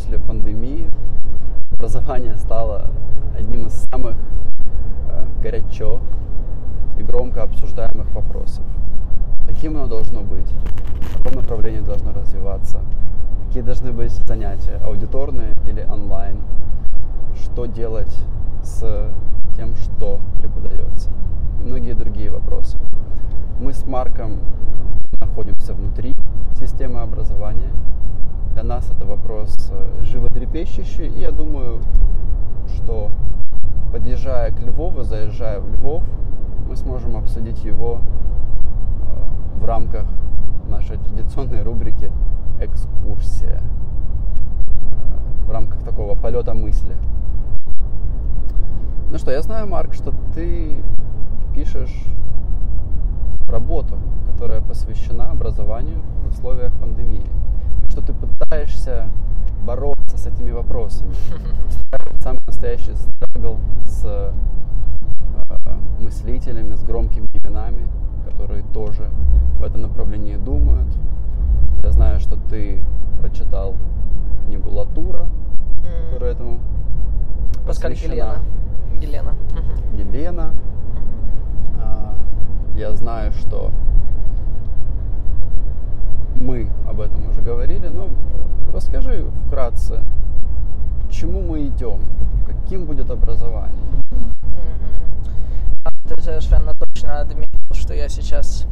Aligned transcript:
после 0.00 0.18
пандемии 0.18 0.88
образование 1.72 2.34
стало 2.38 2.86
одним 3.38 3.66
из 3.66 3.74
самых 3.92 4.16
горячо 5.42 6.00
и 6.98 7.02
громко 7.02 7.42
обсуждаемых 7.42 8.10
вопросов. 8.14 8.64
Каким 9.46 9.76
оно 9.76 9.88
должно 9.88 10.22
быть? 10.22 10.50
В 11.02 11.18
каком 11.18 11.42
направлении 11.42 11.80
должно 11.80 12.12
развиваться? 12.12 12.80
Какие 13.46 13.62
должны 13.62 13.92
быть 13.92 14.12
занятия? 14.26 14.80
Аудиторные 14.82 15.52
или 15.66 15.82
онлайн? 15.82 16.38
Что 17.34 17.66
делать 17.66 18.16
с 18.62 19.12
тем, 19.54 19.74
что 19.76 20.18
преподается? 20.38 21.10
И 21.60 21.66
многие 21.66 21.92
другие 21.92 22.30
вопросы. 22.30 22.78
Мы 23.60 23.74
с 23.74 23.86
Марком 23.86 24.38
находимся 25.20 25.74
внутри 25.74 26.14
системы 26.58 27.00
образования. 27.00 27.68
Для 28.54 28.62
нас 28.62 28.90
это 28.90 29.04
вопрос 29.04 29.54
э, 29.70 30.02
животрепещущий, 30.02 31.06
и 31.06 31.20
я 31.20 31.30
думаю, 31.30 31.82
что 32.74 33.10
подъезжая 33.92 34.50
к 34.50 34.62
Львову, 34.62 35.02
заезжая 35.02 35.60
в 35.60 35.70
Львов, 35.74 36.02
мы 36.66 36.74
сможем 36.74 37.18
обсудить 37.18 37.62
его 37.62 37.98
э, 37.98 39.60
в 39.60 39.64
рамках 39.66 40.06
нашей 40.66 40.96
традиционной 40.96 41.62
рубрики 41.62 42.10
«Экскурсия», 42.62 43.60
э, 43.60 45.46
в 45.46 45.50
рамках 45.50 45.82
такого 45.82 46.14
полета 46.14 46.54
мысли. 46.54 46.96
Ну 49.10 49.18
что, 49.18 49.30
я 49.30 49.42
знаю, 49.42 49.66
Марк, 49.66 49.92
что 49.92 50.14
ты 50.34 50.82
пишешь 51.54 52.06
работу, 53.50 53.96
которая 54.32 54.60
посвящена 54.60 55.30
образованию 55.30 56.02
в 56.24 56.32
условиях 56.32 56.72
пандемии. 56.74 57.26
Что 57.88 58.02
ты 58.02 58.12
пытаешься 58.12 59.08
бороться 59.64 60.16
с 60.16 60.26
этими 60.26 60.50
вопросами. 60.50 61.12
Самый 62.20 62.40
настоящий 62.46 62.94
страгл 62.94 63.58
с 63.84 64.02
э, 64.04 64.32
мыслителями, 65.98 66.74
с 66.74 66.82
громкими 66.82 67.28
именами, 67.34 67.88
которые 68.24 68.62
тоже 68.72 69.08
в 69.58 69.62
этом 69.62 69.82
направлении 69.82 70.36
думают. 70.36 70.88
Я 71.82 71.90
знаю, 71.92 72.20
что 72.20 72.36
ты 72.48 72.82
прочитал 73.20 73.76
книгу 74.46 74.70
Латура, 74.70 75.26
mm. 75.82 76.12
которая 76.12 76.32
этому 76.32 76.60
Паскаль 77.66 77.94
Елена. 77.94 78.38
Елена. 79.00 79.34
Елена. 79.92 80.52
А, 80.52 80.69
я 82.80 82.94
знаю, 82.94 83.30
что 83.32 83.70
мы 86.36 86.66
об 86.88 87.02
этом 87.02 87.28
уже 87.28 87.42
говорили, 87.42 87.88
но 87.88 88.08
расскажи 88.72 89.26
вкратце, 89.46 90.02
к 91.06 91.12
чему 91.12 91.42
мы 91.42 91.66
идем, 91.66 92.00
каким 92.46 92.86
будет 92.86 93.10
образование. 93.10 93.84
Ты 96.08 96.22
совершенно 96.22 96.72
точно 96.74 97.20
отметил, 97.20 97.60
что 97.72 97.92
я 97.92 98.08
сейчас 98.08 98.66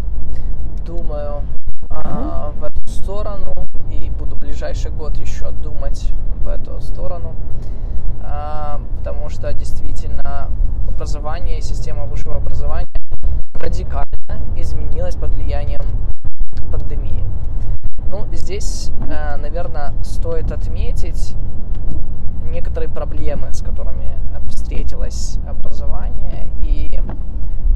думаю 0.86 1.42
а, 1.90 2.52
в 2.58 2.64
эту 2.64 2.86
сторону 2.86 3.52
и 3.90 4.08
буду 4.08 4.36
ближайший 4.36 4.90
год 4.90 5.18
еще 5.18 5.50
думать 5.50 6.12
в 6.42 6.48
эту 6.48 6.80
сторону, 6.80 7.34
а, 8.22 8.80
потому 8.96 9.28
что 9.28 9.52
действительно 9.52 10.48
образование, 10.88 11.60
система 11.60 12.06
высшего 12.06 12.36
образования 12.36 12.88
радикально 13.54 14.06
изменилась 14.56 15.16
под 15.16 15.34
влиянием 15.34 15.80
пандемии. 16.70 17.24
Ну, 18.10 18.26
здесь, 18.32 18.90
э, 19.08 19.36
наверное, 19.36 19.94
стоит 20.02 20.50
отметить 20.52 21.36
некоторые 22.44 22.88
проблемы, 22.88 23.52
с 23.52 23.62
которыми 23.62 24.18
встретилось 24.48 25.38
образование, 25.46 26.50
и 26.62 27.00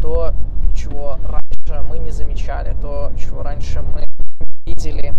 то, 0.01 0.33
чего 0.75 1.19
раньше 1.27 1.83
мы 1.89 1.99
не 1.99 2.11
замечали, 2.11 2.75
то, 2.81 3.13
чего 3.17 3.43
раньше 3.43 3.83
мы 3.83 4.05
видели. 4.67 5.15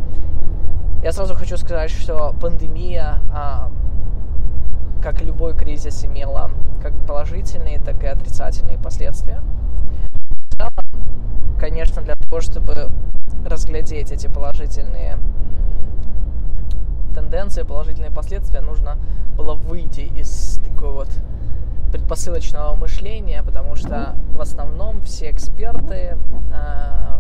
Я 1.04 1.12
сразу 1.12 1.36
хочу 1.36 1.58
сказать, 1.58 1.92
что 1.92 2.34
пандемия, 2.40 3.20
а, 3.32 3.72
как 5.02 5.22
любой 5.22 5.56
кризис, 5.56 6.06
имела 6.06 6.50
как 6.82 6.94
положительные, 7.06 7.80
так 7.80 8.04
и 8.04 8.08
отрицательные 8.08 8.78
последствия. 8.78 9.42
Целом, 10.58 10.72
конечно, 11.60 12.02
для 12.02 12.16
того, 12.16 12.42
чтобы 12.42 12.90
разглядеть 13.46 14.12
эти 14.12 14.28
положительные 14.28 15.18
тенденции, 17.16 17.64
положительные 17.64 18.12
последствия, 18.12 18.62
нужно 18.62 18.98
было 19.36 19.54
выйти 19.54 20.02
из 20.02 20.60
такого 20.64 21.06
вот 21.06 21.10
предпосылочного 21.92 22.76
мышления, 22.76 23.44
потому 23.44 23.76
что 23.76 24.16
в 24.36 24.42
основном 24.42 25.02
все 25.02 25.30
эксперты, 25.32 26.18
э, 26.54 27.18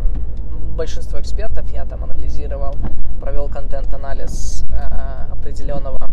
большинство 0.75 1.19
экспертов, 1.21 1.69
я 1.71 1.85
там 1.85 2.03
анализировал, 2.03 2.75
провел 3.19 3.47
контент-анализ 3.49 4.65
э, 4.71 5.31
определенного 5.31 6.09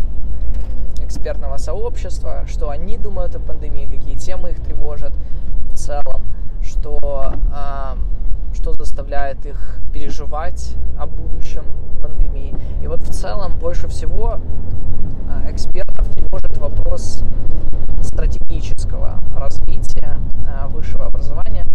экспертного 1.02 1.56
сообщества, 1.56 2.44
что 2.47 2.69
они 2.70 2.98
думают 2.98 3.34
о 3.34 3.41
пандемии, 3.41 3.87
какие 3.87 4.14
темы 4.16 4.50
их 4.50 4.62
тревожат 4.62 5.12
в 5.72 5.76
целом, 5.76 6.22
что 6.80 7.34
э, 7.52 7.96
что 8.54 8.72
заставляет 8.72 9.46
их 9.46 9.76
переживать 9.92 10.74
о 10.98 11.06
будущем 11.06 11.64
пандемии. 12.02 12.54
И 12.82 12.86
вот 12.86 13.02
в 13.02 13.12
целом 13.12 13.58
больше 13.58 13.88
всего 13.88 14.41
а, 15.28 15.50
экспертов 15.50 15.89
тревожит 16.12 16.56
вопрос 16.59 17.25
стратегического 18.03 19.21
развития 19.34 20.19
а, 20.47 20.69
высшего 20.69 21.06
образования, 21.06 21.66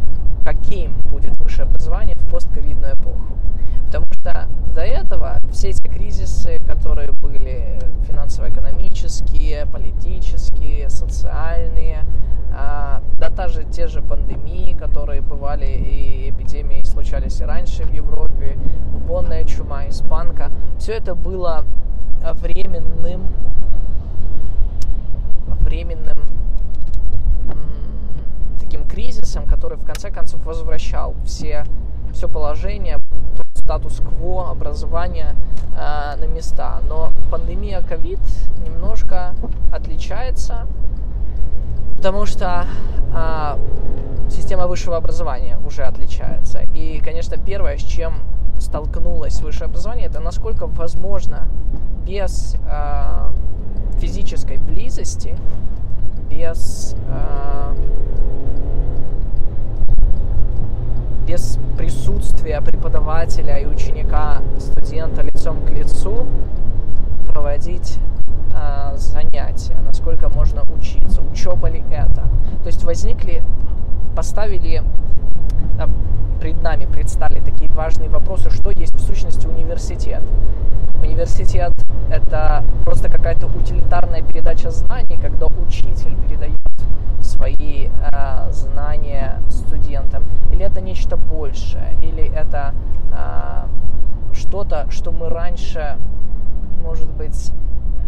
каким 0.44 0.94
будет 1.10 1.38
высшее 1.38 1.68
образование 1.68 2.16
в 2.16 2.30
постковидную 2.30 2.96
эпоху. 2.96 3.38
Потому 3.86 4.06
что 4.14 4.48
до 4.74 4.82
этого 4.82 5.40
все 5.52 5.70
эти 5.70 5.84
кризисы, 5.84 6.60
которые 6.68 7.12
были 7.12 7.80
финансово-экономические, 8.08 9.66
политические, 9.68 10.90
социальные, 10.90 12.06
а, 12.54 13.02
да 13.18 13.30
та 13.30 13.48
же, 13.48 13.64
те 13.64 13.88
же 13.88 14.02
пандемии, 14.02 14.74
которые 14.74 15.22
бывали 15.22 15.66
и 15.66 16.30
эпидемии 16.30 16.84
случались 16.84 17.42
и 17.42 17.44
раньше 17.44 17.84
в 17.84 17.94
Европе, 17.94 18.58
бубонная 18.92 19.44
чума, 19.44 19.88
испанка, 19.90 20.52
все 20.80 20.94
это 20.94 21.16
было 21.16 21.64
временным, 22.42 23.28
временным 25.66 26.16
таким 28.60 28.88
кризисом, 28.88 29.46
который 29.46 29.78
в 29.78 29.84
конце 29.84 30.10
концов 30.10 30.46
возвращал 30.46 31.14
все, 31.26 31.66
все 32.14 32.30
положение, 32.30 33.00
статус-кво 33.56 34.52
образования 34.52 35.36
э, 35.76 36.16
на 36.18 36.26
места. 36.26 36.80
Но 36.88 37.12
пандемия 37.30 37.82
ковид 37.82 38.22
немножко 38.66 39.34
отличается 39.74 40.68
потому 42.06 42.28
что 42.28 42.68
а, 43.16 43.58
система 44.30 44.68
высшего 44.68 44.96
образования 44.96 45.58
уже 45.66 45.82
отличается. 45.82 46.60
И, 46.72 47.00
конечно, 47.00 47.36
первое, 47.36 47.78
с 47.78 47.82
чем 47.82 48.14
столкнулось 48.60 49.42
высшее 49.42 49.66
образование, 49.66 50.06
это 50.06 50.20
насколько 50.20 50.68
возможно 50.68 51.48
без 52.06 52.58
а, 52.70 53.32
физической 54.00 54.58
близости, 54.58 55.36
без 56.30 56.96
а, 57.10 57.76
без 61.26 61.58
присутствия 61.78 62.62
преподавателя 62.62 63.58
и 63.58 63.66
ученика, 63.66 64.42
студента 64.60 65.22
лицом 65.22 65.66
к 65.66 65.70
лицу 65.72 66.26
проводить 67.28 67.98
э, 68.54 68.96
занятия, 68.96 69.78
насколько 69.84 70.30
можно 70.30 70.64
учиться, 70.78 71.22
учеба 71.22 71.68
ли 71.68 71.84
это. 71.92 72.24
То 72.64 72.68
есть 72.68 72.84
возникли, 72.84 73.44
поставили 74.16 74.84
э, 75.80 75.88
перед 76.42 76.62
нами, 76.62 76.86
предстали 76.86 77.40
такие 77.40 77.72
важные 77.72 78.10
вопросы, 78.10 78.50
что 78.50 78.70
есть 78.70 78.94
в 78.94 79.02
сущности 79.02 79.48
университет. 79.48 80.22
Университет– 81.02 81.74
это 82.10 82.64
просто 82.84 83.10
какая-то 83.10 83.48
утилитарная 83.48 84.22
передача 84.22 84.70
знаний, 84.70 85.18
когда 85.22 85.48
учитель 85.48 86.16
передает 86.28 86.60
свои 87.22 87.90
э, 87.90 88.52
знания 88.52 89.42
студентам, 89.50 90.24
или 90.52 90.64
это 90.64 90.82
нечто 90.82 91.18
большее, 91.18 91.98
или 92.02 92.32
это 92.34 92.74
э, 93.12 94.34
что-то, 94.34 94.90
что 94.92 95.12
мы 95.12 95.30
раньше, 95.30 95.98
может 96.84 97.10
быть, 97.12 97.52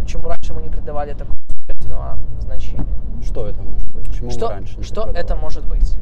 чему 0.06 0.30
раньше 0.30 0.54
мы 0.54 0.62
не 0.62 0.70
придавали 0.70 1.14
такого 1.14 1.38
существенного 1.50 2.18
значения. 2.40 2.86
Что 3.24 3.48
это 3.48 3.62
может 3.62 3.88
быть? 3.92 4.16
Чему 4.16 4.30
что, 4.30 4.50
раньше 4.50 4.78
не 4.78 4.84
Что 4.84 5.10
это 5.10 5.36
может 5.36 5.66
быть? 5.66 5.98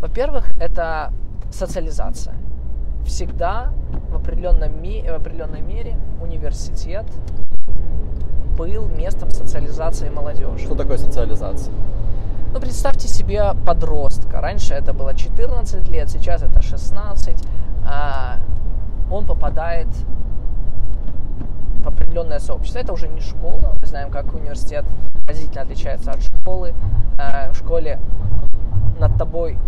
Во-первых, 0.00 0.50
это 0.58 1.12
социализация. 1.50 2.34
Всегда 3.04 3.72
в, 4.10 4.16
определенном 4.16 4.82
ми- 4.82 5.02
в 5.02 5.14
определенной 5.14 5.60
мере 5.60 5.96
университет 6.20 7.06
был 8.56 8.86
местом 8.88 9.30
социализации 9.30 10.08
молодежи. 10.10 10.64
Что 10.64 10.74
такое 10.74 10.98
социализация? 10.98 11.72
Ну, 12.52 12.60
представьте 12.60 13.06
себе 13.08 13.54
подростка. 13.64 14.40
Раньше 14.40 14.74
это 14.74 14.92
было 14.92 15.14
14 15.14 15.88
лет, 15.88 16.10
сейчас 16.10 16.42
это 16.42 16.60
16. 16.60 17.42
А 17.86 18.38
он 19.10 19.24
попадает 19.24 19.86
в 21.82 21.88
определенное 21.88 22.38
сообщество. 22.40 22.80
Это 22.80 22.92
уже 22.92 23.08
не 23.08 23.20
школа. 23.20 23.76
Мы 23.80 23.86
знаем, 23.86 24.10
как 24.10 24.34
университет 24.34 24.84
разительно 25.26 25.62
отличается 25.62 26.10
от 26.10 26.22
школы. 26.22 26.74
А 27.18 27.52
в 27.52 27.56
школе 27.56 27.98
над 28.98 29.16
тобой 29.16 29.58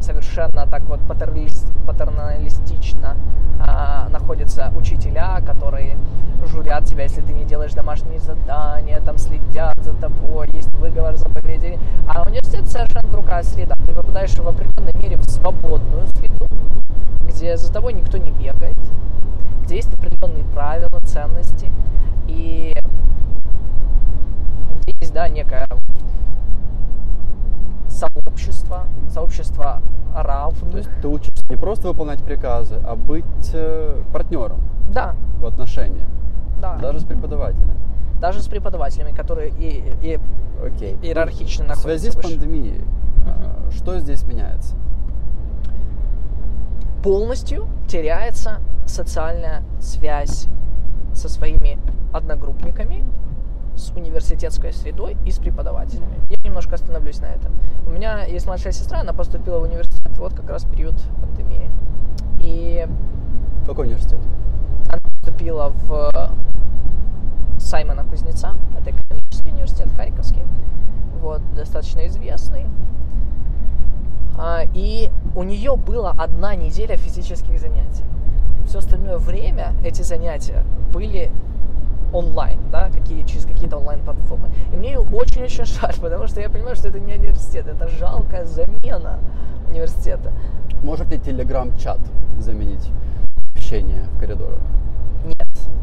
совершенно 0.00 0.66
так 0.66 0.82
вот 0.84 1.00
патерналистично 1.06 3.16
а, 3.60 4.08
находятся 4.10 4.72
учителя, 4.76 5.40
которые 5.46 5.96
журят 6.46 6.84
тебя, 6.84 7.04
если 7.04 7.22
ты 7.22 7.32
не 7.32 7.44
делаешь 7.44 7.72
домашние 7.72 8.18
задания, 8.18 9.00
там 9.00 9.18
следят 9.18 9.76
за 9.82 9.94
тобой, 9.94 10.48
есть 10.52 10.72
выговор 10.72 11.16
заповедей. 11.16 11.78
А 12.06 12.22
университет 12.22 12.68
совершенно 12.68 13.10
другая 13.10 13.42
среда. 13.42 13.74
Ты 13.86 13.94
попадаешь 13.94 14.34
в 14.34 14.46
определенной 14.46 14.92
мере 15.00 15.16
в 15.16 15.24
свободную 15.24 16.06
среду, 16.08 16.46
где 17.20 17.56
за 17.56 17.72
тобой 17.72 17.94
никто 17.94 18.18
не 18.18 18.30
бегает, 18.30 18.78
где 19.64 19.76
есть 19.76 19.92
определенные 19.94 20.44
правила, 20.44 21.00
ценности, 21.04 21.70
и 22.26 22.74
где 24.82 24.92
есть, 25.00 25.12
да, 25.12 25.28
некое 25.28 25.66
сообщество, 27.94 28.84
сообщество 29.08 29.80
равных. 30.14 30.70
То 30.72 30.78
есть 30.78 30.90
ты 31.00 31.08
учишься 31.08 31.44
не 31.48 31.56
просто 31.56 31.88
выполнять 31.88 32.22
приказы, 32.22 32.80
а 32.86 32.94
быть 32.96 33.24
э, 33.52 34.02
партнером 34.12 34.60
Да, 34.92 35.14
в 35.38 35.46
отношениях, 35.46 36.06
да. 36.60 36.76
даже 36.78 37.00
с 37.00 37.04
преподавателем. 37.04 37.70
Даже 38.20 38.40
с 38.42 38.48
преподавателями, 38.48 39.12
которые 39.12 39.50
и, 39.50 39.92
и 40.02 40.18
Окей. 40.64 40.96
иерархично 41.02 41.64
В 41.64 41.68
находятся 41.68 41.82
связи 41.98 42.10
с 42.12 42.16
выше. 42.16 42.28
пандемией, 42.28 42.80
э, 43.26 43.70
что 43.72 43.98
здесь 43.98 44.24
меняется? 44.24 44.74
полностью 47.02 47.66
теряется 47.86 48.60
социальная 48.86 49.62
связь 49.78 50.46
со 51.12 51.28
своими 51.28 51.78
одногруппниками, 52.14 53.04
с 53.76 53.90
университетской 53.90 54.72
средой 54.72 55.16
и 55.24 55.30
с 55.30 55.38
преподавателями. 55.38 56.14
Я 56.28 56.36
немножко 56.44 56.74
остановлюсь 56.74 57.20
на 57.20 57.26
этом. 57.26 57.52
У 57.86 57.90
меня 57.90 58.24
есть 58.24 58.46
младшая 58.46 58.72
сестра, 58.72 59.00
она 59.00 59.12
поступила 59.12 59.58
в 59.58 59.62
университет 59.62 60.16
вот 60.18 60.34
как 60.34 60.48
раз 60.50 60.64
в 60.64 60.70
период 60.70 60.94
пандемии. 61.20 61.70
И 62.40 62.86
Какой 63.66 63.86
университет? 63.86 64.18
она 64.88 65.00
поступила 65.20 65.70
в 65.70 66.10
Саймона 67.58 68.04
Кузнеца, 68.04 68.54
это 68.78 68.90
экономический 68.90 69.50
университет 69.50 69.88
Харьковский, 69.96 70.42
вот, 71.20 71.40
достаточно 71.54 72.06
известный. 72.06 72.66
А, 74.36 74.62
И 74.74 75.10
у 75.36 75.42
нее 75.42 75.76
была 75.76 76.10
одна 76.18 76.54
неделя 76.54 76.96
физических 76.96 77.58
занятий. 77.58 78.04
Все 78.66 78.78
остальное 78.78 79.18
время 79.18 79.72
эти 79.84 80.02
занятия 80.02 80.64
были 80.92 81.30
онлайн, 82.14 82.58
да, 82.70 82.90
какие, 82.90 83.24
через 83.24 83.44
какие-то 83.44 83.76
онлайн-платформы. 83.78 84.48
И 84.72 84.76
мне 84.76 84.92
ее 84.92 85.00
очень-очень 85.00 85.64
жаль, 85.64 85.94
потому 86.00 86.26
что 86.26 86.40
я 86.40 86.48
понимаю, 86.48 86.76
что 86.76 86.88
это 86.88 87.00
не 87.00 87.14
университет, 87.14 87.66
это 87.66 87.88
жалкая 87.88 88.44
замена 88.44 89.18
университета. 89.68 90.32
Может 90.82 91.10
ли 91.10 91.18
телеграм-чат 91.18 92.00
заменить 92.38 92.90
общение 93.54 94.04
в 94.14 94.18
коридорах? 94.18 94.60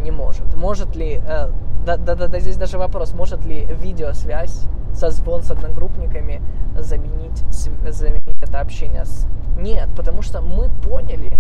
Не 0.02 0.12
может. 0.12 0.56
Может 0.56 0.96
ли, 0.96 1.22
э, 1.26 1.50
да, 1.86 1.98
да, 1.98 2.16
да, 2.16 2.40
здесь 2.40 2.58
даже 2.58 2.78
вопрос, 2.78 3.14
может 3.14 3.46
ли 3.46 3.66
видеосвязь, 3.66 4.66
созвон 4.94 5.44
с 5.44 5.52
одногруппниками 5.52 6.42
заменить, 6.78 7.44
заменить 7.50 8.42
это 8.42 8.60
общение 8.60 9.06
с... 9.06 9.28
Нет, 9.58 9.90
потому 9.96 10.22
что 10.22 10.42
мы 10.42 10.70
поняли, 10.84 11.32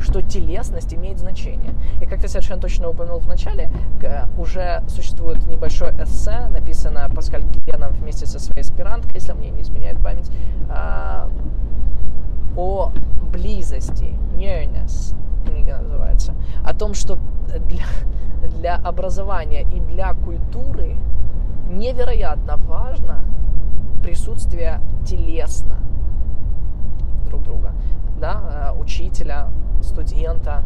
что 0.00 0.20
телесность 0.20 0.94
имеет 0.94 1.18
значение. 1.18 1.74
И 2.00 2.06
как 2.06 2.20
ты 2.20 2.28
совершенно 2.28 2.60
точно 2.60 2.88
упомянул 2.88 3.18
в 3.18 3.26
начале, 3.26 3.70
уже 4.38 4.82
существует 4.88 5.46
небольшое 5.46 5.94
эссе, 5.98 6.48
написанное 6.48 7.08
Паскаль 7.08 7.44
Геном 7.66 7.92
вместе 7.92 8.26
со 8.26 8.38
своей 8.38 8.60
аспиранткой, 8.60 9.14
если 9.14 9.32
мне 9.32 9.50
не 9.50 9.62
изменяет 9.62 10.02
память, 10.02 10.30
а, 10.68 11.28
о 12.56 12.92
близости, 13.32 14.14
nearness, 14.36 15.14
книга 15.46 15.78
называется, 15.78 16.34
о 16.64 16.74
том, 16.74 16.94
что 16.94 17.18
для, 17.68 17.84
для 18.58 18.76
образования 18.76 19.62
и 19.62 19.80
для 19.80 20.14
культуры 20.14 20.96
невероятно 21.68 22.56
важно 22.56 23.24
присутствие 24.02 24.80
телесно 25.04 25.78
друг 27.26 27.42
друга, 27.42 27.72
да, 28.20 28.72
э, 28.74 28.80
учителя, 28.80 29.48
студента, 29.82 30.62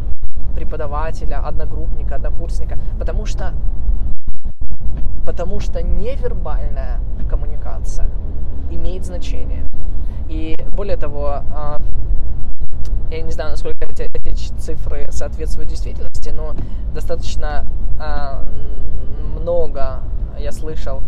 преподавателя, 0.54 1.40
одногруппника, 1.46 2.16
однокурсника, 2.16 2.78
потому 2.98 3.26
что 3.26 3.54
потому 5.24 5.60
что 5.60 5.82
невербальная 5.82 6.98
коммуникация 7.28 8.08
имеет 8.70 9.04
значение. 9.04 9.64
И 10.28 10.56
более 10.76 10.96
того, 10.96 11.42
а, 11.54 11.78
я 13.10 13.22
не 13.22 13.32
знаю, 13.32 13.50
насколько 13.50 13.84
эти, 13.84 14.02
эти 14.02 14.34
цифры 14.58 15.06
соответствуют 15.10 15.68
действительности, 15.68 16.30
но 16.30 16.54
достаточно 16.94 17.66
м, 17.98 19.40
много 19.40 20.00
я 20.38 20.52
слышал 20.52 21.02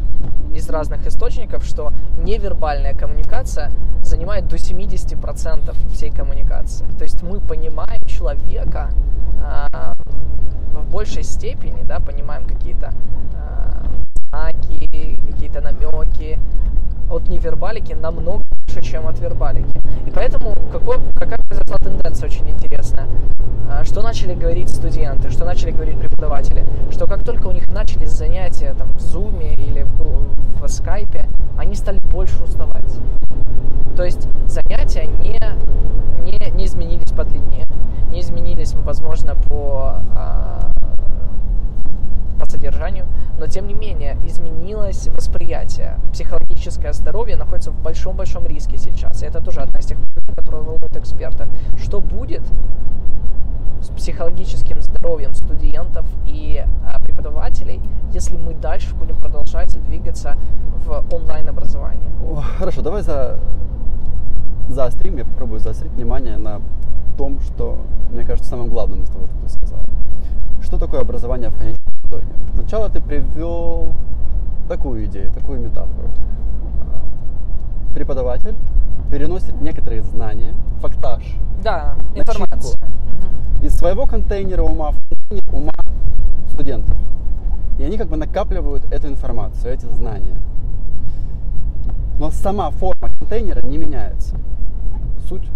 из 0.52 0.69
разных 0.69 1.06
источников, 1.06 1.64
что 1.64 1.93
невербальная 2.19 2.94
коммуникация 2.94 3.70
занимает 4.02 4.49
до 4.49 4.56
70% 4.56 5.75
всей 5.93 6.10
коммуникации. 6.10 6.87
То 6.99 7.04
есть 7.04 7.22
мы 7.22 7.40
понимаем 7.40 8.02
человека 8.05 8.90
а, 9.40 9.94
в 10.75 10.90
большей 10.90 11.22
степени, 11.22 11.82
да, 11.84 12.00
понимаем 12.00 12.44
какие-то 12.44 12.93
а, 13.34 13.86
знаки, 14.31 15.19
какие-то 15.31 15.60
намеки 15.60 16.38
от 17.11 17.29
невербалики 17.29 17.93
намного 17.93 18.43
больше, 18.67 18.82
чем 18.82 19.06
от 19.06 19.19
вербалики. 19.19 19.81
И 20.06 20.11
поэтому 20.11 20.56
какой, 20.71 20.99
какая 21.15 21.39
произошла 21.49 21.79
тенденция 21.79 22.29
очень 22.29 22.49
интересная. 22.49 23.06
А, 23.71 23.85
Что 23.85 24.03
начали 24.03 24.35
говорить 24.35 24.69
студенты, 24.69 25.31
что 25.31 25.44
начали 25.44 25.71
говорить 25.71 25.99
преподаватели, 25.99 26.67
что 26.91 27.06
как 27.06 27.25
только 27.25 27.47
у 27.47 27.53
них 27.53 27.69
начались 27.69 28.11
занятия 28.11 28.75
там, 28.75 28.93
в 28.93 28.97
Zoom 28.97 29.55
или 29.55 29.82
в, 29.82 30.63
в 30.63 30.69
скайпе, 30.69 31.29
они 31.59 31.75
стали 31.75 31.99
больше 31.99 32.43
уставать. 32.43 32.93
То 33.97 34.05
есть 34.05 34.29
занятия 34.47 35.06
не, 35.06 35.39
не, 36.23 36.51
не 36.53 36.65
изменились 36.65 37.11
по 37.13 37.25
длине, 37.25 37.67
не 38.11 38.21
изменились, 38.21 38.75
возможно, 38.75 39.35
по, 39.35 39.97
а, 40.15 40.71
по 40.99 41.02
содержанию, 42.53 43.06
но 43.39 43.47
тем 43.47 43.67
не 43.67 43.75
менее 43.75 44.17
изменилось 44.25 45.09
восприятие. 45.09 45.99
Психологическое 46.13 46.93
здоровье 46.93 47.37
находится 47.37 47.71
в 47.71 47.82
большом-большом 47.82 48.47
риске 48.47 48.79
сейчас. 48.79 49.23
И 49.23 49.27
это 49.27 49.41
тоже 49.41 49.61
одна 49.61 49.81
из 49.81 49.87
тех 49.87 49.99
проблем, 49.99 50.37
которые 50.37 50.63
волнуют 50.63 50.97
эксперта. 50.97 51.49
Что 51.77 52.01
будет 52.01 52.43
с 53.81 53.89
психологическим 53.89 54.81
здоровьем 54.81 55.35
студентов 55.35 56.06
и 56.25 56.65
а, 56.87 57.01
преподавателей, 57.01 57.81
если 58.13 58.37
мы 58.37 58.55
дальше 58.55 58.94
будем 58.94 59.17
продолжать 59.17 59.77
двигаться 59.85 60.37
в 60.87 61.05
онлайн-образовании? 61.13 62.09
Хорошо, 62.59 62.82
давай 62.82 63.03
за... 63.03 63.41
заострим, 64.69 65.17
я 65.17 65.25
попробую 65.25 65.61
заострить 65.61 65.93
внимание 65.93 66.37
на 66.37 66.61
том, 67.19 67.41
что, 67.41 67.79
мне 68.13 68.25
кажется, 68.25 68.51
самым 68.51 68.69
главным 68.69 69.03
из 69.03 69.11
того, 69.11 69.27
что 69.27 69.37
ты 69.43 69.49
сказал. 69.49 69.81
Что 70.63 70.79
такое 70.79 71.01
образование 71.01 71.51
в 71.51 71.59
конечном 71.59 71.92
итоге? 72.12 72.26
Сначала 72.54 72.88
ты 72.88 73.00
привел 73.00 73.92
такую 74.69 75.04
идею, 75.06 75.32
такую 75.32 75.60
метафору. 75.60 76.08
А, 76.81 77.94
Преподаватель 77.94 78.54
переносит 79.10 79.60
некоторые 79.60 80.02
знания, 80.02 80.54
фактаж, 80.81 81.22
Да, 81.62 81.94
Начитку. 82.14 82.19
информация. 82.42 82.78
Мгм. 82.78 83.66
из 83.66 83.76
своего 83.76 84.06
контейнера 84.06 84.62
ума 84.62 84.90
в 84.92 84.98
контейнер 85.08 85.54
ума 85.54 85.72
студентов. 86.48 86.96
И 87.78 87.84
они 87.84 87.96
как 87.96 88.08
бы 88.08 88.16
накапливают 88.16 88.84
эту 88.92 89.08
информацию, 89.08 89.72
эти 89.72 89.86
знания. 89.86 90.36
Но 92.19 92.31
сама 92.31 92.70
форма 92.70 93.08
контейнера 93.19 93.60
не 93.62 93.78
меняется. 93.78 94.36
Суть 95.28 95.48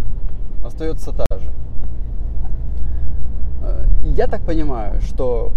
остается 0.65 1.13
та 1.13 1.27
же. 1.39 1.51
Э, 3.63 3.85
Я 4.05 4.27
так 4.27 4.43
понимаю, 4.43 5.01
что 5.03 5.53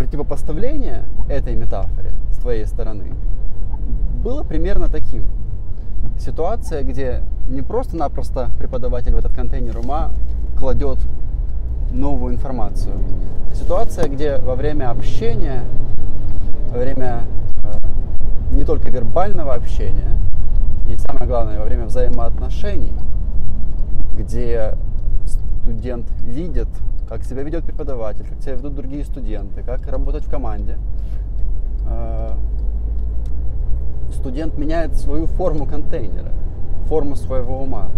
противопоставление 0.00 1.04
этой 1.28 1.54
метафоре 1.54 2.12
с 2.32 2.38
твоей 2.38 2.64
стороны 2.64 3.12
было 4.24 4.42
примерно 4.42 4.88
таким. 4.88 5.24
Ситуация, 6.18 6.82
где 6.84 7.20
не 7.48 7.60
просто-напросто 7.60 8.48
преподаватель 8.58 9.12
в 9.12 9.18
этот 9.18 9.34
контейнер 9.34 9.76
ума 9.76 10.10
кладет 10.56 10.98
новую 11.90 12.32
информацию. 12.32 12.94
Ситуация, 13.52 14.08
где 14.08 14.38
во 14.38 14.54
время 14.54 14.88
общения, 14.88 15.64
во 16.72 16.78
время 16.78 17.24
э, 17.62 18.54
не 18.56 18.64
только 18.64 18.90
вербального 18.90 19.52
общения, 19.52 20.18
и 20.88 20.96
самое 20.96 21.26
главное, 21.26 21.58
во 21.58 21.66
время 21.66 21.84
взаимоотношений, 21.84 22.94
где 24.16 24.76
студент 25.26 26.10
видит, 26.22 26.68
как 27.10 27.24
себя 27.24 27.42
ведет 27.42 27.64
преподаватель, 27.64 28.24
как 28.24 28.40
себя 28.40 28.54
ведут 28.54 28.76
другие 28.76 29.04
студенты, 29.04 29.64
как 29.64 29.84
работать 29.88 30.24
в 30.24 30.30
команде, 30.30 30.78
э, 31.84 32.30
студент 34.14 34.56
меняет 34.56 34.94
свою 34.94 35.26
форму 35.26 35.66
контейнера, 35.66 36.30
форму 36.86 37.16
своего 37.16 37.60
ума. 37.60 37.88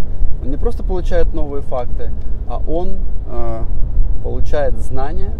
Он 0.42 0.50
не 0.50 0.56
просто 0.56 0.82
получает 0.82 1.34
новые 1.34 1.60
факты, 1.60 2.10
а 2.48 2.62
он 2.66 2.96
э, 3.26 3.64
получает 4.24 4.78
знания 4.78 5.34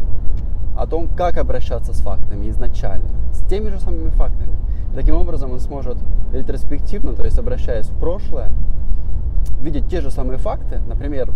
о 0.77 0.87
том, 0.87 1.09
как 1.09 1.39
обращаться 1.39 1.95
с 1.95 2.03
фактами 2.03 2.51
изначально, 2.51 3.09
с 3.33 3.41
теми 3.49 3.71
же 3.71 3.81
самыми 3.81 4.11
фактами. 4.11 4.55
И 4.93 4.95
таким 4.95 5.15
образом 5.17 5.51
он 5.51 5.61
сможет 5.61 5.97
ретроспективно, 6.35 7.15
то 7.15 7.25
есть 7.25 7.39
обращаясь 7.39 7.87
в 7.87 7.97
прошлое, 7.99 8.51
видеть 9.63 9.89
те 9.89 10.03
же 10.03 10.11
самые 10.11 10.37
факты, 10.37 10.79
например, 10.87 11.33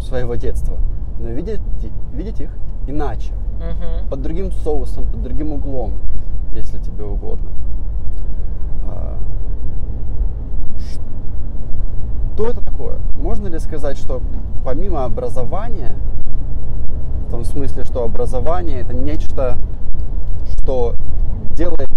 своего 0.00 0.36
детства, 0.36 0.78
но 1.20 1.28
видеть, 1.28 1.60
видеть 2.12 2.40
их 2.40 2.50
иначе, 2.86 3.32
угу. 3.56 4.08
под 4.08 4.22
другим 4.22 4.50
соусом, 4.52 5.04
под 5.06 5.22
другим 5.22 5.52
углом, 5.52 5.92
если 6.54 6.78
тебе 6.78 7.04
угодно. 7.04 7.50
А, 8.86 9.18
что 12.34 12.48
это 12.48 12.60
такое? 12.62 12.98
Можно 13.14 13.48
ли 13.48 13.58
сказать, 13.58 13.98
что 13.98 14.22
помимо 14.64 15.04
образования, 15.04 15.94
в 17.26 17.30
том 17.30 17.44
смысле, 17.44 17.84
что 17.84 18.02
образование 18.02 18.80
это 18.80 18.94
нечто, 18.94 19.58
что 20.58 20.94
делает 21.54 21.89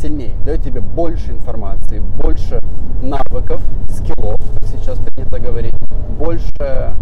сильнее, 0.00 0.34
дает 0.44 0.62
тебе 0.62 0.80
больше 0.80 1.32
информации, 1.32 1.98
больше 1.98 2.60
навыков, 3.02 3.60
скиллов, 3.90 4.40
как 4.54 4.68
сейчас 4.68 4.98
принято 4.98 5.38
говорить, 5.40 5.74
больше 6.18 6.94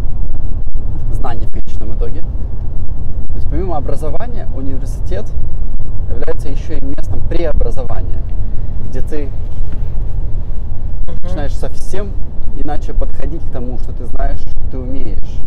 знаний 1.12 1.46
в 1.46 1.52
конечном 1.52 1.96
итоге. 1.96 2.20
То 2.20 3.34
есть 3.36 3.48
помимо 3.50 3.76
образования 3.76 4.48
университет 4.56 5.30
является 6.08 6.48
еще 6.48 6.78
и 6.78 6.84
местом 6.84 7.20
преобразования, 7.28 8.22
где 8.88 9.00
ты 9.00 9.28
начинаешь 11.22 11.54
совсем 11.54 12.10
иначе 12.56 12.94
подходить 12.94 13.42
к 13.42 13.50
тому, 13.50 13.78
что 13.78 13.92
ты 13.92 14.06
знаешь, 14.06 14.40
что 14.40 14.70
ты 14.70 14.78
умеешь. 14.78 15.42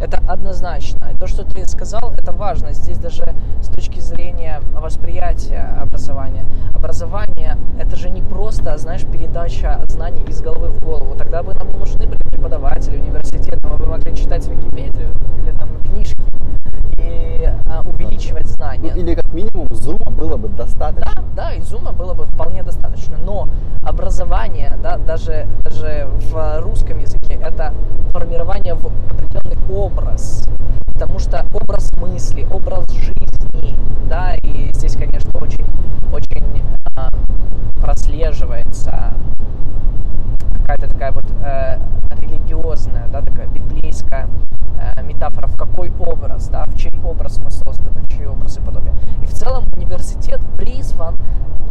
Это 0.00 0.18
однозначно. 0.28 1.10
И 1.14 1.16
то, 1.16 1.26
что 1.26 1.44
ты 1.44 1.66
сказал, 1.66 2.12
это 2.16 2.32
важно. 2.32 2.72
Здесь 2.72 2.98
даже 2.98 3.24
с 3.62 3.68
точки 3.68 4.00
зрения 4.00 4.60
восприятия 4.74 5.76
образования. 5.80 6.44
Образование– 6.74 7.56
это 7.80 7.96
же 7.96 8.10
не 8.10 8.22
просто, 8.22 8.76
знаешь, 8.76 9.04
передача 9.04 9.80
знаний 9.86 10.24
из 10.28 10.40
головы 10.40 10.68
в 10.68 10.80
голову. 10.80 11.14
Тогда 11.16 11.42
бы 11.42 11.54
нам 11.54 11.68
не 11.68 11.76
нужны 11.76 12.06
были 12.06 12.18
преподаватели 12.18 12.96
университета, 12.96 13.66
мы 13.68 13.76
бы 13.76 13.86
могли 13.86 14.14
читать 14.14 14.46
Википедию 14.46 15.10
или 15.38 15.50
там 15.52 15.68
книжки 15.82 16.20
и 16.98 17.48
а, 17.66 17.82
увеличивать 17.82 18.46
знания. 18.46 18.92
Ну, 18.94 19.00
или 19.00 19.14
как 19.14 19.32
минимум 19.32 19.68
зума 19.72 20.10
было 20.10 20.36
бы 20.36 20.48
достаточно. 20.48 21.12
Да, 21.16 21.22
да, 21.34 21.52
и 21.54 21.62
зума 21.62 21.92
было 21.92 22.14
бы 22.14 22.24
вполне 22.26 22.62
достаточно. 22.62 23.16
Но 23.16 23.48
образование, 23.82 24.76
да, 24.82 24.98
даже, 24.98 25.46
даже 25.64 26.08
в 26.30 26.60
русском 26.60 26.98
языке, 26.98 27.38
это 27.42 27.72
формирование 28.10 28.74
в 28.74 28.86
определенный 28.86 29.56
образ. 29.84 30.44
Потому 30.86 31.18
что 31.18 31.44
образ 31.52 31.94
мысли, 31.96 32.46
образ 32.50 32.90
жизни, 32.90 33.76
да, 34.08 34.34
и 34.36 34.70
здесь, 34.72 34.96
конечно, 34.96 35.30
очень, 35.40 35.66
очень 36.12 36.62
а, 36.96 37.10
прослеживается 37.80 39.12
какая-то 40.60 40.88
такая 40.88 41.12
вот 41.12 41.26
э, 41.44 41.78
религиозная, 42.22 43.08
да, 43.08 43.20
такая 43.20 43.46
библейская 43.48 44.28
э, 44.96 45.02
метафора, 45.02 45.46
в 45.46 45.58
какой 45.58 45.92
образ, 45.98 46.48
да, 46.48 46.64
в 46.64 46.76
чей 46.76 46.98
образ 47.04 47.38
мы 47.38 47.50
созданы, 47.50 48.00
в 48.00 48.08
чей 48.08 48.26
образ 48.26 48.56
и 48.56 48.60
подобие. 48.62 48.94
И 49.20 49.26
в 49.26 49.32
целом 49.32 49.64
университет 49.76 50.40
призван 50.56 51.16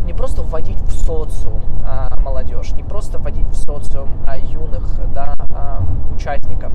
не 0.06 0.14
просто 0.14 0.44
вводить 0.44 0.80
в 0.82 0.92
социум 0.92 1.62
э, 1.84 2.20
молодежь, 2.22 2.74
не 2.74 2.84
просто 2.84 3.18
вводить 3.18 3.48
в 3.48 3.56
социум 3.56 4.10
э, 4.28 4.40
юных, 4.46 5.00
да, 5.16 5.34
э, 5.50 6.14
участников 6.14 6.72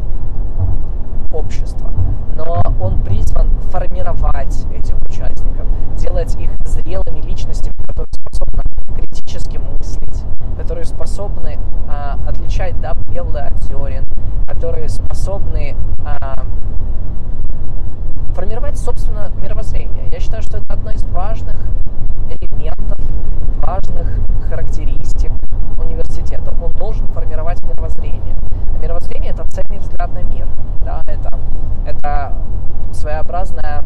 общества, 1.33 1.91
но 2.35 2.63
он 2.81 3.03
призван 3.03 3.51
формировать 3.71 4.67
этих 4.75 4.97
участников, 5.03 5.67
делать 5.97 6.35
их 6.37 6.51
зрелыми 6.67 7.21
личностями, 7.21 7.77
которые 7.87 8.13
способны 8.13 8.63
критически 8.95 9.59
мыслить, 9.59 10.25
которые 10.57 10.85
способны 10.85 11.59
а, 11.89 12.19
отличать 12.27 12.81
да, 12.81 12.95
белое 12.95 13.49
от 13.49 13.63
зерен, 13.65 14.05
которые 14.47 14.89
способны 14.89 15.77
а, 16.05 16.45
формировать, 18.35 18.79
собственно, 18.79 19.31
мировоззрение. 19.43 20.09
Я 20.11 20.21
считаю, 20.21 20.43
что 20.43 20.59
это 20.59 20.73
одно 20.73 20.93
из 20.93 21.05
важных 21.05 21.57
элементов, 22.31 22.99
важных 23.57 24.09
характеристик 24.49 25.33
университета. 25.77 26.55
Он 26.63 26.73
должен 26.73 27.07
формировать 27.09 27.63
мировоззрение. 27.63 28.37
А 28.75 28.79
мировоззрение– 28.79 29.31
это 29.33 29.45
цельный 29.49 29.79
взгляд 29.79 30.13
на 30.13 30.23
мир. 30.23 30.47
Да? 30.81 31.03
Это, 31.07 31.39
это 31.87 32.33
своеобразная, 32.93 33.85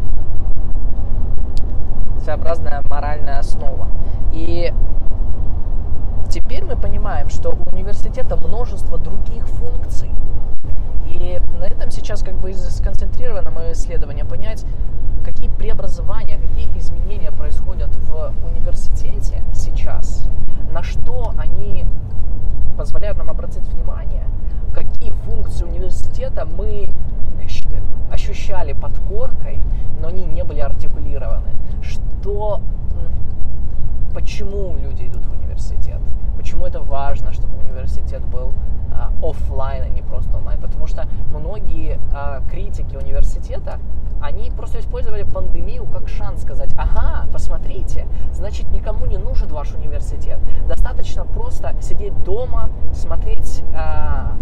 своеобразная 2.23 2.81
моральная 2.89 3.39
основа. 3.39 3.87
И 4.31 4.73
теперь 6.29 6.63
мы 6.63 6.75
понимаем, 6.75 7.29
что 7.29 7.49
у 7.49 7.69
университета 7.71 8.35
множество 8.37 8.97
других 8.97 9.47
функций. 9.47 10.11
И 11.05 11.41
на 11.59 11.65
этом 11.65 11.91
сейчас 11.91 12.23
как 12.23 12.35
бы 12.35 12.51
исследование, 13.93 14.25
понять, 14.25 14.65
какие 15.23 15.49
преобразования, 15.49 16.37
какие 16.37 16.67
изменения 16.77 17.31
происходят 17.31 17.95
в 17.95 18.33
университете 18.45 19.43
сейчас, 19.53 20.27
на 20.71 20.81
что 20.83 21.33
они 21.37 21.85
позволяют 22.77 23.17
нам 23.17 23.29
обратить 23.29 23.67
внимание, 23.67 24.23
какие 24.73 25.11
функции 25.11 25.65
университета 25.65 26.45
мы 26.45 26.89
ощущали 28.11 28.73
под 28.73 28.97
коркой, 28.99 29.63
но 29.99 30.07
они 30.07 30.23
не 30.25 30.43
были 30.43 30.59
артикулированы. 30.59 31.49
Что, 31.81 32.61
почему 34.13 34.75
люди 34.77 35.03
идут 35.03 35.25
в 35.25 35.31
университет? 35.31 35.99
Почему 36.35 36.65
это 36.65 36.79
важно, 36.81 37.31
чтобы 37.31 37.57
университет 37.59 38.25
был 38.25 38.53
а, 38.93 39.11
офлайн, 39.21 39.83
а 39.83 39.89
не 39.89 40.01
просто 40.01 40.37
онлайн? 40.37 40.59
Потому 40.61 40.87
что 40.87 41.07
многие 41.31 41.99
а, 42.13 42.41
критики 42.49 42.95
университета, 42.95 43.79
они 44.21 44.51
просто 44.51 44.79
использовали 44.79 45.23
пандемию 45.23 45.85
как 45.85 46.07
шанс 46.07 46.43
сказать, 46.43 46.71
ага, 46.77 47.27
посмотрите, 47.31 48.07
значит 48.31 48.69
никому 48.71 49.05
не 49.05 49.17
нужен 49.17 49.49
ваш 49.49 49.73
университет. 49.73 50.39
Достаточно 50.67 51.25
просто 51.25 51.75
сидеть 51.81 52.23
дома, 52.23 52.69
смотреть 52.93 53.63
а, 53.75 54.37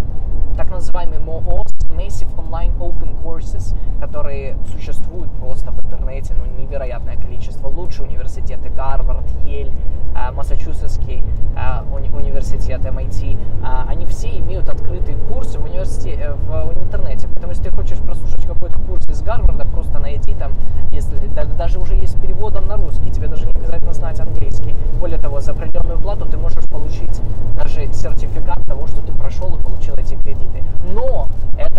так 0.55 0.69
называемый 0.69 1.19
МООС, 1.19 1.70
Massive 1.91 2.33
Online 2.37 2.75
Open 2.79 3.21
Courses, 3.23 3.75
которые 3.99 4.57
существуют 4.71 5.31
просто 5.33 5.71
в 5.71 5.79
интернете, 5.85 6.33
ну, 6.37 6.45
невероятное 6.61 7.17
количество. 7.17 7.67
Лучшие 7.67 8.07
университеты, 8.07 8.69
Гарвард, 8.69 9.29
Ель, 9.45 9.71
а, 10.13 10.31
Массачусетский 10.31 11.23
а, 11.55 11.85
уни 11.93 12.09
университет, 12.09 12.81
MIT, 12.85 13.37
а, 13.63 13.85
они 13.87 14.05
все 14.05 14.29
имеют 14.39 14.69
открытые 14.69 15.17
курсы 15.17 15.57
в, 15.57 15.65
университете, 15.65 16.19
э, 16.21 16.33
в 16.33 16.79
интернете. 16.79 17.27
Поэтому 17.27 17.51
если 17.51 17.63
ты 17.63 17.71
хочешь 17.71 17.99
прослушать 17.99 18.45
какой-то 18.45 18.77
курс 18.79 19.07
из 19.07 19.21
Гарварда, 19.21 19.65
просто 19.65 19.99
найти 19.99 20.33
там, 20.35 20.53
если, 20.91 21.15
даже 21.57 21.79
уже 21.79 21.95
есть 21.95 22.19
переводом 22.21 22.67
на 22.67 22.77
русский, 22.77 23.11
тебе 23.11 23.27
даже 23.27 23.45
не 23.45 23.51
обязательно 23.51 23.93
знать 23.93 24.19
английский. 24.19 24.75
Более 24.99 25.17
того, 25.17 25.39
за 25.39 25.51
определенную 25.51 25.99
плату 25.99 26.25
ты 26.25 26.37
можешь 26.37 26.67
получить 26.69 27.21
даже 27.55 27.91
сертификат 27.93 28.63
того, 28.65 28.87
что 28.87 29.01
ты 29.01 29.11
прошел 29.13 29.55
и 29.55 29.61
получил 29.61 29.95
эти 29.95 30.15
кредиты. 30.15 30.63
Но 30.93 31.27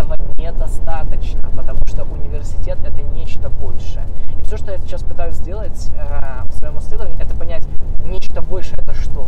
этого 0.03 0.17
недостаточно, 0.37 1.51
потому 1.55 1.79
что 1.87 2.05
университет 2.05 2.79
это 2.85 3.03
нечто 3.03 3.49
большее. 3.49 4.07
И 4.39 4.43
все, 4.43 4.57
что 4.57 4.73
я 4.73 4.79
сейчас 4.79 5.03
пытаюсь 5.03 5.37
сделать 5.37 5.91
э, 5.97 6.43
в 6.49 6.59
своем 6.59 6.79
исследовании, 6.79 7.17
это 7.21 7.35
понять, 7.35 7.65
нечто 8.05 8.43
большее 8.43 8.79
это 8.83 8.95
что? 8.95 9.27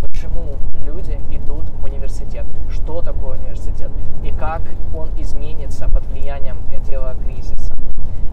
Почему 0.00 0.56
люди 0.84 1.18
идут 1.30 1.68
в 1.70 1.84
университет? 1.84 2.44
Что 2.70 3.02
такое 3.02 3.38
университет? 3.38 3.90
И 4.22 4.30
как 4.30 4.62
он 4.94 5.08
изменится 5.16 5.88
под 5.88 6.04
влиянием 6.06 6.58
этого 6.74 7.14
кризиса? 7.24 7.74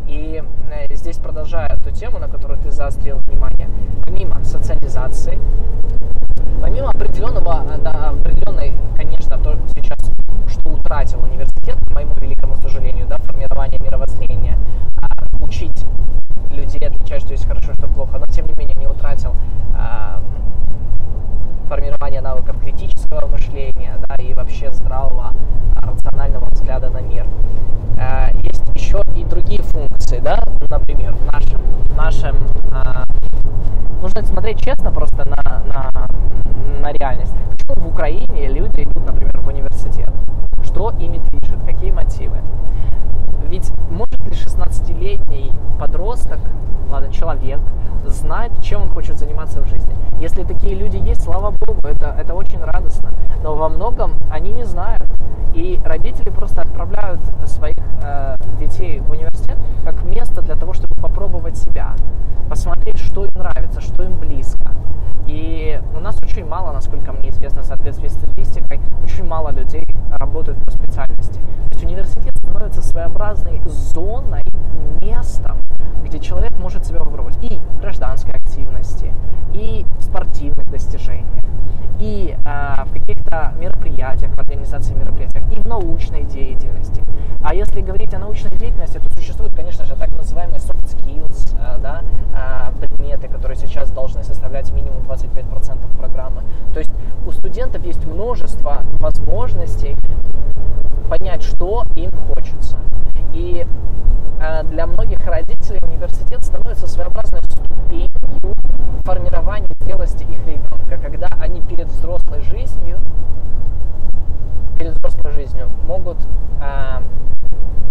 И 0.07 0.43
э, 0.71 0.95
здесь 0.95 1.17
продолжая 1.17 1.77
ту 1.77 1.91
тему, 1.91 2.19
на 2.19 2.27
которую 2.27 2.59
ты 2.59 2.71
заострил 2.71 3.17
внимание, 3.27 3.69
помимо 4.03 4.43
социализации, 4.43 5.39
помимо 6.61 6.89
определенного, 6.89 7.63
да, 7.79 8.09
определенной, 8.09 8.73
конечно, 8.95 9.37
то 9.37 9.55
сейчас, 9.75 9.99
что 10.47 10.69
утратил 10.69 11.23
университет, 11.23 11.77
к 11.85 11.93
моему 11.93 12.13
великому 12.15 12.55
сожалению, 12.57 13.07
да, 13.07 13.17
формирование 13.17 13.79
мировоззрения, 13.79 14.57
а, 15.01 15.07
учить 15.43 15.85
людей 16.49 16.87
отличать, 16.87 17.21
что 17.21 17.33
есть 17.33 17.45
хорошо, 17.45 17.73
что 17.73 17.87
плохо, 17.87 18.17
но 18.17 18.25
тем 18.27 18.47
не 18.47 18.53
менее 18.57 18.75
не 18.75 18.87
утратил 18.87 19.35
а, 19.77 20.21
формирование 21.67 22.21
навыков 22.21 22.57
критического 22.61 23.27
мышления, 23.27 23.99
да, 24.07 24.15
и 24.15 24.33
вообще 24.33 24.71
здравого, 24.71 25.31
рационального 25.75 26.47
взгляда 26.51 26.89
на 26.89 26.99
мир. 26.99 27.25
А, 27.97 28.29
есть 28.43 28.63
еще 28.73 29.01
и 29.15 29.23
другие 29.23 29.61
функции, 29.61 30.19
да, 30.19 30.43
например, 30.69 31.13
в 31.13 31.25
нашем, 31.31 31.61
в 31.61 31.95
нашем 31.95 32.37
а, 32.71 33.05
нужно 34.01 34.23
смотреть 34.25 34.59
честно 34.59 34.91
просто 34.91 35.27
на, 35.27 35.63
на, 35.65 35.89
на 36.85 36.93
реальность. 36.93 37.33
Почему 37.49 37.87
в 37.87 37.87
Украине 37.87 38.47
люди 38.47 38.81
идут, 38.81 39.03
например, 39.07 39.39
в 39.41 39.47
университет? 39.47 40.11
Что 40.63 40.91
ими 40.91 41.17
движет? 41.17 41.63
Какие 41.65 41.89
мотивы? 41.89 42.37
Ведь 43.49 43.71
может 43.89 44.19
ли 44.19 44.31
16-летний 44.31 45.51
подросток, 45.95 46.39
ладно, 46.91 47.11
человек, 47.11 47.59
знать, 48.05 48.51
чем 48.61 48.83
он 48.83 48.89
хочет 48.89 49.17
заниматься 49.17 49.61
в 49.61 49.67
жизни? 49.67 49.95
Если 50.19 50.43
такие 50.43 50.75
люди 50.75 50.97
есть, 50.97 51.23
слава 51.23 51.51
богу, 51.51 51.79
это, 51.87 52.13
это 52.19 52.33
очень 52.33 52.61
радостно. 52.61 53.11
Но 53.41 53.55
во 53.55 53.69
многом 53.69 54.13
они 54.29 54.51
не 54.51 54.65
знают. 54.65 55.09
И 55.53 55.79
родители 55.85 56.29
просто 56.29 56.63
отправляют 56.63 57.21
своих 57.45 57.77
э, 58.03 58.35
детей 58.59 58.99
в 58.99 59.09
университет 59.11 59.57
как 59.85 60.03
место 60.03 60.41
для 60.41 60.55
того, 60.55 60.73
чтобы 60.73 60.95
попробовать 60.95 61.55
себя, 61.57 61.95
посмотреть, 62.49 62.99
что 62.99 63.23
им 63.23 63.31
нравится, 63.35 63.79
что 63.79 64.03
им 64.03 64.17
близко. 64.19 64.71
И 65.27 65.79
у 65.95 66.01
нас 66.01 66.21
очень 66.21 66.45
мало, 66.45 66.73
насколько 66.73 67.13
мне 67.13 67.29
известно, 67.29 67.61
в 67.61 67.65
соответствии 67.65 68.09
с 68.09 68.13
статистикой, 68.13 68.81
очень 69.01 69.25
мало 69.25 69.51
людей 69.51 69.87
работают 70.09 70.61
по 70.65 70.71
специальности. 70.71 71.39
То 71.39 71.71
есть 71.71 71.83
университет 71.83 72.37
становится 72.37 72.81
своеобразной 72.81 73.61
зоной, 73.65 74.43
местом, 75.01 75.59
где 76.03 76.19
человек 76.19 76.57
может 76.57 76.85
себя 76.85 76.99
попробовать 76.99 77.37
и 77.41 77.57
в 77.57 77.79
гражданской 77.79 78.33
активности, 78.33 79.13
и 79.53 79.85
в 79.97 80.03
спортивных 80.03 80.69
достижениях, 80.69 81.43
и 81.99 82.35
э, 82.35 82.83
в 82.85 82.93
каких-то 82.93 83.53
мероприятиях, 83.57 84.31
в 84.31 84.39
организации 84.39 84.93
мероприятий, 84.93 85.41
и 85.51 85.61
в 85.61 85.65
научной 85.65 86.23
деятельности. 86.23 87.03
А 87.41 87.53
если 87.53 87.81
говорить 87.81 88.13
о 88.13 88.19
научной 88.19 88.51
деятельности, 88.57 88.97
то 88.97 89.09
существуют, 89.15 89.55
конечно 89.55 89.85
же, 89.85 89.95
так 89.95 90.09
называемые 90.11 90.59
soft 90.59 90.85
skills, 90.97 91.55
э, 91.59 91.79
да, 91.81 92.01
э, 92.33 92.79
предметы, 92.79 93.27
которые 93.27 93.57
сейчас 93.57 93.91
должны 93.91 94.23
составлять 94.23 94.71
минимум 94.71 95.03
25% 95.03 95.95
программы. 95.97 96.41
То 96.73 96.79
есть 96.79 96.91
у 97.25 97.31
студентов 97.31 97.85
есть 97.85 98.05
множество 98.05 98.81
возможностей 98.99 99.95
понять, 101.09 101.43
что 101.43 101.83
им 101.95 102.11
хочется. 102.27 102.77
И 103.33 103.65
э, 104.39 104.63
для 104.63 104.87
многих 104.87 105.25
родителей 105.25 105.74
университет 105.81 106.43
становится 106.43 106.87
своеобразной 106.87 107.41
ступенью 107.43 108.55
формирования 109.03 109.67
зрелости 109.81 110.23
их 110.23 110.45
ребенка, 110.45 110.97
когда 111.01 111.27
они 111.39 111.61
перед 111.61 111.87
взрослой 111.87 112.41
жизнью, 112.41 112.99
перед 114.77 114.93
взрослой 114.93 115.31
жизнью 115.31 115.69
могут, 115.87 116.17
э, 116.61 116.99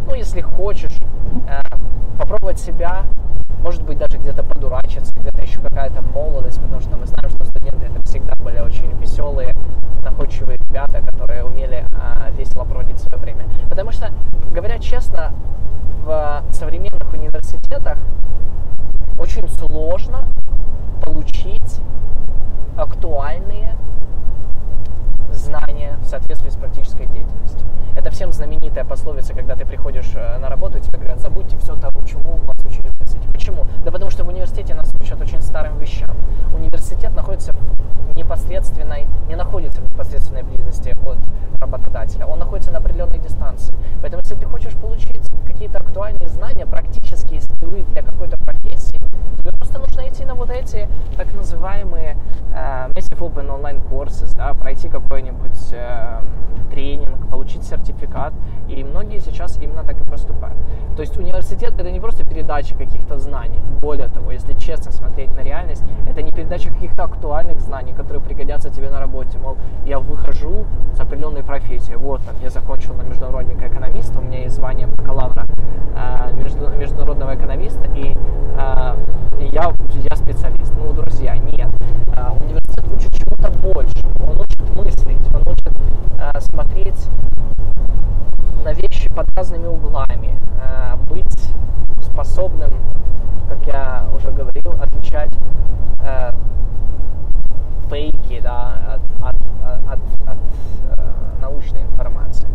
ну 0.07 0.15
если 0.15 0.41
хочешь, 0.41 0.97
э, 1.49 1.61
попробовать 2.19 2.59
себя, 2.59 3.05
может 3.63 3.83
быть 3.83 3.99
даже 3.99 4.19
где-то 4.19 4.43
подурачиться, 4.43 5.15
где-то 5.15 5.43
еще 5.43 5.61
какая-то 5.61 6.03
молодость, 6.03 6.61
потому 6.61 6.81
что 6.81 6.97
мы 6.97 7.07
знаем, 7.07 7.31
что 7.31 7.45
студенты 7.45 7.87
это 7.87 8.03
всегда 8.07 8.35
были 8.37 8.59
очень 8.59 8.91
веселые, 9.01 9.55
находчивые 10.03 10.59
ребята, 10.59 11.01
которые 11.01 11.45
умели 11.45 11.87
э, 11.93 12.33
весело 12.37 12.65
проводить 12.65 12.99
свое 12.99 13.19
время. 13.19 13.47
Потому 13.69 13.93
что, 13.93 14.11
говоря 14.51 14.79
честно, 14.79 15.33
в 16.05 16.45
современных 16.53 16.94
университетах 17.75 17.99
очень 19.19 19.49
сложно 19.49 20.29
получить 21.03 21.81
актуальные 22.77 23.77
знания 25.33 25.97
в 26.01 26.07
соответствии 26.07 26.51
с 26.51 26.57
практической 28.15 28.25
деятельностью. 28.25 28.25
Это 28.25 28.25
всем 28.25 28.33
знаменитая 28.33 28.85
пословица, 28.85 29.35
когда 29.35 29.57
ты 29.57 29.65
приходишь 29.65 30.13
э, 30.15 30.39
на 30.39 30.49
работу, 30.49 30.79
тебе 30.79 30.99
говорят, 30.99 31.21
забудьте 31.21 31.57
все 31.59 31.75
того, 31.77 32.01
чему 32.07 32.39
вас 32.45 32.57
учили 32.65 32.89
в 32.89 32.95
университете. 32.95 33.29
Почему? 33.33 33.67
Да 33.85 33.91
потому 33.91 34.11
что 34.11 34.25
в 34.25 34.29
университете 34.29 34.75
нас 34.75 34.91
учат 35.01 35.21
очень 35.21 35.41
старым 35.43 35.79
вещам. 35.79 36.17
Университет 36.55 37.15
находится 37.15 37.53
в 37.53 38.17
непосредственной, 38.17 39.07
не 39.29 39.37
находится 39.37 39.81
в 39.81 39.93
непосредственной 39.93 40.43
близости 40.43 40.95
от 41.05 41.19
работодателя. 41.61 42.27
Он 42.27 42.39
находится 42.39 42.71
на 42.71 42.79
определенной 42.79 43.19
дистанции. 43.19 43.75
Поэтому, 44.01 44.23
если 44.23 44.37
ты 44.37 44.47
хочешь 44.47 44.75
получить 44.75 45.23
какие-то 45.47 45.79
актуальные 45.79 46.29
знания, 46.29 46.67
практические 46.67 47.41
скиллы 47.41 47.83
для 47.93 48.03
какой-то 48.03 48.39
профессии, 48.39 49.01
тебе 49.39 49.53
просто 49.53 49.79
нужно 49.79 50.09
идти 50.09 50.25
на 50.25 50.35
вот 50.35 50.51
эти 50.51 50.89
так 51.17 51.33
называемые 51.35 52.17
э, 52.53 52.89
Massive 52.93 53.19
Open 53.19 53.49
Online 53.49 53.83
Courses, 53.91 54.35
да, 54.35 54.55
пройти 54.55 54.89
какой-нибудь 54.89 55.73
э, 55.73 56.21
тренинг, 56.71 57.31
получить 57.31 57.65
сертификат. 57.65 58.14
И 58.69 58.83
многие 58.85 59.19
сейчас 59.19 59.59
именно 59.59 59.85
так 59.85 60.01
и 60.01 60.05
поступают. 60.05 60.57
То 60.97 61.03
есть 61.03 61.17
университет 61.19 61.75
это 61.79 61.91
не 61.91 62.01
просто 62.01 62.25
передача 62.25 62.75
каких-то 62.75 63.19
знаний. 63.19 63.61
Более 63.81 64.09
того, 64.09 64.31
если 64.31 64.55
честно 64.55 64.93
смотреть 64.93 65.35
на 65.37 65.41
реальность, 65.41 65.83
это 66.09 66.23
не 66.23 66.31
передача 66.31 66.71
каких-то 66.71 67.05
актуальных 67.05 67.61
знаний, 67.61 67.93
которые 67.93 68.23
пригодятся 68.23 68.71
тебе 68.71 68.91
на 68.91 69.01
работе. 69.01 69.39
Мол, 69.39 69.57
я 69.85 69.99
выхожу 69.99 70.65
с 70.95 71.01
определенной 71.01 71.43
профессией. 71.43 71.97
Вот, 71.97 72.23
там, 72.23 72.35
я 72.43 72.51
закончил 72.51 72.95
на 72.95 73.03
международника 73.03 73.67
экономиста, 73.67 74.21
у 74.21 74.23
меня 74.23 74.43
есть 74.43 74.55
звание 74.55 74.87
бакалавра 74.87 75.47
э, 75.97 76.33
между, 76.35 76.69
международного 76.71 77.35
экономиста, 77.35 77.87
и 77.95 78.13
э, 78.13 78.97
я, 79.53 79.73
я 80.11 80.17
специалист. 80.17 80.73
Ну, 80.77 80.93
друзья, 80.93 81.37
нет. 81.37 81.69
Э, 82.17 82.31
университет 82.41 82.87
учит 82.95 83.13
чему-то 83.15 83.51
больше. 83.61 84.07
Он 84.21 84.41
учит 84.41 84.77
мыслить, 84.77 85.35
он 85.35 85.43
учит 85.53 85.73
э, 86.19 86.41
смотреть 86.41 87.09
на 88.65 88.73
вещи 88.73 89.09
под 89.11 89.29
разными 89.37 89.67
углами, 89.67 90.39
э, 90.61 90.97
быть 91.07 91.51
способным, 92.01 92.73
как 93.49 93.67
я 93.67 94.05
уже 94.15 94.31
говорил, 94.31 94.73
отличать 94.81 95.33
э, 96.01 96.31
фейки 97.91 98.41
да, 98.41 98.97
от, 98.97 99.23
от, 99.23 99.37
от, 99.87 100.29
от 100.29 100.39
э, 100.97 101.03
научной 101.41 101.83
информации. 101.83 102.49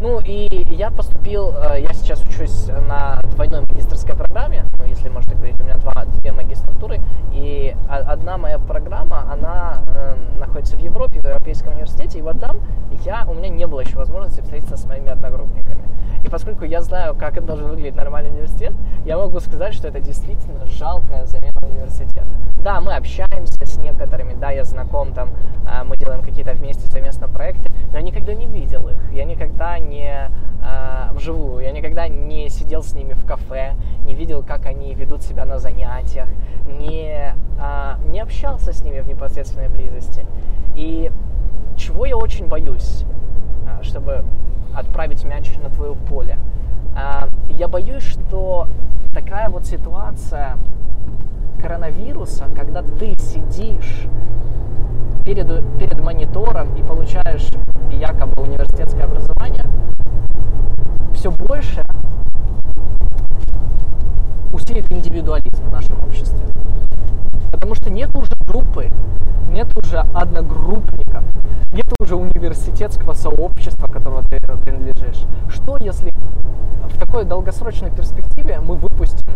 Ну 0.00 0.20
и 0.20 0.64
я 0.74 0.90
поступил, 0.90 1.52
я 1.52 1.92
сейчас 1.92 2.22
учусь 2.22 2.68
на 2.88 3.20
двойной 3.34 3.66
магистрской 3.80 4.14
программе, 4.14 4.66
ну, 4.78 4.84
если 4.84 5.08
можно 5.08 5.34
говорить, 5.34 5.58
у 5.58 5.64
меня 5.64 5.76
два, 5.76 6.04
две 6.04 6.32
магистратуры, 6.32 7.00
и 7.32 7.74
одна 7.88 8.36
моя 8.36 8.58
программа, 8.58 9.32
она 9.32 9.82
э, 9.86 10.16
находится 10.38 10.76
в 10.76 10.80
Европе, 10.80 11.20
в 11.20 11.24
Европейском 11.24 11.72
университете, 11.72 12.18
и 12.18 12.22
вот 12.22 12.38
там 12.40 12.60
я, 13.04 13.24
у 13.26 13.34
меня 13.34 13.48
не 13.48 13.66
было 13.66 13.80
еще 13.80 13.96
возможности 13.96 14.42
встретиться 14.42 14.76
с 14.76 14.84
моими 14.84 15.10
одногруппниками. 15.10 15.84
И 16.22 16.28
поскольку 16.28 16.64
я 16.64 16.82
знаю, 16.82 17.14
как 17.14 17.38
это 17.38 17.46
должен 17.46 17.68
выглядеть 17.68 17.96
нормальный 17.96 18.30
университет, 18.30 18.74
я 19.06 19.16
могу 19.16 19.40
сказать, 19.40 19.72
что 19.72 19.88
это 19.88 20.00
действительно 20.00 20.66
жалкая 20.66 21.24
замена 21.24 21.58
университета. 21.62 22.26
Да, 22.62 22.80
мы 22.82 22.94
общаемся 22.94 23.64
с 23.64 23.78
некоторыми, 23.78 24.34
да, 24.34 24.50
я 24.50 24.64
знаком 24.64 25.14
там, 25.14 25.30
э, 25.66 25.82
мы 25.84 25.96
делаем 25.96 26.22
какие-то 26.22 26.52
вместе 26.52 26.86
совместно 26.88 27.28
проекты, 27.28 27.72
но 27.90 27.98
я 27.98 28.02
никогда 28.02 28.34
не 28.34 28.46
видел 28.46 28.88
их, 28.88 29.12
я 29.12 29.24
никогда 29.24 29.78
не 29.78 30.30
э, 30.62 31.12
вживую, 31.12 31.64
я 31.64 31.72
никогда 31.72 32.08
не 32.08 32.50
сидел 32.50 32.82
с 32.82 32.92
ними 32.92 33.14
в 33.14 33.24
кафе, 33.24 33.69
не 34.04 34.14
видел, 34.14 34.42
как 34.42 34.66
они 34.66 34.94
ведут 34.94 35.22
себя 35.22 35.44
на 35.44 35.58
занятиях, 35.58 36.28
не, 36.66 37.34
э, 37.58 37.94
не 38.06 38.20
общался 38.20 38.72
с 38.72 38.82
ними 38.82 39.00
в 39.00 39.08
непосредственной 39.08 39.68
близости. 39.68 40.26
И 40.74 41.10
чего 41.76 42.06
я 42.06 42.16
очень 42.16 42.46
боюсь, 42.46 43.04
чтобы 43.82 44.24
отправить 44.74 45.24
мяч 45.24 45.50
на 45.62 45.70
твое 45.70 45.94
поле. 45.94 46.38
Я 47.48 47.68
боюсь, 47.68 48.02
что 48.02 48.68
такая 49.12 49.48
вот 49.48 49.66
ситуация 49.66 50.56
коронавируса, 51.60 52.46
когда 52.56 52.82
ты 52.82 53.14
сидишь 53.18 54.06
перед, 55.24 55.46
перед 55.78 56.00
монитором 56.00 56.74
и 56.76 56.82
получаешь 56.82 57.48
якобы 57.90 58.42
университетское 58.42 59.04
образование, 59.04 59.66
все 61.14 61.30
больше 61.30 61.82
усилит 64.70 64.92
индивидуализм 64.92 65.64
в 65.64 65.72
нашем 65.72 66.00
обществе. 66.04 66.38
Потому 67.50 67.74
что 67.74 67.90
нет 67.90 68.14
уже 68.14 68.30
группы, 68.46 68.88
нет 69.48 69.76
уже 69.76 69.98
одногруппников, 69.98 71.24
нет 71.72 71.92
уже 71.98 72.14
университетского 72.14 73.14
сообщества, 73.14 73.88
которому 73.88 74.22
ты 74.22 74.38
принадлежишь. 74.38 75.24
Что 75.48 75.76
если 75.76 76.12
в 76.84 76.98
такой 77.00 77.24
долгосрочной 77.24 77.90
перспективе 77.90 78.60
мы 78.60 78.76
выпустим 78.76 79.26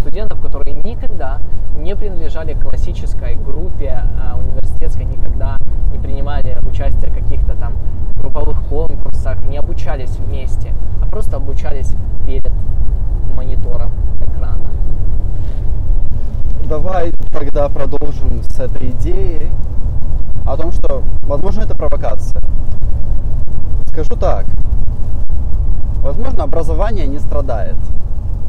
студентов, 0.00 0.42
которые 0.42 0.74
никогда 0.74 1.40
не 1.74 1.96
принадлежали 1.96 2.52
классической 2.52 3.36
группе 3.36 4.02
а, 4.20 4.36
университетской, 4.36 5.06
никогда 5.06 5.56
не 5.90 5.98
принимали 5.98 6.58
участие 6.68 7.10
в 7.10 7.14
каких-то 7.14 7.54
там 7.54 7.72
групповых 8.14 8.62
конкурсах, 8.68 9.40
не 9.46 9.56
обучались 9.56 10.16
вместе, 10.16 10.74
а 11.02 11.06
просто 11.08 11.36
обучались 11.36 11.94
перед 12.26 12.52
монитором. 13.34 13.90
Давай 16.68 17.12
тогда 17.30 17.68
продолжим 17.68 18.42
с 18.42 18.58
этой 18.58 18.90
идеей 18.90 19.48
о 20.44 20.56
том, 20.56 20.72
что, 20.72 21.02
возможно, 21.22 21.62
это 21.62 21.76
провокация. 21.76 22.42
Скажу 23.92 24.16
так. 24.16 24.46
Возможно, 26.02 26.42
образование 26.42 27.06
не 27.06 27.20
страдает 27.20 27.76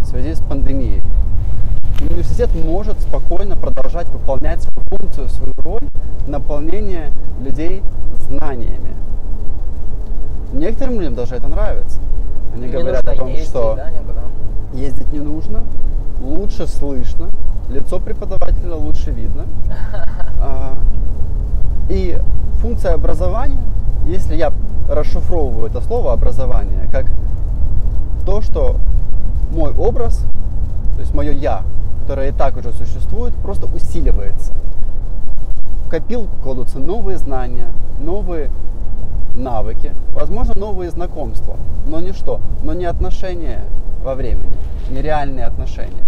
в 0.01 0.05
связи 0.05 0.33
с 0.33 0.39
пандемией. 0.39 1.03
Университет 2.01 2.49
может 2.55 2.99
спокойно 3.01 3.55
продолжать 3.55 4.07
выполнять 4.09 4.63
свою 4.63 4.81
функцию, 4.87 5.29
свою 5.29 5.53
роль 5.57 5.87
наполнения 6.27 7.11
людей 7.39 7.83
знаниями. 8.27 8.93
Некоторым 10.53 10.95
людям 10.99 11.13
даже 11.13 11.35
это 11.35 11.47
нравится. 11.47 11.99
Они 12.55 12.65
Не 12.65 12.71
говорят 12.71 13.07
о 13.07 13.15
том, 13.15 13.27
ездить, 13.27 13.47
что 13.47 13.75
да, 13.75 13.91
никуда. 13.91 14.21
ездить 14.73 15.13
не 15.13 15.19
нужно, 15.19 15.61
лучше 16.27 16.67
слышно, 16.67 17.29
лицо 17.69 17.99
преподавателя 17.99 18.75
лучше 18.75 19.11
видно. 19.11 19.45
А, 20.39 20.77
И 21.89 22.15
функция 22.61 22.93
образования, 22.93 23.63
если 24.05 24.35
я 24.35 24.53
расшифровываю 24.87 25.65
это 25.65 25.81
слово 25.81 26.13
образование, 26.13 26.87
как 26.91 27.07
то, 28.23 28.41
что 28.41 28.75
мой 29.51 29.73
образ, 29.73 30.23
то 30.93 31.01
есть 31.01 31.13
мое 31.15 31.31
я, 31.31 31.63
которое 32.03 32.29
и 32.29 32.31
так 32.31 32.55
уже 32.55 32.71
существует, 32.73 33.33
просто 33.35 33.65
усиливается. 33.65 34.53
В 35.85 35.89
копилку 35.89 36.35
кладутся 36.43 36.77
новые 36.77 37.17
знания, 37.17 37.69
новые 37.99 38.51
навыки, 39.35 39.91
возможно, 40.13 40.53
новые 40.55 40.89
знакомства, 40.89 41.55
но 41.87 41.99
не 41.99 42.13
что, 42.13 42.39
но 42.63 42.73
не 42.73 42.85
отношения 42.85 43.63
во 44.03 44.15
времени, 44.15 44.53
не 44.89 45.01
реальные 45.01 45.45
отношения. 45.45 46.03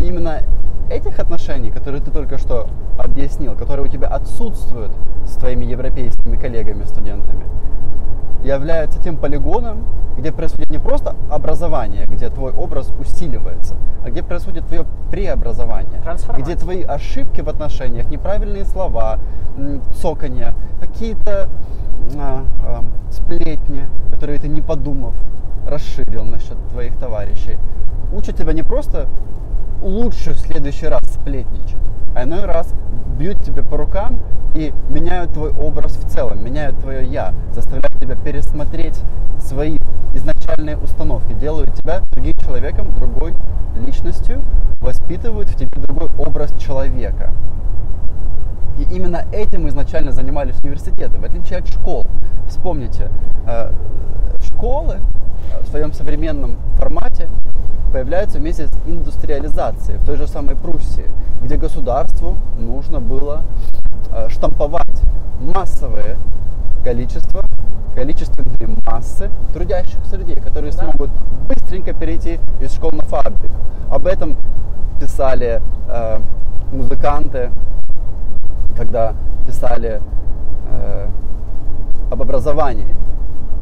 И 0.00 0.06
именно 0.06 0.42
этих 0.90 1.18
отношений, 1.18 1.70
которые 1.70 2.02
ты 2.02 2.10
только 2.10 2.38
что 2.38 2.68
объяснил, 2.98 3.54
которые 3.54 3.86
у 3.86 3.90
тебя 3.90 4.08
отсутствуют 4.08 4.92
с 5.26 5.34
твоими 5.36 5.64
европейскими 5.64 6.36
коллегами, 6.36 6.84
студентами, 6.84 7.44
являются 8.42 9.00
тем 9.00 9.16
полигоном, 9.16 9.86
где 10.16 10.32
происходит 10.32 10.70
не 10.70 10.78
просто 10.78 11.16
образование, 11.30 12.04
где 12.06 12.28
твой 12.28 12.52
образ 12.52 12.92
усиливается, 12.98 13.76
а 14.04 14.10
где 14.10 14.22
происходит 14.22 14.66
твое 14.66 14.84
преобразование, 15.10 16.02
где 16.38 16.54
твои 16.56 16.82
ошибки 16.82 17.40
в 17.40 17.48
отношениях, 17.48 18.08
неправильные 18.10 18.64
слова, 18.64 19.18
м, 19.56 19.82
цоканья, 19.94 20.54
какие-то 20.80 21.48
а, 22.18 22.44
а, 22.64 22.84
сплетни, 23.10 23.88
которые 24.10 24.38
ты 24.38 24.48
не 24.48 24.60
подумав 24.60 25.14
расширил 25.66 26.24
насчет 26.24 26.56
твоих 26.70 26.96
товарищей, 26.96 27.58
учат 28.12 28.36
тебя 28.36 28.52
не 28.52 28.62
просто 28.62 29.06
лучше 29.80 30.32
в 30.32 30.38
следующий 30.38 30.86
раз 30.86 31.02
сплетничать, 31.04 31.82
а 32.14 32.24
иной 32.24 32.44
раз 32.44 32.74
бьют 33.18 33.42
тебя 33.42 33.62
по 33.62 33.76
рукам 33.76 34.20
и 34.54 34.72
меняют 34.90 35.32
твой 35.32 35.52
образ 35.52 35.96
в 35.96 36.08
целом, 36.08 36.44
меняют 36.44 36.78
твое 36.80 37.06
я, 37.06 37.32
заставляют 37.52 37.91
тебя 38.02 38.16
пересмотреть 38.16 38.98
свои 39.40 39.78
изначальные 40.12 40.76
установки, 40.76 41.32
делают 41.34 41.72
тебя 41.74 42.02
другим 42.10 42.36
человеком, 42.38 42.92
другой 42.96 43.34
личностью, 43.76 44.42
воспитывают 44.80 45.48
в 45.48 45.56
тебе 45.56 45.70
другой 45.80 46.10
образ 46.18 46.52
человека. 46.58 47.30
И 48.78 48.94
именно 48.94 49.24
этим 49.32 49.68
изначально 49.68 50.12
занимались 50.12 50.58
университеты, 50.62 51.18
в 51.18 51.24
отличие 51.24 51.60
от 51.60 51.68
школ. 51.68 52.04
Вспомните, 52.48 53.10
э, 53.46 53.70
школы 54.42 54.96
э, 54.96 55.62
в 55.62 55.68
своем 55.68 55.92
современном 55.92 56.56
формате 56.76 57.28
появляются 57.92 58.38
вместе 58.38 58.66
с 58.66 58.72
индустриализацией 58.86 59.98
в 59.98 60.04
той 60.04 60.16
же 60.16 60.26
самой 60.26 60.56
Пруссии, 60.56 61.04
где 61.42 61.56
государству 61.56 62.36
нужно 62.58 62.98
было 62.98 63.42
э, 64.10 64.28
штамповать 64.30 65.02
массовое 65.40 66.16
количество, 66.82 67.44
количественные 67.94 68.76
массы 68.86 69.30
трудящихся 69.52 70.16
людей, 70.16 70.36
которые 70.36 70.72
Да. 70.72 70.78
смогут 70.84 71.10
быстренько 71.48 71.92
перейти 71.94 72.38
из 72.60 72.72
школ 72.74 72.92
на 72.92 73.02
фабрик. 73.02 73.50
Об 73.90 74.06
этом 74.06 74.36
писали 75.00 75.60
э, 75.88 76.18
музыканты, 76.72 77.50
когда 78.76 79.14
писали 79.46 80.00
э, 80.70 81.06
об 82.10 82.22
образовании. 82.22 82.94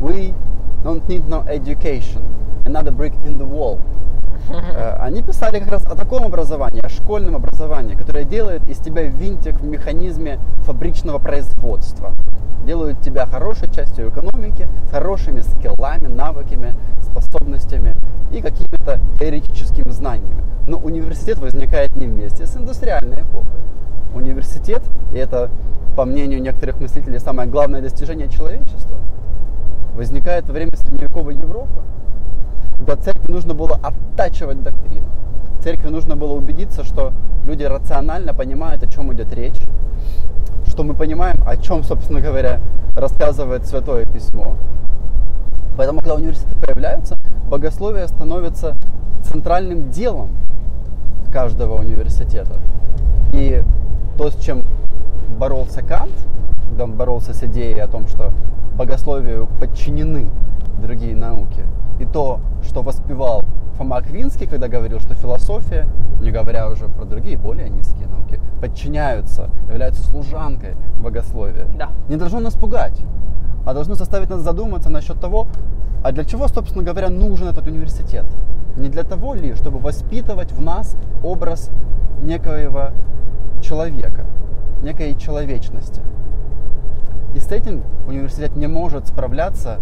We 0.01 0.35
don't 0.85 1.07
need 1.09 1.29
no 1.29 1.45
education, 1.47 2.23
another 2.65 2.91
brick 2.93 3.13
in 3.27 3.39
the 3.39 3.45
wall. 3.47 3.79
Э, 4.49 4.97
Они 5.01 5.23
писали 5.23 5.59
как 5.59 5.71
раз 5.71 5.85
о 5.87 5.95
таком 5.95 6.25
образовании, 6.25 6.81
о 6.85 6.89
школьном 6.89 7.37
образовании, 7.37 7.95
которое 7.95 8.25
делает 8.25 8.67
из 8.69 8.79
тебя 8.79 9.03
винтик 9.03 9.61
в 9.61 9.67
механизме 9.67 10.39
фабричного 10.59 11.19
производства. 11.19 12.13
Делают 12.67 13.01
тебя 13.01 13.27
хорошей 13.27 13.71
частью 13.73 14.11
экономики, 14.11 14.69
хорошими 14.91 15.41
скиллами, 15.41 16.07
навыками, 16.07 16.75
способностями 17.03 17.95
и 18.33 18.41
какими-то 18.41 19.01
теоретическими 19.19 19.91
знаниями. 19.91 20.45
Но 20.67 20.79
университет 20.79 21.39
возникает 21.39 21.97
не 21.97 22.07
вместе 22.07 22.47
с 22.47 22.57
индустриальной 22.57 23.23
эпохой. 23.23 23.61
Университет, 24.15 24.83
и 25.13 25.17
это, 25.17 25.51
по 25.97 26.05
мнению 26.05 26.43
некоторых 26.43 26.81
мыслителей, 26.81 27.19
самое 27.19 27.49
главное 27.49 27.81
достижение 27.81 28.29
человечества, 28.29 28.99
возникает 29.95 30.47
во 30.47 30.53
время 30.53 30.77
средневековой 30.77 31.35
Европы 31.35 31.81
когда 32.81 32.97
церкви 32.97 33.31
нужно 33.31 33.55
было 33.55 33.79
оттачивать 33.83 34.63
доктрину. 34.63 35.07
Церкви 35.63 35.89
нужно 35.89 36.17
было 36.17 36.33
убедиться, 36.33 36.83
что 36.83 37.13
люди 37.45 37.63
рационально 37.63 38.33
понимают, 38.33 38.83
о 38.83 38.87
чем 38.87 39.13
идет 39.13 39.33
речь, 39.35 39.61
что 40.67 40.83
мы 40.83 40.95
понимаем, 40.95 41.37
о 41.47 41.57
чем, 41.59 41.85
собственно 41.85 42.21
говоря, 42.21 42.61
рассказывает 42.97 43.67
Святое 43.67 44.07
Письмо. 44.07 44.57
Поэтому, 45.77 46.01
когда 46.01 46.15
университеты 46.15 46.57
появляются, 46.57 47.17
богословие 47.51 48.09
становится 48.09 48.77
центральным 49.23 49.91
делом 49.91 50.31
каждого 51.31 51.79
университета. 51.79 52.55
И 53.33 53.63
то, 54.17 54.31
с 54.31 54.37
чем 54.37 54.63
боролся 55.39 55.83
Кант, 55.83 56.13
когда 56.69 56.85
он 56.85 56.93
боролся 56.95 57.35
с 57.35 57.43
идеей 57.43 57.79
о 57.81 57.89
том, 57.89 58.09
что 58.09 58.33
богословию 58.75 59.49
подчинены 59.61 60.31
другие 60.81 61.15
науки, 61.17 61.65
и 61.99 62.05
то, 62.05 62.41
что 62.63 62.83
воспевал 62.83 63.43
Фома 63.77 63.97
Аквинский, 63.99 64.47
когда 64.47 64.69
говорил, 64.69 65.01
что 65.01 65.15
философия, 65.15 65.89
не 66.21 66.31
говоря 66.31 66.69
уже 66.69 66.89
про 66.89 67.05
другие 67.05 67.39
более 67.39 67.71
низкие 67.71 68.09
науки, 68.09 68.41
подчиняются, 68.61 69.51
являются 69.71 70.03
служанкой 70.03 70.77
богословия, 71.03 71.67
Да. 71.79 71.91
не 72.09 72.17
должно 72.17 72.41
нас 72.41 72.55
пугать, 72.55 73.01
а 73.65 73.73
должно 73.75 73.95
заставить 73.95 74.31
нас 74.31 74.41
задуматься 74.41 74.91
насчет 74.91 75.21
того, 75.21 75.47
а 76.03 76.13
для 76.13 76.25
чего, 76.25 76.49
собственно 76.49 76.83
говоря, 76.83 77.11
нужен 77.11 77.49
этот 77.49 77.67
университет? 77.67 78.25
Не 78.77 78.89
для 78.89 79.03
того 79.03 79.35
ли, 79.35 79.55
чтобы 79.55 79.79
воспитывать 79.79 80.53
в 80.53 80.61
нас 80.63 80.97
образ 81.23 81.71
некоего 82.23 82.91
человека, 83.61 84.27
некой 84.83 85.15
человечности. 85.15 86.01
И 87.35 87.39
с 87.39 87.51
этим 87.53 87.83
университет 88.09 88.57
не 88.57 88.67
может 88.67 89.07
справляться, 89.09 89.79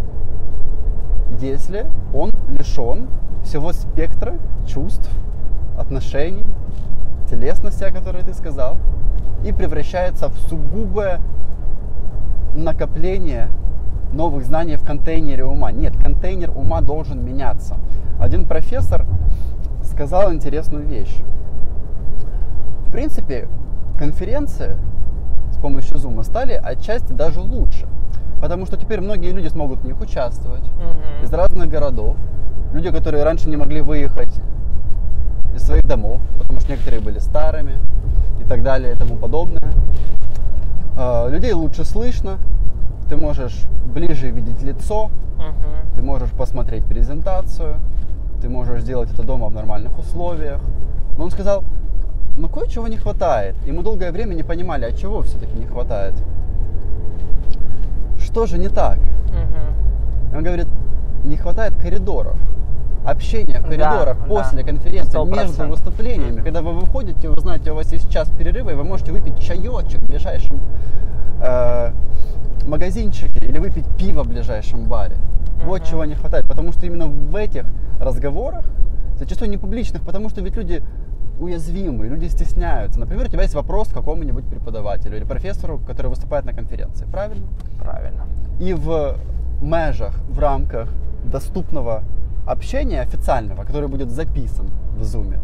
если 1.39 1.85
он 2.13 2.31
лишен 2.49 3.07
всего 3.43 3.71
спектра 3.73 4.35
чувств, 4.67 5.09
отношений, 5.77 6.43
телесности, 7.29 7.83
о 7.83 7.91
которой 7.91 8.23
ты 8.23 8.33
сказал, 8.33 8.77
и 9.43 9.51
превращается 9.51 10.29
в 10.29 10.37
сугубое 10.49 11.21
накопление 12.53 13.49
новых 14.11 14.45
знаний 14.45 14.75
в 14.75 14.83
контейнере 14.83 15.45
ума. 15.45 15.71
Нет, 15.71 15.95
контейнер 15.97 16.51
ума 16.51 16.81
должен 16.81 17.23
меняться. 17.23 17.77
Один 18.19 18.45
профессор 18.45 19.05
сказал 19.83 20.33
интересную 20.33 20.85
вещь. 20.85 21.21
В 22.87 22.91
принципе, 22.91 23.47
конференции 23.97 24.77
с 25.51 25.57
помощью 25.57 25.97
Zoom 25.97 26.23
стали 26.23 26.53
отчасти 26.53 27.13
даже 27.13 27.39
лучше. 27.39 27.87
Потому 28.41 28.65
что 28.65 28.77
теперь 28.77 29.01
многие 29.01 29.31
люди 29.31 29.47
смогут 29.47 29.79
в 29.81 29.85
них 29.85 29.99
участвовать 30.01 30.63
Мгм. 30.63 31.23
из 31.25 31.33
разных 31.33 31.69
городов. 31.69 32.15
Люди, 32.73 32.91
которые 32.91 33.23
раньше 33.23 33.49
не 33.49 33.57
могли 33.57 33.81
выехать 33.81 34.33
из 35.55 35.63
своих 35.63 35.83
домов, 35.85 36.21
потому 36.37 36.59
что 36.59 36.71
некоторые 36.71 37.01
были 37.01 37.19
старыми 37.19 37.73
и 38.39 38.43
так 38.47 38.63
далее 38.63 38.93
и 38.93 38.97
тому 38.97 39.15
подобное. 39.15 39.73
А, 40.97 41.27
Людей 41.29 41.53
лучше 41.53 41.83
слышно, 41.85 42.37
ты 43.09 43.17
можешь 43.17 43.65
ближе 43.93 44.29
видеть 44.29 44.61
лицо, 44.61 45.09
Мгм. 45.37 45.95
ты 45.95 46.01
можешь 46.01 46.29
посмотреть 46.31 46.85
презентацию, 46.85 47.75
ты 48.41 48.49
можешь 48.49 48.81
сделать 48.83 49.11
это 49.11 49.23
дома 49.23 49.47
в 49.47 49.53
нормальных 49.53 49.97
условиях. 49.97 50.61
Но 51.17 51.25
он 51.25 51.31
сказал, 51.31 51.63
но 52.37 52.47
кое-чего 52.47 52.87
не 52.87 52.97
хватает. 52.97 53.55
И 53.65 53.71
мы 53.71 53.83
долгое 53.83 54.11
время 54.11 54.33
не 54.35 54.43
понимали, 54.43 54.85
а 54.85 54.91
чего 54.93 55.21
все-таки 55.23 55.57
не 55.57 55.65
хватает. 55.65 56.13
Что 58.29 58.45
же 58.45 58.59
не 58.59 58.67
так? 58.69 58.99
И 60.31 60.35
он 60.35 60.43
говорит, 60.43 60.67
не 61.23 61.35
хватает 61.35 61.73
коридоров. 61.77 62.37
Общения 63.03 63.59
в 63.59 63.63
Да, 63.63 63.67
коридорах 63.69 64.17
да. 64.19 64.25
после 64.27 64.63
конференции, 64.63 65.09
Сто 65.09 65.25
между 65.25 65.55
процентов. 65.55 65.69
выступлениями. 65.79 66.41
Когда 66.41 66.61
вы 66.61 66.73
выходите, 66.73 67.27
вы 67.29 67.39
знаете, 67.41 67.71
у 67.71 67.75
вас 67.75 67.91
есть 67.91 68.11
час 68.11 68.29
перерыва, 68.37 68.69
и 68.69 68.75
вы 68.75 68.83
можете 68.83 69.11
выпить 69.13 69.39
чаечек 69.39 70.01
в 70.01 70.05
ближайшем 70.05 70.59
э, 71.41 71.91
магазинчике 72.67 73.39
или 73.43 73.57
выпить 73.57 73.85
пиво 73.97 74.23
в 74.23 74.27
ближайшем 74.27 74.85
баре. 74.85 75.15
Вот 75.65 75.79
Мгм. 75.81 75.89
чего 75.89 76.05
не 76.05 76.13
хватает. 76.13 76.45
Потому 76.45 76.71
что 76.71 76.85
именно 76.85 77.07
в 77.07 77.35
этих 77.35 77.65
разговорах, 77.99 78.63
зачастую 79.17 79.49
не 79.49 79.57
публичных, 79.57 80.03
потому 80.03 80.29
что 80.29 80.41
ведь 80.41 80.55
люди 80.55 80.83
уязвимы, 81.39 82.07
люди 82.07 82.25
стесняются. 82.25 82.99
Например, 82.99 83.25
у 83.25 83.29
тебя 83.29 83.43
есть 83.43 83.55
вопрос 83.55 83.89
к 83.89 83.93
какому-нибудь 83.93 84.45
преподавателю 84.45 85.17
или 85.17 85.23
профессору, 85.23 85.79
который 85.87 86.07
выступает 86.07 86.45
на 86.45 86.53
конференции. 86.53 87.05
Правильно? 87.11 87.47
Правильно. 87.81 88.25
И 88.59 88.73
в 88.73 89.15
межах, 89.61 90.15
в 90.29 90.39
рамках 90.39 90.89
доступного 91.23 92.03
общения 92.45 93.01
официального, 93.01 93.63
который 93.63 93.87
будет 93.89 94.11
записан 94.11 94.69
в 94.97 95.03
зуме, 95.03 95.39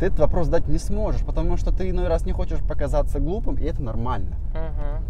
ты 0.00 0.06
этот 0.06 0.18
вопрос 0.18 0.48
дать 0.48 0.68
не 0.68 0.78
сможешь, 0.78 1.22
потому 1.22 1.56
что 1.56 1.72
ты 1.72 1.88
иной 1.90 2.08
раз 2.08 2.26
не 2.26 2.32
хочешь 2.32 2.58
показаться 2.60 3.18
глупым, 3.20 3.56
и 3.56 3.64
это 3.64 3.82
нормально. 3.82 4.36
Мгм. 4.52 5.04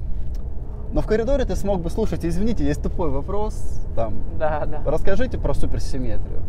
Но 0.93 1.01
в 1.01 1.07
коридоре 1.07 1.45
ты 1.45 1.57
смог 1.57 1.81
бы 1.81 1.91
слушать, 1.91 2.25
извините, 2.25 2.65
есть 2.65 2.83
тупой 2.83 3.11
вопрос, 3.11 3.81
там, 3.97 4.15
Да, 4.39 4.65
да. 4.67 4.83
расскажите 4.91 5.39
про 5.39 5.55
суперсимметрию. 5.55 6.43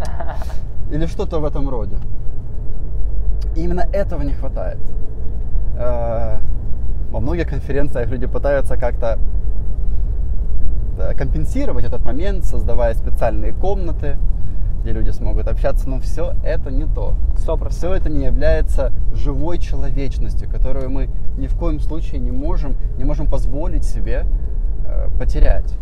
Или 0.90 1.06
что-то 1.06 1.40
в 1.40 1.44
этом 1.44 1.68
роде. 1.68 1.96
И 3.56 3.62
именно 3.62 3.86
этого 3.92 4.22
не 4.22 4.32
хватает. 4.32 4.78
Э, 5.78 6.38
Во 7.10 7.20
многих 7.20 7.48
конференциях 7.48 8.08
люди 8.08 8.26
пытаются 8.26 8.76
как-то 8.76 9.18
компенсировать 11.16 11.84
этот 11.84 12.04
момент, 12.04 12.44
создавая 12.44 12.94
специальные 12.94 13.52
комнаты, 13.52 14.18
где 14.82 14.92
люди 14.92 15.10
смогут 15.10 15.46
общаться, 15.46 15.88
но 15.88 16.00
все 16.00 16.34
это 16.44 16.70
не 16.70 16.84
то. 16.84 17.14
Сто 17.36 17.56
процентов. 17.56 17.78
Все 17.78 17.94
это 17.94 18.10
не 18.10 18.24
является 18.24 18.92
живой 19.14 19.58
человечностью, 19.58 20.50
которую 20.50 20.90
мы 20.90 21.08
ни 21.38 21.46
в 21.46 21.56
коем 21.56 21.80
случае 21.80 22.20
не 22.20 22.30
можем, 22.30 22.76
не 22.98 23.04
можем 23.04 23.26
позволить 23.26 23.84
себе 23.84 24.26
э, 24.84 25.08
потерять. 25.18 25.72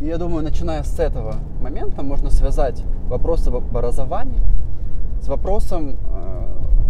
И 0.00 0.06
я 0.06 0.18
думаю, 0.18 0.44
начиная 0.44 0.82
с 0.82 0.98
этого 0.98 1.36
момента 1.60 2.02
можно 2.02 2.30
связать 2.30 2.82
вопрос 3.08 3.46
об 3.48 3.56
образовании 3.56 4.42
с 5.22 5.28
вопросом 5.28 5.96
э, 5.96 6.35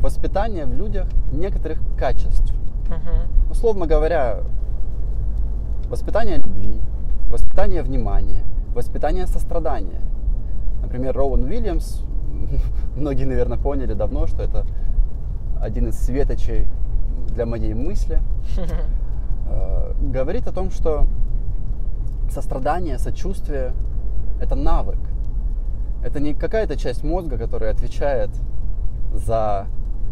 воспитания 0.01 0.67
в 0.67 0.75
людях 0.75 1.07
некоторых 1.33 1.81
качеств. 1.99 2.53
Мгм. 2.89 3.51
Условно 3.51 3.87
говоря, 3.87 4.41
воспитание 5.89 6.37
любви, 6.37 6.81
воспитание 7.31 7.83
внимания, 7.83 8.45
воспитание 8.75 9.27
сострадания. 9.27 10.01
Например, 10.83 11.17
Роуэн 11.17 11.45
Уильямс, 11.45 12.03
многие, 12.97 13.25
наверное, 13.25 13.59
поняли 13.59 13.95
давно, 13.95 14.27
что 14.27 14.43
это 14.43 14.65
один 15.61 15.89
из 15.89 15.99
светочей 15.99 16.67
для 17.29 17.47
моей 17.47 17.75
мысли, 17.75 18.21
э, 19.49 19.93
говорит 20.01 20.47
о 20.47 20.53
том, 20.53 20.71
что 20.71 21.07
сострадание, 22.31 22.99
сочувствие– 22.99 23.73
это 24.41 24.55
навык. 24.55 24.99
Это 26.05 26.21
не 26.21 26.35
какая-то 26.35 26.77
часть 26.77 27.03
мозга, 27.03 27.39
которая 27.39 27.73
отвечает 27.73 28.31
за 29.13 29.67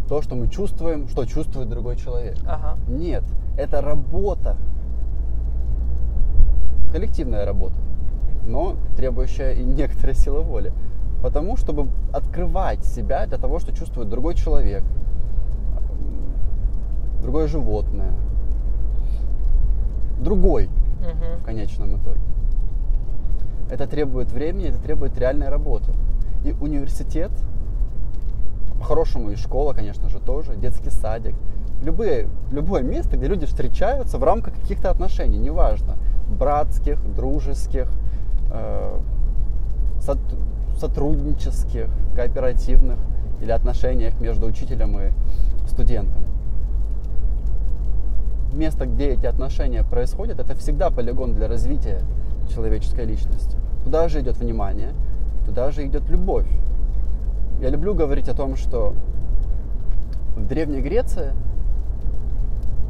то, 0.09 0.21
что 0.23 0.35
мы 0.35 0.49
чувствуем, 0.49 1.09
что 1.09 1.25
чувствует 1.25 1.69
другой 1.69 1.97
человек. 1.97 2.37
Ага. 2.47 2.77
Нет, 2.89 3.25
это 3.57 3.81
работа. 3.81 4.57
Коллективная 6.93 7.45
работа, 7.45 7.75
но 8.47 8.77
требующая 8.97 9.53
и 9.53 9.65
некоторой 9.65 10.15
силы 10.15 10.43
воли. 10.43 10.73
Потому, 11.23 11.57
чтобы 11.57 11.89
открывать 12.13 12.85
себя 12.85 13.27
для 13.27 13.39
того, 13.39 13.59
что 13.59 13.73
чувствует 13.75 14.09
другой 14.09 14.35
человек, 14.35 14.85
другое 17.23 17.49
животное, 17.49 18.13
другой 20.21 20.69
Мгм. 21.01 21.41
в 21.41 21.45
конечном 21.45 21.97
итоге. 21.97 22.21
Это 23.71 23.87
требует 23.87 24.31
времени, 24.31 24.69
это 24.69 24.79
требует 24.81 25.19
реальной 25.19 25.49
работы. 25.49 25.93
И 26.45 26.53
университет, 26.53 27.31
по-хорошему 28.85 29.31
и 29.31 29.37
школа, 29.37 29.73
конечно 29.73 30.11
же, 30.11 30.19
тоже, 30.19 30.57
детский 30.57 30.91
садик, 30.91 31.35
любые, 31.83 32.29
любое 32.53 32.83
место, 32.83 33.17
где 33.17 33.29
люди 33.29 33.47
встречаются 33.47 34.19
в 34.19 34.25
рамках 34.25 34.53
каких-то 34.53 34.91
отношений, 34.91 35.39
неважно, 35.39 35.97
братских, 36.29 36.99
дружеских, 37.15 37.91
э, 38.53 38.99
сот- 40.03 40.39
сотруднических, 40.79 41.87
кооперативных 42.15 42.99
или 43.41 43.51
отношениях 43.53 44.21
между 44.21 44.47
учителем 44.47 44.99
и 44.99 45.13
студентом 45.67 46.25
место, 48.53 48.87
где 48.87 49.09
эти 49.15 49.27
отношения 49.27 49.83
происходят, 49.83 50.39
это 50.39 50.55
всегда 50.55 50.91
полигон 50.91 51.35
для 51.35 51.49
развития 51.49 52.03
человеческой 52.55 53.07
личности. 53.07 53.57
Туда 53.83 54.09
же 54.09 54.21
идет 54.21 54.37
внимание, 54.37 54.91
туда 55.45 55.71
же 55.73 55.85
идет 55.87 56.09
любовь. 56.09 56.47
Я 57.65 57.71
люблю 57.71 57.95
говорить 57.95 58.29
о 58.29 58.35
том, 58.35 58.57
что 58.57 58.93
в 60.37 60.47
Древней 60.47 60.83
Греции 60.83 61.33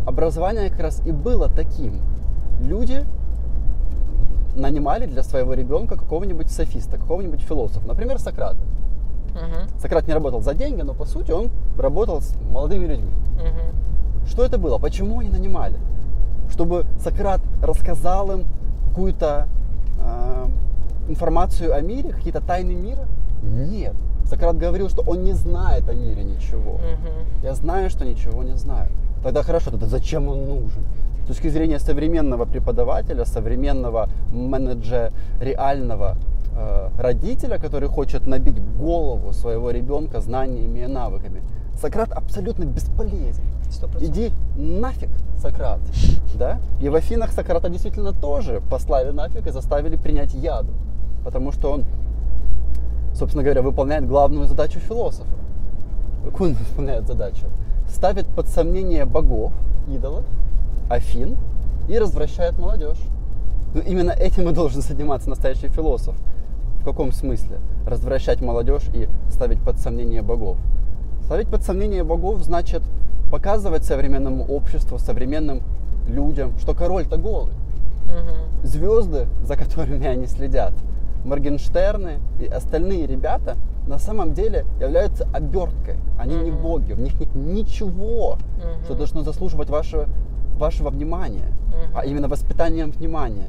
образование 0.04 0.68
как 0.68 0.80
раз 0.80 1.00
и 1.06 1.12
было 1.12 1.48
таким. 1.48 2.00
Люди 2.60 3.04
нанимали 4.56 5.06
для 5.06 5.22
своего 5.22 5.54
ребенка 5.54 5.96
какого-нибудь 5.96 6.50
софиста, 6.50 6.98
какого-нибудь 6.98 7.40
философа, 7.42 7.86
например, 7.86 8.18
Сократа. 8.18 8.58
Мгм. 9.30 9.78
Сократ 9.78 10.08
не 10.08 10.12
работал 10.12 10.40
за 10.40 10.54
деньги, 10.54 10.82
но 10.82 10.92
по 10.92 11.04
сути 11.04 11.30
он 11.30 11.50
работал 11.78 12.20
с 12.20 12.34
молодыми 12.50 12.86
людьми. 12.86 13.12
Мгм. 13.34 14.26
Что 14.26 14.44
это 14.44 14.58
было? 14.58 14.78
Почему 14.78 15.20
они 15.20 15.30
нанимали? 15.30 15.78
Чтобы 16.50 16.84
Сократ 16.98 17.40
рассказал 17.62 18.32
им 18.32 18.44
какую-то 18.88 19.46
э, 20.00 20.46
информацию 21.10 21.76
о 21.76 21.80
мире, 21.80 22.10
какие-то 22.10 22.40
тайны 22.40 22.74
мира? 22.74 23.06
Нет. 23.40 23.94
Сократ 24.24 24.56
говорил, 24.56 24.88
что 24.88 25.02
он 25.02 25.22
не 25.22 25.32
знает 25.32 25.88
о 25.88 25.94
мире 25.94 26.24
ничего. 26.24 26.74
Мгм. 26.74 27.42
Я 27.42 27.54
знаю, 27.54 27.90
что 27.90 28.04
ничего 28.04 28.42
не 28.42 28.56
знаю. 28.56 28.88
Тогда 29.22 29.42
хорошо, 29.42 29.70
тогда 29.70 29.86
зачем 29.86 30.28
он 30.28 30.46
нужен? 30.46 30.84
С 31.24 31.28
точки 31.28 31.48
зрения 31.48 31.78
современного 31.78 32.44
преподавателя, 32.44 33.24
современного 33.24 34.08
менеджера, 34.30 35.12
реального 35.40 36.16
э, 36.54 36.88
родителя, 36.98 37.58
который 37.58 37.88
хочет 37.88 38.26
набить 38.26 38.60
голову 38.76 39.32
своего 39.32 39.70
ребенка 39.70 40.20
знаниями 40.20 40.80
и 40.80 40.86
навыками, 40.86 41.42
Сократ 41.80 42.12
абсолютно 42.12 42.64
бесполезен. 42.64 43.42
Сто 43.70 43.88
процентов. 43.88 44.16
Иди 44.16 44.32
нафиг, 44.56 45.08
Сократ. 45.38 45.80
Да? 46.38 46.58
И 46.80 46.88
в 46.88 46.94
Афинах 46.94 47.32
Сократа 47.32 47.68
действительно 47.68 48.12
тоже 48.12 48.60
послали 48.70 49.10
нафиг 49.10 49.46
и 49.46 49.50
заставили 49.50 49.96
принять 49.96 50.34
яду. 50.34 50.72
Потому 51.24 51.52
что 51.52 51.72
он, 51.72 51.84
собственно 53.14 53.42
говоря, 53.42 53.62
выполняет 53.62 54.06
главную 54.06 54.46
задачу 54.46 54.80
философа. 54.80 55.30
Какую 56.24 56.50
он 56.50 56.56
выполняет 56.56 57.06
задачу? 57.06 57.46
Ставит 57.88 58.26
под 58.26 58.48
сомнение 58.48 59.04
богов, 59.04 59.52
идолов, 59.88 60.24
Афин 60.88 61.36
и 61.88 61.98
развращает 61.98 62.58
молодежь. 62.58 63.00
Ну, 63.74 63.80
именно 63.80 64.10
этим 64.10 64.48
и 64.48 64.52
должен 64.52 64.82
заниматься 64.82 65.28
настоящий 65.28 65.68
философ. 65.68 66.14
В 66.80 66.84
каком 66.84 67.12
смысле? 67.12 67.58
Развращать 67.86 68.40
молодежь 68.40 68.84
и 68.94 69.08
ставить 69.30 69.62
под 69.62 69.78
сомнение 69.78 70.22
богов. 70.22 70.56
Ставить 71.24 71.48
под 71.48 71.62
сомнение 71.62 72.04
богов 72.04 72.42
значит 72.42 72.82
показывать 73.30 73.84
современному 73.84 74.44
обществу, 74.44 74.98
современным 74.98 75.62
людям, 76.08 76.52
что 76.58 76.74
король-то 76.74 77.16
голый. 77.16 77.54
Мгм. 78.04 78.66
Звезды, 78.66 79.26
за 79.42 79.56
которыми 79.56 80.06
они 80.06 80.26
следят, 80.26 80.72
Моргенштерны 81.24 82.18
и 82.40 82.46
остальные 82.46 83.06
ребята 83.06 83.56
на 83.86 83.98
самом 83.98 84.32
деле 84.34 84.64
являются 84.80 85.26
оберткой. 85.32 85.96
Они 86.18 86.36
не 86.36 86.50
Мгм. 86.50 86.62
боги, 86.62 86.92
в 86.92 87.00
них 87.00 87.18
нет 87.20 87.34
ничего, 87.34 88.38
Мгм. 88.56 88.84
что 88.84 88.94
должно 88.94 89.22
заслуживать 89.22 89.68
вашего, 89.70 90.06
вашего 90.58 90.90
внимания. 90.90 91.48
Мгм. 91.68 91.96
А 91.96 92.04
именно 92.04 92.28
воспитанием 92.28 92.90
внимания 92.92 93.48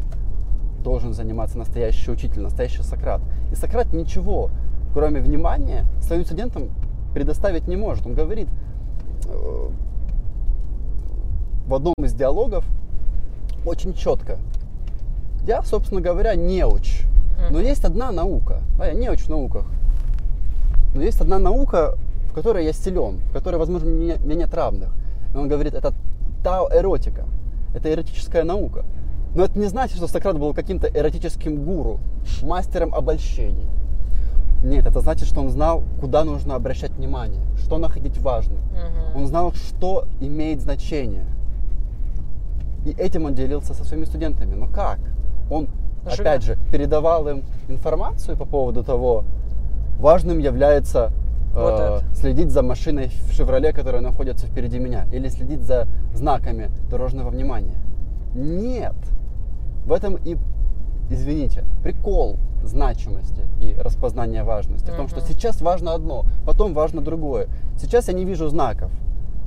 должен 0.84 1.14
заниматься 1.14 1.58
настоящий 1.58 2.12
учитель, 2.12 2.42
настоящий 2.42 2.84
Сократ. 2.84 3.22
И 3.52 3.56
Сократ 3.56 3.92
ничего, 3.94 4.50
кроме 4.94 5.20
внимания, 5.22 5.86
своим 6.02 6.26
студентам 6.26 6.70
предоставить 7.14 7.68
не 7.68 7.76
может. 7.76 8.06
Он 8.06 8.14
говорит 8.14 8.48
э, 9.28 9.70
в 11.68 11.74
одном 11.74 11.94
из 12.04 12.14
диалогов 12.14 12.66
очень 13.66 13.94
четко. 13.94 14.38
Я, 15.48 15.64
собственно 15.64 16.02
говоря, 16.02 16.36
неуч. 16.36 17.04
Но 17.50 17.60
есть 17.60 17.86
одна 17.86 18.12
наука. 18.12 18.62
Да, 18.78 18.88
я 18.88 18.94
неуч 18.94 19.22
в 19.22 19.30
науках. 19.30 19.66
Но 20.94 21.02
есть 21.02 21.22
одна 21.22 21.40
наука, 21.40 21.96
в 22.30 22.34
которой 22.34 22.66
я 22.66 22.74
силен, 22.74 23.18
в 23.30 23.34
которой, 23.34 23.58
возможно, 23.58 23.88
меня, 23.88 24.16
меня 24.18 24.36
нет 24.36 24.54
равных. 24.54 24.90
И 25.34 25.38
он 25.38 25.48
говорит, 25.48 25.74
это 25.74 25.94
тао-эротика. 26.44 27.26
Это 27.74 27.92
эротическая 27.92 28.44
наука. 28.44 28.84
Но 29.36 29.44
это 29.44 29.60
не 29.60 29.68
значит, 29.68 29.98
что 29.98 30.08
Сократ 30.08 30.40
был 30.40 30.54
каким-то 30.54 30.88
эротическим 30.88 31.66
гуру, 31.66 32.00
мастером 32.42 32.96
обольщений. 32.96 33.68
Нет, 34.64 34.86
это 34.86 35.02
значит, 35.02 35.28
что 35.28 35.42
он 35.42 35.50
знал, 35.50 35.84
куда 36.00 36.24
нужно 36.24 36.56
обращать 36.56 36.92
внимание, 36.92 37.42
что 37.58 37.78
находить 37.78 38.18
важным. 38.18 38.60
Мгм. 38.72 39.18
Он 39.18 39.28
знал, 39.28 39.54
что 39.54 40.08
имеет 40.22 40.62
значение. 40.62 41.26
И 42.86 42.92
этим 42.92 43.26
он 43.26 43.36
делился 43.36 43.74
со 43.74 43.84
своими 43.84 44.06
студентами. 44.06 44.56
Но 44.56 44.68
как? 44.68 45.00
Он, 45.52 45.68
Живя. 46.06 46.32
опять 46.32 46.44
же, 46.44 46.58
передавал 46.72 47.28
им 47.28 47.44
информацию 47.68 48.38
по 48.38 48.46
поводу 48.46 48.84
того, 48.84 49.24
важным 50.00 50.40
является 50.40 51.12
Вот 51.54 51.80
э, 51.80 51.84
это. 51.98 52.16
следить 52.16 52.52
за 52.52 52.62
машиной 52.62 53.12
в 53.30 53.34
«Шевроле», 53.34 53.72
которая 53.74 54.02
находится 54.02 54.46
впереди 54.48 54.80
меня, 54.80 55.06
или 55.12 55.30
следить 55.30 55.62
за 55.62 55.88
знаками 56.14 56.70
дорожного 56.90 57.30
внимания. 57.30 57.78
Нет. 58.36 58.96
В 59.86 59.94
этом 59.94 60.16
и, 60.16 60.38
извините, 61.10 61.64
прикол 61.84 62.38
значимости 62.64 63.42
и 63.62 63.76
распознания 63.80 64.44
важности. 64.44 64.90
В 64.92 64.96
том, 64.96 65.08
что 65.08 65.22
сейчас 65.22 65.62
важно 65.62 65.94
одно, 65.94 66.26
потом 66.46 66.74
важно 66.74 67.02
другое. 67.02 67.48
Сейчас 67.78 68.08
я 68.08 68.14
не 68.14 68.26
вижу 68.26 68.48
знаков. 68.48 68.92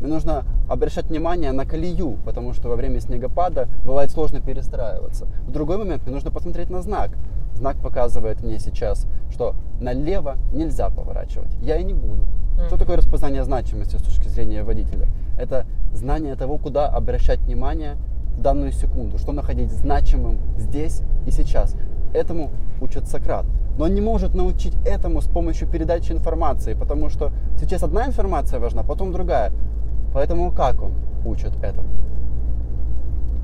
Мне 0.00 0.08
нужно 0.08 0.44
обращать 0.68 1.06
внимание 1.06 1.52
на 1.52 1.66
колею, 1.66 2.18
потому 2.24 2.52
что 2.52 2.68
во 2.68 2.76
время 2.76 3.00
снегопада 3.00 3.68
бывает 3.84 4.11
сложно 4.11 4.40
перестраиваться. 4.40 5.26
В 5.46 5.50
другой 5.50 5.78
момент 5.78 6.04
мне 6.04 6.14
нужно 6.14 6.30
посмотреть 6.30 6.70
на 6.70 6.82
знак. 6.82 7.11
Знак 7.54 7.76
показывает 7.78 8.42
мне 8.42 8.58
сейчас, 8.61 9.06
что 9.30 9.54
налево 9.80 10.37
нельзя 10.52 10.90
поворачивать. 10.90 11.52
Я 11.61 11.76
и 11.76 11.84
не 11.84 11.94
буду. 11.94 12.26
Что 12.66 12.76
такое 12.76 12.96
распознание 12.96 13.44
значимости 13.44 13.96
с 13.96 14.02
точки 14.02 14.28
зрения 14.28 14.62
водителя? 14.62 15.06
Это 15.38 15.66
знание 15.92 16.34
того, 16.37 16.58
куда 16.58 16.88
обращать 16.88 17.40
внимание 17.40 17.96
в 18.37 18.42
данную 18.42 18.72
секунду, 18.72 19.18
что 19.18 19.32
находить 19.32 19.70
значимым 19.70 20.38
здесь 20.56 21.02
и 21.26 21.30
сейчас. 21.30 21.74
Этому 22.14 22.50
учит 22.80 23.06
Сократ. 23.06 23.46
Но 23.78 23.84
он 23.84 23.94
не 23.94 24.00
может 24.00 24.34
научить 24.34 24.74
этому 24.84 25.20
с 25.20 25.26
помощью 25.26 25.68
передачи 25.68 26.11
информации, 26.11 26.74
потому 26.74 27.11
что 27.11 27.30
сейчас 27.61 27.82
одна 27.82 28.06
информация 28.06 28.58
важна, 28.58 28.82
потом 28.82 29.12
другая. 29.12 29.52
Поэтому 30.18 30.50
как 30.50 30.83
он 30.83 30.90
учит 31.24 31.52
этому? 31.62 31.87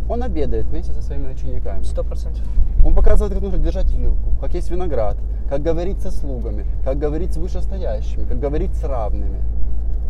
Он 0.09 0.25
обедает 0.25 0.65
вместе 0.65 0.93
со 0.93 1.03
своими 1.03 1.33
учениками. 1.33 1.85
Сто 1.85 2.03
процентов. 2.03 2.43
Он 2.85 2.97
показывает, 2.97 3.33
как 3.33 3.41
нужно 3.43 3.59
держать 3.59 3.93
вилку, 3.93 4.33
как 4.41 4.55
есть 4.55 4.73
виноград, 4.73 5.17
как 5.49 5.63
говорить 5.63 6.01
со 6.01 6.11
слугами, 6.11 6.67
как 6.85 6.99
говорить 6.99 7.33
с 7.33 7.37
вышестоящими, 7.37 8.25
как 8.25 8.41
говорить 8.41 8.75
с 8.75 8.83
равными. 8.83 9.39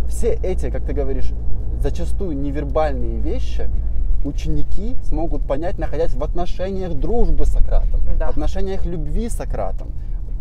Все 0.09 0.39
эти, 0.43 0.71
как 0.71 0.85
ты 0.85 0.95
говоришь, 0.95 1.33
зачастую 1.81 2.35
невербальные 2.35 3.19
вещи 3.21 3.69
ученики 4.25 4.97
смогут 5.03 5.47
понять, 5.47 5.77
находясь 5.79 6.15
в 6.15 6.25
отношениях 6.25 6.95
дружбы 6.95 7.45
с 7.45 7.51
Сократом, 7.51 8.01
Да. 8.19 8.29
в 8.29 8.31
отношениях 8.31 8.87
любви 8.87 9.29
с 9.29 9.35
Сократом, 9.35 9.89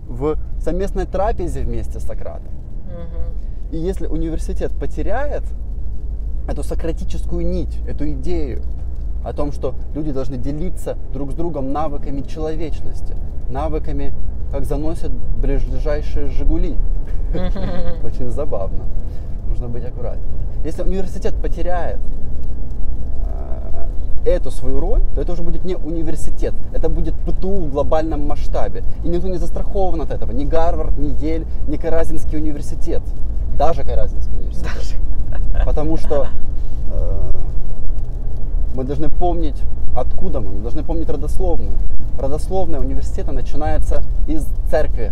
в 0.08 0.38
совместной 0.62 1.06
трапезе 1.06 1.64
вместе 1.64 2.00
с 2.00 2.04
Сократом. 2.04 2.54
Мгм. 2.86 3.74
И 3.74 3.78
если 3.78 4.08
университет 4.08 4.72
потеряет 4.72 5.44
эту 6.48 6.64
сократическую 6.64 7.46
нить, 7.46 7.80
эту 7.88 8.10
идею 8.12 8.62
о 9.24 9.34
том, 9.34 9.52
что 9.52 9.76
люди 9.96 10.12
должны 10.12 10.38
делиться 10.38 10.98
друг 11.14 11.32
с 11.32 11.36
другом 11.36 11.72
навыками 11.72 12.22
человечности, 12.22 13.16
навыками, 13.50 14.14
как 14.52 14.66
заносят 14.66 15.12
ближайшие 15.42 16.28
Жигули. 16.28 16.76
Очень 18.04 18.30
забавно. 18.30 18.84
Нужно 19.48 19.68
быть 19.68 19.86
аккуратнее. 19.86 20.28
Если 20.64 20.84
университет 20.84 21.34
потеряет 21.42 22.00
э, 23.26 23.43
эту 24.26 24.52
свою 24.52 24.80
роль, 24.80 25.02
то 25.16 25.22
это 25.22 25.34
уже 25.34 25.44
будет 25.44 25.66
не 25.66 25.76
университет, 25.76 26.54
это 26.74 26.90
будет 26.90 27.14
ПТУ 27.14 27.56
в 27.56 27.72
глобальном 27.72 28.28
масштабе. 28.28 28.84
И 29.04 29.08
никто 29.08 29.28
не 29.28 29.38
застрахован 29.38 30.02
от 30.02 30.12
этого. 30.12 30.32
Ни 30.32 30.46
Гарвард, 30.46 30.98
ни 30.98 31.10
Ель, 31.24 31.46
ни 31.68 31.78
Каразинский 31.78 32.38
университет. 32.38 33.02
Даже 33.58 33.84
Каразинский 33.84 34.36
университет. 34.36 35.00
Потому 35.66 35.98
что 35.98 36.28
э, 36.92 37.32
мы 38.76 38.84
должны 38.84 39.10
помнить, 39.10 39.62
откуда 39.96 40.40
мы. 40.40 40.52
Мы 40.52 40.62
должны 40.62 40.84
помнить 40.84 41.10
родословную. 41.10 41.74
Родословная 42.20 42.80
университета 42.80 43.32
начинается 43.32 44.04
из 44.28 44.46
церкви. 44.70 45.12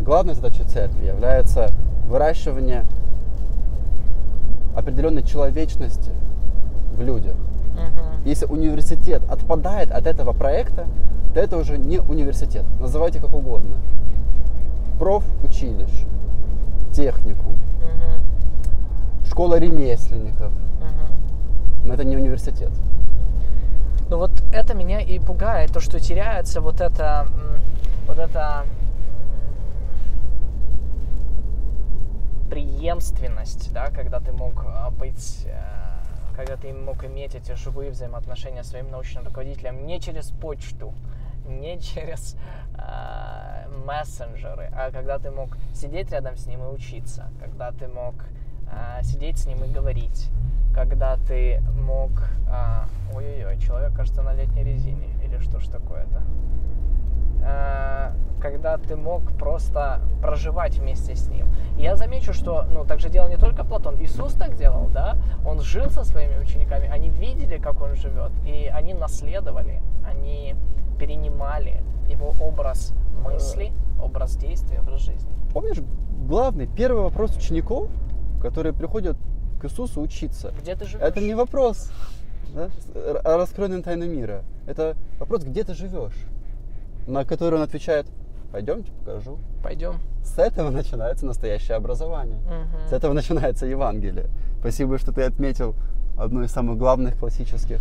Главной 0.00 0.34
задачей 0.34 0.64
церкви 0.64 1.06
является 1.06 1.70
выращивание 2.08 2.84
определенной 4.74 5.22
человечности 5.22 6.10
в 6.94 7.02
людях. 7.02 7.34
Мгм. 7.72 8.24
Если 8.24 8.46
университет 8.46 9.22
отпадает 9.30 9.90
от 9.90 10.06
этого 10.06 10.32
проекта, 10.32 10.86
то 11.34 11.40
это 11.40 11.56
уже 11.58 11.76
не 11.78 12.00
университет. 12.00 12.64
Называйте 12.80 13.20
как 13.20 13.34
угодно. 13.34 13.76
Профучилище, 14.98 16.06
техникум, 16.92 17.54
Мгм. 17.54 19.26
школа 19.26 19.58
ремесленников. 19.58 20.52
Мгм. 20.80 21.86
Но 21.86 21.94
это 21.94 22.04
не 22.04 22.16
университет. 22.16 22.70
Ну 24.08 24.18
вот 24.18 24.30
это 24.52 24.74
меня 24.74 25.00
и 25.00 25.18
пугает, 25.18 25.72
то, 25.72 25.80
что 25.80 25.98
теряется 25.98 26.60
вот 26.60 26.80
это, 26.80 27.26
вот 28.06 28.18
это 28.18 28.64
преемственность, 32.50 33.72
да, 33.72 33.86
когда 33.86 34.20
ты 34.20 34.32
мог 34.32 34.64
а, 34.66 34.90
быть, 34.90 35.46
э, 35.46 35.58
когда 36.36 36.56
ты 36.56 36.72
мог 36.72 37.04
иметь 37.04 37.34
эти 37.34 37.52
живые 37.52 37.90
взаимоотношения 37.90 38.62
с 38.62 38.68
своим 38.68 38.90
научным 38.90 39.24
руководителем 39.24 39.86
не 39.86 40.00
через 40.00 40.30
почту, 40.30 40.92
не 41.46 41.78
через 41.80 42.36
э, 42.76 43.68
мессенджеры, 43.86 44.70
а 44.72 44.90
когда 44.90 45.18
ты 45.18 45.30
мог 45.30 45.56
сидеть 45.74 46.10
рядом 46.10 46.36
с 46.36 46.46
ним 46.46 46.62
и 46.64 46.66
учиться, 46.66 47.30
когда 47.40 47.72
ты 47.72 47.88
мог 47.88 48.14
э, 48.70 49.02
сидеть 49.02 49.38
с 49.38 49.46
ним 49.46 49.62
и 49.64 49.68
говорить, 49.68 50.30
когда 50.74 51.16
ты 51.16 51.60
мог... 51.76 52.10
а, 52.48 52.86
Ой-ой-ой, 53.14 53.58
человек, 53.58 53.94
кажется, 53.94 54.22
на 54.22 54.34
летней 54.34 54.64
резине. 54.64 55.08
Или 55.24 55.38
что 55.38 55.60
ж 55.60 55.68
такое-то? 55.68 56.22
А, 57.44 58.12
когда 58.40 58.76
ты 58.76 58.94
мог 58.96 59.22
просто 59.38 60.00
проживать 60.20 60.78
вместе 60.78 61.16
с 61.16 61.28
ним. 61.28 61.46
Я 61.78 61.96
замечу, 61.96 62.34
что, 62.34 62.64
ну, 62.70 62.84
так 62.84 63.00
же 63.00 63.08
делал 63.08 63.28
не 63.28 63.38
только 63.38 63.64
Платон, 63.64 63.96
Иисус 64.02 64.34
так 64.34 64.56
делал, 64.56 64.88
да? 64.92 65.16
Он 65.46 65.60
жил 65.60 65.88
со 65.90 66.04
своими 66.04 66.38
учениками, 66.38 66.88
они 66.88 67.08
видели, 67.08 67.56
как 67.56 67.80
он 67.80 67.94
живет, 67.94 68.32
и 68.46 68.70
они 68.74 68.92
наследовали, 68.92 69.80
они 70.06 70.56
перенимали 70.98 71.82
его 72.06 72.34
образ 72.40 72.92
мысли, 73.24 73.72
образ 74.02 74.36
действия, 74.36 74.80
образ 74.80 75.00
жизни. 75.00 75.32
Помнишь, 75.52 75.78
главный, 76.28 76.66
первый 76.66 77.02
вопрос 77.02 77.34
учеников, 77.36 77.88
которые 78.42 78.74
приходят 78.74 79.16
к 79.60 79.64
Иисусу 79.64 80.02
учиться, 80.02 80.52
Где 80.60 80.76
ты 80.76 80.84
живешь? 80.84 81.02
это 81.02 81.20
не 81.20 81.34
вопрос 81.34 81.90
да, 82.54 82.68
раскройной 83.24 83.82
тайны 83.82 84.06
мира. 84.06 84.42
Это 84.66 84.96
вопрос, 85.18 85.44
где 85.44 85.64
ты 85.64 85.74
живешь, 85.74 86.14
на 87.06 87.24
который 87.24 87.54
он 87.56 87.62
отвечает, 87.62 88.06
пойдемте 88.52 88.92
покажу. 88.92 89.38
Пойдем. 89.62 90.00
С 90.22 90.38
этого 90.38 90.70
начинается 90.70 91.26
настоящее 91.26 91.76
образование. 91.76 92.38
Мгм. 92.38 92.88
С 92.88 92.92
этого 92.92 93.12
начинается 93.12 93.66
Евангелие. 93.66 94.26
Спасибо, 94.60 94.98
что 94.98 95.12
ты 95.12 95.22
отметил 95.22 95.74
одну 96.16 96.42
из 96.42 96.50
самых 96.50 96.78
главных 96.78 97.18
классических 97.18 97.80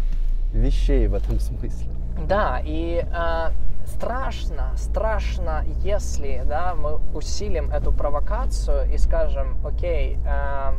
вещей 0.53 1.07
в 1.07 1.13
этом 1.13 1.39
смысле. 1.39 1.89
Да, 2.27 2.61
и 2.63 3.03
э, 3.05 3.49
страшно, 3.85 4.71
страшно, 4.75 5.63
если 5.83 6.43
да, 6.45 6.75
мы 6.75 6.99
усилим 7.13 7.71
эту 7.71 7.91
провокацию 7.91 8.91
и 8.93 8.97
скажем, 8.97 9.57
окей, 9.65 10.17
э, 10.25 10.73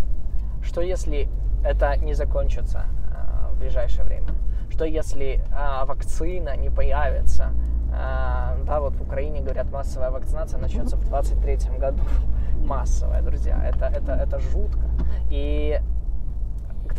что 0.62 0.81
если 0.81 1.29
это 1.64 1.97
не 1.97 2.14
закончится 2.14 2.85
э, 3.11 3.53
в 3.53 3.59
ближайшее 3.59 4.05
время? 4.05 4.29
Что 4.71 4.85
если 4.85 5.41
э, 5.51 5.85
вакцина 5.87 6.57
не 6.57 6.71
появится? 6.71 7.53
Э, 7.95 8.57
да, 8.66 8.80
вот 8.80 8.97
в 8.97 9.03
Украине 9.03 9.40
говорят, 9.40 9.70
массовая 9.70 10.11
вакцинация 10.11 10.59
начнется 10.59 10.97
в 10.97 11.05
23 11.05 11.78
году. 11.78 12.03
Массовая, 12.64 13.22
друзья, 13.22 13.61
это, 13.64 13.86
это, 13.86 14.12
это 14.12 14.38
жутко. 14.38 14.86
И 15.30 15.80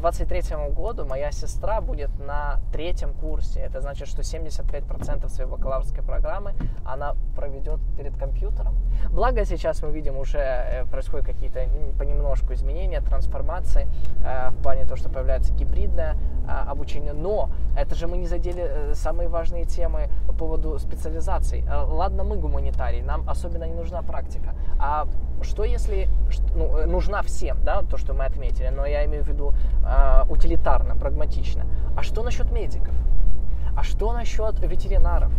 23 0.06 0.56
году 0.76 1.04
моя 1.04 1.32
сестра 1.32 1.82
будет 1.82 2.12
на 2.20 2.60
третьем 2.72 3.12
курсе. 3.14 3.60
Это 3.62 3.82
значит, 3.82 4.08
что 4.08 4.22
75% 4.22 5.28
своей 5.30 5.50
бакалаврской 5.50 6.04
программы 6.04 6.54
она 6.86 7.16
проведет 7.36 7.80
перед 7.98 8.16
компьютером. 8.16 8.76
Благо 9.10 9.44
сейчас 9.46 9.82
мы 9.82 9.92
видим 9.92 10.18
уже 10.18 10.38
э, 10.38 10.86
происходят 10.86 11.26
какие-то 11.26 11.68
понемножку 11.98 12.54
изменения, 12.54 13.02
трансформации 13.02 13.88
э, 14.24 14.52
в 14.52 14.62
плане 14.62 14.84
того, 14.84 14.96
что 14.96 15.10
появляется 15.10 15.52
гибридное 15.54 16.16
а, 16.48 16.70
обучения. 16.70 17.14
Но 17.14 17.50
это 17.76 17.96
же 17.96 18.08
мы 18.08 18.18
не 18.18 18.28
задели 18.28 18.64
э, 18.64 18.94
самые 18.94 19.28
важные 19.28 19.66
темы 19.66 20.10
по 20.28 20.34
поводу 20.34 20.78
специализаций. 20.78 21.64
Э, 21.68 21.84
ладно, 21.84 22.24
мы 22.24 22.38
гуманитарий, 22.38 23.02
нам 23.02 23.28
особенно 23.28 23.64
не 23.64 23.74
нужна 23.74 24.04
практика. 24.04 24.54
А 24.80 25.08
что 25.42 25.64
если 25.64 26.08
ну, 26.56 26.78
э, 26.78 26.86
нужна 26.86 27.22
всем, 27.22 27.58
да, 27.64 27.82
то, 27.84 27.98
что 27.98 28.14
мы 28.14 28.26
отметили, 28.26 28.70
но 28.70 28.86
я 28.86 29.06
имею 29.06 29.24
в 29.24 29.28
виду 29.28 29.54
э, 29.86 30.24
утилитарно, 30.30 30.96
прагматично. 30.96 31.66
А 31.96 32.04
что 32.04 32.24
насчет 32.24 32.52
медиков? 32.52 32.94
А 33.76 33.84
что 33.84 34.14
насчет 34.14 34.60
ветеринаров? 34.60 35.32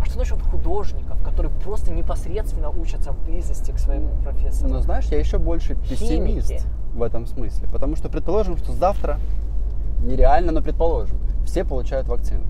А 0.00 0.04
что 0.06 0.18
насчет 0.18 0.40
художников, 0.40 1.22
которые 1.22 1.52
просто 1.52 1.92
непосредственно 1.92 2.70
учатся 2.70 3.12
в 3.12 3.24
близости 3.24 3.70
к 3.70 3.78
своему 3.78 4.10
профессору? 4.22 4.70
Но 4.70 4.80
знаешь, 4.80 5.06
я 5.06 5.18
еще 5.18 5.38
больше 5.38 5.74
пессимист 5.74 6.48
Химики. 6.48 6.64
в 6.94 7.02
этом 7.02 7.26
смысле. 7.26 7.68
Потому 7.68 7.96
что 7.96 8.08
предположим, 8.08 8.56
что 8.56 8.72
завтра, 8.72 9.18
нереально, 10.02 10.52
но 10.52 10.62
предположим, 10.62 11.18
все 11.44 11.64
получают 11.64 12.08
вакцину. 12.08 12.44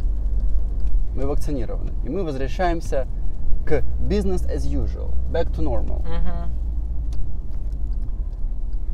Мы 1.16 1.26
вакцинированы. 1.26 1.90
И 2.04 2.08
мы 2.08 2.22
возвращаемся 2.22 3.08
к 3.64 3.82
business 4.08 4.48
as 4.48 4.64
usual, 4.66 5.12
back 5.32 5.50
to 5.52 5.60
normal. 5.60 6.02
Uh-huh. 6.02 6.48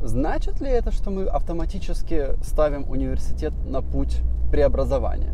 Значит 0.03 0.61
ли 0.61 0.69
это, 0.69 0.91
что 0.91 1.09
мы 1.09 1.25
автоматически 1.25 2.41
ставим 2.43 2.89
университет 2.89 3.53
на 3.65 3.81
путь 3.81 4.21
преобразования? 4.51 5.33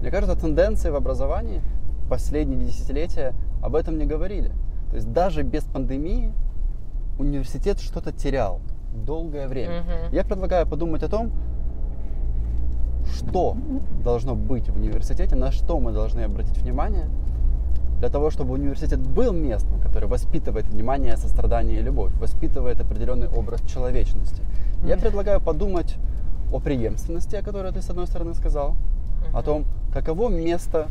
Мне 0.00 0.10
кажется, 0.10 0.36
тенденции 0.36 0.90
в 0.90 0.96
образовании 0.96 1.62
последние 2.10 2.66
десятилетия 2.66 3.34
об 3.62 3.76
этом 3.76 3.96
не 3.98 4.04
говорили. 4.04 4.50
То 4.90 4.96
есть 4.96 5.12
даже 5.12 5.42
без 5.42 5.64
пандемии 5.64 6.32
университет 7.18 7.78
что-то 7.80 8.12
терял 8.12 8.60
долгое 8.92 9.46
время. 9.46 9.80
Угу. 9.80 10.14
Я 10.14 10.24
предлагаю 10.24 10.66
подумать 10.66 11.02
о 11.02 11.08
том, 11.08 11.30
что 13.06 13.56
должно 14.04 14.34
быть 14.34 14.68
в 14.68 14.76
университете, 14.76 15.36
на 15.36 15.52
что 15.52 15.78
мы 15.80 15.92
должны 15.92 16.20
обратить 16.20 16.58
внимание, 16.58 17.08
для 18.02 18.10
того, 18.10 18.30
чтобы 18.30 18.54
университет 18.54 18.98
был 18.98 19.32
местом, 19.32 19.80
которое 19.80 20.08
воспитывает 20.08 20.66
внимание, 20.66 21.16
сострадание 21.16 21.78
и 21.78 21.82
любовь, 21.82 22.12
воспитывает 22.14 22.80
определенный 22.80 23.28
образ 23.28 23.60
человечности. 23.62 24.42
Mm-hmm. 24.42 24.88
Я 24.88 24.96
предлагаю 24.96 25.40
подумать 25.40 25.94
о 26.52 26.58
преемственности, 26.58 27.36
о 27.36 27.42
которой 27.44 27.70
ты 27.70 27.80
с 27.80 27.88
одной 27.90 28.08
стороны 28.08 28.34
сказал, 28.34 28.70
mm-hmm. 28.70 29.38
о 29.38 29.42
том, 29.44 29.66
каково 29.94 30.30
место 30.30 30.88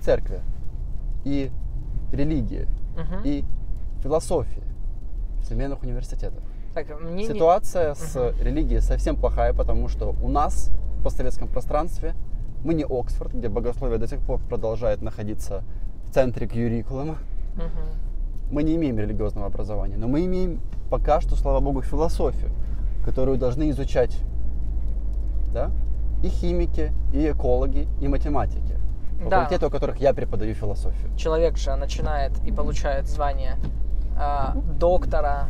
церкви 0.00 0.42
и 1.24 1.50
религии 2.12 2.68
mm-hmm. 2.96 3.22
и 3.24 3.44
философии 4.00 4.62
в 5.40 5.44
современных 5.44 5.82
университетах. 5.82 6.44
Так, 6.72 7.00
мне 7.00 7.26
Ситуация 7.26 7.88
не... 7.88 7.94
с 7.96 8.14
uh-huh. 8.14 8.40
религией 8.44 8.80
совсем 8.80 9.16
плохая, 9.16 9.52
потому 9.52 9.88
что 9.88 10.14
у 10.22 10.28
нас 10.28 10.70
в 11.00 11.02
постсоветском 11.02 11.48
пространстве 11.48 12.14
мы 12.64 12.74
не 12.74 12.84
Оксфорд, 12.84 13.32
где 13.32 13.48
богословие 13.48 13.98
до 13.98 14.06
сих 14.06 14.20
пор 14.20 14.40
продолжает 14.40 15.02
находиться 15.02 15.62
в 16.08 16.12
центре 16.12 16.46
кьюрикулума. 16.46 17.16
Угу. 17.56 18.52
Мы 18.52 18.62
не 18.62 18.76
имеем 18.76 18.98
религиозного 18.98 19.46
образования, 19.46 19.96
но 19.96 20.08
мы 20.08 20.24
имеем 20.26 20.60
пока 20.90 21.20
что, 21.20 21.36
слава 21.36 21.60
богу, 21.60 21.82
философию, 21.82 22.50
которую 23.04 23.38
должны 23.38 23.70
изучать 23.70 24.18
да? 25.54 25.70
и 26.22 26.28
химики, 26.28 26.92
и 27.12 27.30
экологи, 27.30 27.88
и 28.00 28.08
математики. 28.08 28.76
Факультеты, 29.22 29.60
да. 29.60 29.66
у 29.66 29.70
которых 29.70 29.98
я 29.98 30.14
преподаю 30.14 30.54
философию. 30.54 31.14
Человек 31.16 31.56
же 31.58 31.74
начинает 31.76 32.32
и 32.44 32.50
получает 32.50 33.06
звание 33.06 33.56
э, 34.18 34.58
доктора 34.78 35.46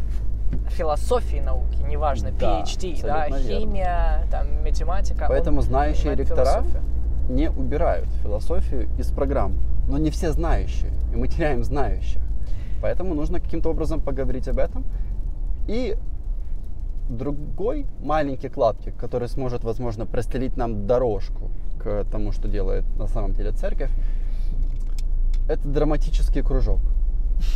философии 0.71 1.39
науки, 1.39 1.79
неважно, 1.89 2.33
да, 2.33 2.63
PhD, 2.63 3.01
да, 3.03 3.29
химия, 3.29 4.27
там, 4.31 4.63
математика. 4.63 5.27
Поэтому 5.29 5.63
знающие 5.63 6.17
ректора 6.17 6.45
философию 6.45 6.83
не 7.31 7.51
убирают 7.51 8.09
философию 8.23 8.89
из 8.99 9.11
программ, 9.11 9.55
но 9.89 9.99
не 9.99 10.11
все 10.11 10.33
знающие, 10.33 10.93
и 11.13 11.17
мы 11.17 11.29
теряем 11.29 11.65
знающих. 11.65 12.21
Поэтому 12.83 13.15
нужно 13.15 13.41
каким-то 13.41 13.71
образом 13.71 14.01
поговорить 14.01 14.49
об 14.49 14.59
этом. 14.59 14.85
И 15.69 15.97
другой 17.09 17.87
маленький 18.03 18.49
клаптик, 18.49 18.97
который 18.97 19.29
сможет, 19.29 19.65
возможно, 19.65 20.07
простелить 20.07 20.57
нам 20.57 20.87
дорожку 20.87 21.51
к 21.79 22.05
тому, 22.11 22.33
что 22.33 22.49
делает 22.49 22.85
на 22.97 23.07
самом 23.07 23.33
деле 23.33 23.53
церковь, 23.53 23.91
это 25.49 25.67
драматический 25.67 26.43
кружок. 26.43 26.81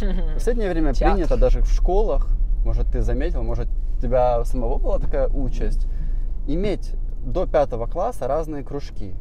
В 0.01 0.35
последнее 0.35 0.71
время 0.71 0.93
Театр. 0.93 1.15
принято 1.15 1.37
даже 1.37 1.61
в 1.61 1.71
школах, 1.71 2.29
может, 2.65 2.87
ты 2.91 3.03
заметил, 3.03 3.43
может, 3.43 3.69
у 3.99 4.01
тебя 4.01 4.45
самого 4.45 4.79
была 4.79 4.99
такая 4.99 5.29
участь, 5.29 5.87
иметь 6.47 6.93
до 7.25 7.47
пятого 7.47 7.87
класса 7.87 8.27
разные 8.27 8.65
кружки. 8.65 9.15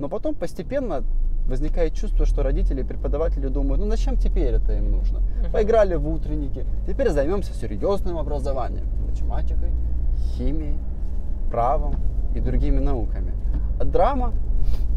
Но 0.00 0.08
потом 0.08 0.34
постепенно 0.34 1.04
возникает 1.46 1.92
чувство, 1.92 2.24
что 2.24 2.42
родители 2.42 2.80
и 2.80 2.84
преподаватели 2.84 3.48
думают, 3.48 3.82
ну 3.82 3.90
зачем 3.90 4.16
теперь 4.16 4.54
это 4.54 4.72
им 4.72 4.92
нужно? 4.92 5.20
Поиграли 5.52 5.94
в 5.94 6.08
утренники, 6.08 6.64
теперь 6.88 7.10
займемся 7.10 7.52
серьезным 7.52 8.16
образованием, 8.16 8.86
математикой, 9.06 9.68
химией, 10.16 10.78
правом 11.50 11.96
и 12.34 12.40
другими 12.40 12.78
науками. 12.78 13.34
А 13.78 13.84
драма, 13.84 14.32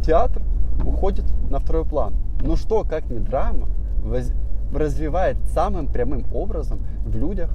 театр 0.06 0.42
уходит 0.86 1.26
на 1.50 1.60
второй 1.60 1.84
план. 1.84 2.16
Ну 2.42 2.56
что, 2.56 2.86
как 2.86 3.10
не 3.10 3.20
драма, 3.20 3.68
воз... 4.06 4.32
развивает 4.74 5.36
самым 5.54 5.88
прямым 5.88 6.24
образом 6.34 6.80
в 7.06 7.14
людях 7.14 7.50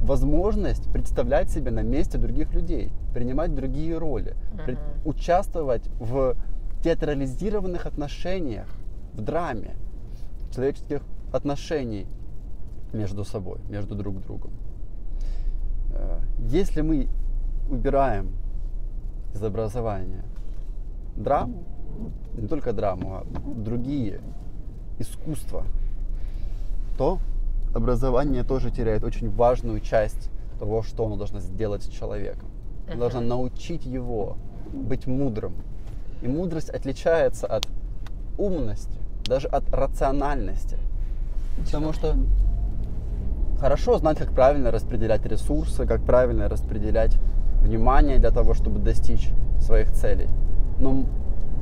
возможность 0.00 0.90
представлять 0.90 1.50
себя 1.50 1.72
на 1.72 1.82
месте 1.82 2.16
других 2.16 2.54
людей, 2.54 2.90
принимать 3.12 3.54
другие 3.54 3.98
роли, 3.98 4.34
uh-huh. 4.54 4.78
участвовать 5.04 5.88
в 5.98 6.36
театрализированных 6.86 7.86
отношениях, 7.86 8.68
в 9.14 9.20
драме, 9.20 9.74
человеческих 10.54 11.02
отношений 11.32 12.06
между 12.92 13.24
собой, 13.24 13.58
между 13.68 13.96
друг 13.96 14.20
другом. 14.20 14.52
Э, 15.90 16.20
если 16.38 16.82
мы 16.82 17.08
убираем 17.68 18.28
из 19.34 19.42
образования 19.42 20.22
драму, 21.16 21.64
не 22.38 22.46
только 22.46 22.72
драму, 22.72 23.16
а 23.16 23.26
другие 23.56 24.20
искусства, 25.00 25.64
то 26.96 27.18
образование 27.74 28.44
тоже 28.44 28.70
теряет 28.70 29.02
очень 29.02 29.28
важную 29.28 29.80
часть 29.80 30.30
того, 30.60 30.84
что 30.84 31.06
оно 31.06 31.16
должно 31.16 31.40
сделать 31.40 31.82
с 31.82 31.88
человеком. 31.88 32.48
Оно 32.88 33.00
должно 33.00 33.20
научить 33.22 33.84
его 33.84 34.36
быть 34.72 35.08
мудрым, 35.08 35.54
и 36.22 36.28
мудрость 36.28 36.70
отличается 36.70 37.46
от 37.46 37.66
умности, 38.38 38.98
даже 39.24 39.48
от 39.48 39.68
рациональности. 39.72 40.78
Потому 41.64 41.92
что 41.92 42.16
хорошо 43.60 43.98
знать, 43.98 44.18
как 44.18 44.32
правильно 44.32 44.70
распределять 44.70 45.24
ресурсы, 45.26 45.86
как 45.86 46.02
правильно 46.02 46.48
распределять 46.48 47.16
внимание 47.62 48.18
для 48.18 48.30
того, 48.30 48.54
чтобы 48.54 48.78
достичь 48.78 49.28
своих 49.60 49.92
целей. 49.92 50.28
Но 50.78 51.06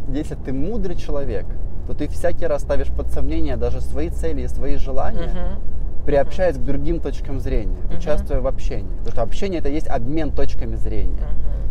если 0.09 0.35
ты 0.35 0.53
мудрый 0.53 0.97
человек, 0.97 1.47
то 1.87 1.95
ты 1.95 2.09
всякий 2.09 2.47
раз 2.47 2.63
ставишь 2.63 2.89
под 2.89 3.09
сомнение 3.09 3.57
даже 3.57 3.81
свои 3.81 4.11
цели 4.11 4.43
и 4.43 4.49
свои 4.49 4.77
желания, 4.77 5.31
uh-huh. 5.33 6.05
приобщаясь 6.07 6.57
uh-huh. 6.57 6.63
к 6.63 6.65
другим 6.65 7.01
точкам 7.01 7.41
зрения, 7.41 7.77
uh-huh. 7.89 7.99
участвуя 7.99 8.41
в 8.41 8.47
общении. 8.47 8.91
Потому 8.99 9.13
что 9.13 9.23
общение 9.23 9.61
это 9.61 9.69
есть 9.69 9.87
обмен 9.87 10.33
точками 10.33 10.77
зрения. 10.77 11.19
Uh-huh. 11.19 11.64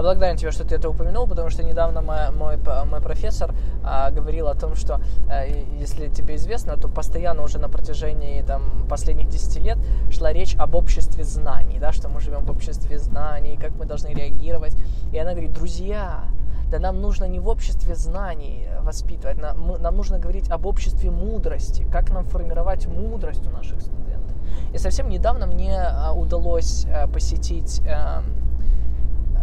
Я 0.00 0.04
благодарен 0.04 0.38
тебе, 0.38 0.50
что 0.50 0.64
ты 0.64 0.76
это 0.76 0.88
упомянул, 0.88 1.26
потому 1.26 1.50
что 1.50 1.62
недавно 1.62 2.00
мой, 2.00 2.30
мой, 2.30 2.56
мой 2.86 3.00
профессор 3.02 3.54
а, 3.84 4.10
говорил 4.10 4.48
о 4.48 4.54
том, 4.54 4.74
что, 4.74 4.98
а, 5.28 5.44
если 5.44 6.08
тебе 6.08 6.36
известно, 6.36 6.78
то 6.78 6.88
постоянно 6.88 7.42
уже 7.42 7.58
на 7.58 7.68
протяжении 7.68 8.40
там, 8.40 8.86
последних 8.88 9.28
10 9.28 9.62
лет 9.62 9.76
шла 10.10 10.32
речь 10.32 10.56
об 10.56 10.74
обществе 10.74 11.22
знаний, 11.22 11.78
да, 11.78 11.92
что 11.92 12.08
мы 12.08 12.20
живем 12.20 12.46
в 12.46 12.50
обществе 12.50 12.98
знаний, 12.98 13.58
как 13.60 13.72
мы 13.72 13.84
должны 13.84 14.08
реагировать. 14.08 14.74
И 15.12 15.18
она 15.18 15.32
говорит, 15.32 15.52
друзья, 15.52 16.24
да 16.70 16.78
нам 16.78 17.02
нужно 17.02 17.26
не 17.26 17.38
в 17.38 17.48
обществе 17.48 17.94
знаний 17.94 18.68
воспитывать, 18.80 19.36
нам, 19.36 19.82
нам 19.82 19.96
нужно 19.96 20.18
говорить 20.18 20.48
об 20.48 20.64
обществе 20.64 21.10
мудрости, 21.10 21.86
как 21.92 22.08
нам 22.10 22.24
формировать 22.24 22.86
мудрость 22.86 23.46
у 23.46 23.50
наших 23.50 23.82
студентов. 23.82 24.34
И 24.72 24.78
совсем 24.78 25.10
недавно 25.10 25.44
мне 25.44 25.78
а, 25.78 26.14
удалось 26.14 26.86
посетить 27.12 27.82
эм, 27.84 28.49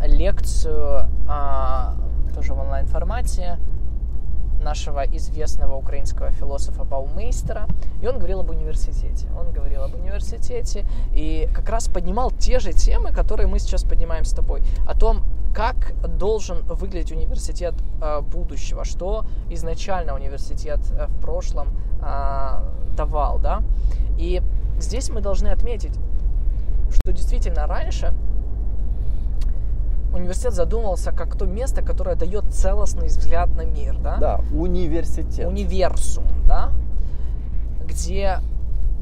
лекцию 0.05 1.09
а, 1.27 1.95
тоже 2.33 2.53
в 2.53 2.59
онлайн-формате 2.59 3.57
нашего 4.61 5.03
известного 5.05 5.75
украинского 5.75 6.31
философа 6.31 6.83
Баумейстера, 6.83 7.67
и 8.01 8.07
он 8.07 8.17
говорил 8.17 8.39
об 8.41 8.49
университете. 8.49 9.27
Он 9.39 9.51
говорил 9.51 9.83
об 9.83 9.95
университете 9.95 10.85
и 11.13 11.47
как 11.53 11.69
раз 11.69 11.87
поднимал 11.87 12.31
те 12.31 12.59
же 12.59 12.73
темы, 12.73 13.11
которые 13.11 13.47
мы 13.47 13.59
сейчас 13.59 13.83
поднимаем 13.83 14.25
с 14.25 14.31
тобой, 14.31 14.63
о 14.87 14.97
том, 14.97 15.23
как 15.53 15.93
должен 16.17 16.61
выглядеть 16.67 17.11
университет 17.11 17.73
э, 18.01 18.21
будущего, 18.21 18.85
что 18.85 19.25
изначально 19.49 20.13
университет 20.13 20.79
э, 20.91 21.07
в 21.07 21.21
прошлом 21.21 21.69
э, 22.01 22.95
давал, 22.95 23.39
да. 23.39 23.63
И 24.17 24.41
здесь 24.79 25.09
мы 25.09 25.21
должны 25.21 25.47
отметить, 25.47 25.93
что 26.91 27.11
действительно 27.11 27.65
раньше 27.65 28.13
университет 30.17 30.53
задумывался 30.53 31.11
как 31.11 31.37
то 31.37 31.45
место, 31.45 31.81
которое 31.81 32.15
дает 32.15 32.45
целостный 32.53 33.07
взгляд 33.07 33.49
на 33.55 33.65
мир, 33.65 33.97
да? 33.97 34.17
Да, 34.17 34.41
университет. 34.53 35.47
Универсум, 35.47 36.25
да? 36.47 36.71
Где 37.85 38.39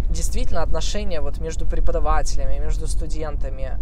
действительно 0.09 0.61
отношения 0.61 1.21
вот 1.21 1.39
между 1.39 1.65
преподавателями, 1.65 2.59
между 2.59 2.87
студентами, 2.87 3.77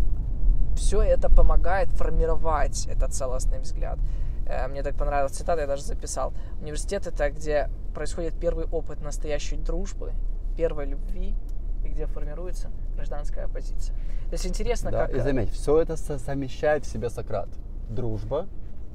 все 0.75 1.01
это 1.01 1.29
помогает 1.29 1.89
формировать 1.89 2.87
этот 2.87 3.13
целостный 3.13 3.59
взгляд. 3.59 3.99
Э, 4.47 4.67
мне 4.67 4.83
так 4.83 4.95
понравилась 4.95 5.33
цитата, 5.33 5.61
я 5.61 5.67
даже 5.67 5.83
записал. 5.83 6.33
Университет 6.61 7.07
это 7.07 7.29
где 7.29 7.69
происходит 7.93 8.33
первый 8.39 8.65
опыт 8.65 9.01
настоящей 9.01 9.57
дружбы, 9.57 10.13
первой 10.57 10.85
любви, 10.85 11.35
и 11.83 11.89
где 11.89 12.05
формируется 12.05 12.69
гражданская 12.95 13.45
оппозиция. 13.45 13.95
То 14.33 14.35
есть 14.35 14.47
интересно, 14.47 14.89
да, 14.89 15.05
как... 15.05 15.15
И 15.15 15.19
заметь, 15.19 15.51
все 15.51 15.79
это 15.79 15.95
совмещает 15.95 16.85
в 16.85 16.91
себе 16.91 17.11
Сократ. 17.11 17.49
Дружба, 17.87 18.47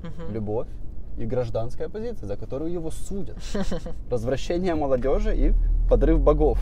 угу. 0.02 0.32
любовь 0.32 0.66
и 1.16 1.26
гражданская 1.26 1.86
оппозиция, 1.86 2.26
за 2.26 2.36
которую 2.36 2.72
его 2.72 2.90
судят. 2.90 3.36
Развращение 4.10 4.74
молодежи 4.74 5.36
и 5.36 5.54
подрыв 5.88 6.20
богов. 6.20 6.58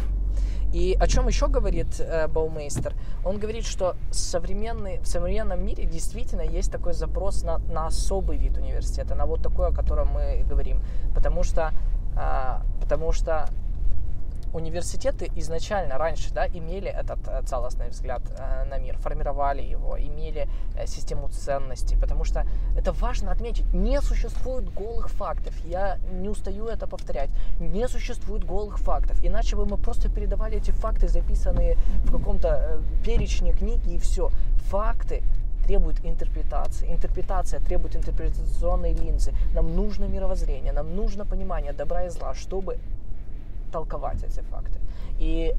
И 0.75 0.95
о 1.01 1.07
чем 1.07 1.27
еще 1.27 1.49
говорит 1.49 1.99
э, 2.01 2.29
Баумейстер? 2.29 2.93
Он 3.25 3.39
говорит, 3.39 3.65
что 3.65 3.97
современный, 4.11 4.99
в 4.99 5.07
современном 5.07 5.65
мире 5.65 5.87
действительно 5.87 6.43
есть 6.43 6.71
такой 6.71 6.93
запрос 6.93 7.45
на, 7.45 7.57
на 7.73 7.87
особый 7.87 8.37
вид 8.37 8.59
университета, 8.59 9.15
на 9.15 9.25
вот 9.25 9.41
такой, 9.41 9.69
о 9.69 9.73
котором 9.73 10.09
мы 10.09 10.45
говорим. 10.47 10.83
Потому 11.15 11.45
что, 11.45 11.73
э, 12.15 12.61
потому 12.83 13.13
что 13.13 13.49
университеты 14.57 15.31
изначально 15.37 15.99
раньше 15.99 16.33
да, 16.33 16.47
имели 16.47 16.89
этот 16.89 17.19
э, 17.29 17.43
целостный 17.43 17.89
взгляд 17.91 18.23
э, 18.39 18.65
на 18.65 18.79
мир, 18.79 18.97
формировали 18.99 19.63
его, 19.63 19.99
имели 19.99 20.49
э, 20.77 20.87
систему 20.87 21.29
ценностей, 21.29 21.97
потому 21.97 22.25
что 22.25 22.45
это 22.77 22.93
важно 22.93 23.33
отметить, 23.33 23.73
не 23.75 24.01
существует 24.01 24.73
голых 24.75 25.09
фактов, 25.11 25.55
я 25.67 25.99
не 26.11 26.29
устаю 26.29 26.67
это 26.67 26.87
повторять, 26.87 27.31
не 27.61 27.89
существует 27.89 28.45
голых 28.45 28.79
фактов, 28.79 29.19
иначе 29.23 29.57
бы 29.57 29.67
мы 29.67 29.77
просто 29.77 30.09
передавали 30.09 30.57
эти 30.57 30.71
факты, 30.71 31.09
записанные 31.09 31.77
в 32.05 32.13
каком-то 32.13 32.81
перечне 33.05 33.53
книги 33.53 33.95
и 33.95 33.99
все. 33.99 34.31
Факты 34.71 35.23
требует 35.67 36.05
интерпретации. 36.05 36.93
Интерпретация 36.93 37.61
требует 37.61 37.97
интерпретационной 37.97 38.93
линзы. 38.95 39.33
Нам 39.55 39.75
нужно 39.75 40.05
мировоззрение, 40.05 40.73
нам 40.73 40.95
нужно 40.95 41.25
понимание 41.25 41.73
добра 41.73 42.05
и 42.05 42.09
зла, 42.09 42.35
чтобы 42.35 42.79
толковать 43.73 44.23
эти 44.23 44.41
факты. 44.41 44.79
И 45.19 45.55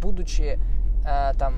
будучи 0.00 0.58
э, 1.04 1.32
там 1.38 1.54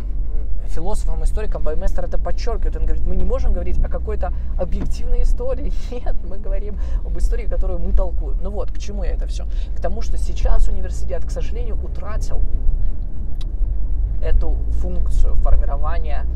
философом, 0.69 1.23
историком, 1.25 1.63
Байместер 1.63 2.05
это 2.05 2.19
подчеркивает. 2.19 2.77
Он 2.77 2.85
говорит, 2.85 3.07
мы 3.07 3.17
не 3.17 3.25
можем 3.25 3.53
говорить 3.53 3.79
о 3.85 3.89
какой-то 3.89 4.33
объективной 4.59 5.23
истории. 5.23 5.73
Нет, 5.91 6.17
мы 6.29 6.39
говорим 6.39 6.79
об 7.05 7.17
истории, 7.19 7.47
которую 7.47 7.79
мы 7.79 7.93
толкуем. 7.93 8.39
Ну 8.43 8.51
вот, 8.51 8.73
к 8.73 8.79
чему 8.79 9.05
я 9.05 9.13
это 9.13 9.27
все? 9.27 9.45
К 9.77 9.81
тому, 9.81 10.03
что 10.03 10.17
сейчас 10.17 10.69
университет, 10.69 11.25
к 11.25 11.31
сожалению, 11.31 11.77
утратил 11.83 12.41
эту 14.23 14.57
функцию 14.81 15.35
формирования. 15.37 16.27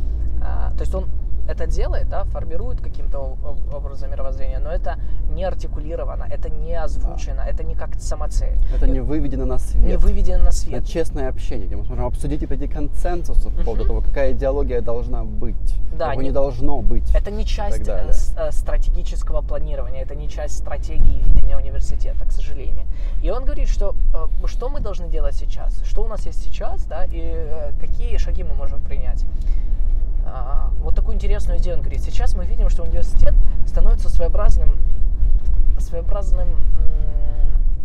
Э, 0.43 0.77
то 0.77 0.81
есть 0.81 0.95
он 0.95 1.07
это 1.49 1.67
делает, 1.67 2.09
да, 2.09 2.25
формирует 2.25 2.81
каким-то 2.81 3.37
образом 3.75 4.11
мировоззрения, 4.11 4.59
но 4.59 4.71
это 4.71 4.99
не 5.31 5.45
артикулировано, 5.45 6.27
это 6.31 6.51
не 6.51 6.75
озвучено, 6.75 7.37
да. 7.37 7.47
это 7.47 7.65
не 7.65 7.75
как 7.75 7.95
самоцель. 7.99 8.59
Это 8.75 8.87
не 8.87 9.01
выведено 9.01 9.47
на 9.47 9.59
свет. 9.59 9.85
Не 9.85 9.97
выведено 9.97 10.45
на 10.45 10.53
свет. 10.53 10.83
Это 10.83 10.93
честное 10.93 11.29
общение, 11.29 11.67
где 11.67 11.77
мы 11.77 11.85
сможем 11.85 12.05
обсудить 12.05 12.43
и 12.43 12.47
прийти 12.47 12.69
к 12.69 12.73
консенсусу 12.73 13.51
по 13.51 13.65
поводу 13.65 13.87
того, 13.87 14.01
какая 14.03 14.33
идеология 14.33 14.83
должна 14.83 15.25
быть, 15.25 15.57
да, 15.97 16.15
не, 16.15 16.25
не 16.25 16.31
должно 16.33 16.83
быть. 16.83 17.11
Это 17.15 17.31
не 17.31 17.47
часть 17.47 17.89
э, 17.89 18.11
э, 18.37 18.53
стратегического 18.53 19.41
планирования, 19.41 20.03
это 20.03 20.15
не 20.15 20.29
часть 20.29 20.59
стратегии 20.59 21.23
видения 21.25 21.57
университета, 21.57 22.27
к 22.27 22.33
сожалению. 22.33 22.85
И 23.23 23.31
он 23.31 23.45
говорит, 23.45 23.69
что 23.69 23.95
э, 24.13 24.47
что 24.47 24.69
мы 24.69 24.81
должны 24.81 25.09
делать 25.09 25.35
сейчас, 25.35 25.83
что 25.85 26.03
у 26.03 26.09
нас 26.09 26.27
есть 26.27 26.45
сейчас, 26.45 26.85
да, 26.85 27.07
и 27.11 27.73
какие 27.81 28.19
шаги 28.19 28.45
мы 28.45 28.55
можем 28.55 28.83
принять. 28.83 29.25
А, 30.33 30.71
вот 30.81 30.95
такую 30.95 31.15
интересную 31.17 31.59
идею 31.59 31.77
он 31.77 31.83
говорит. 31.83 32.03
Сейчас 32.03 32.35
мы 32.35 32.45
видим, 32.45 32.69
что 32.69 32.83
университет 32.83 33.35
становится 33.67 34.09
своеобразным, 34.09 34.77
своеобразным 35.79 36.49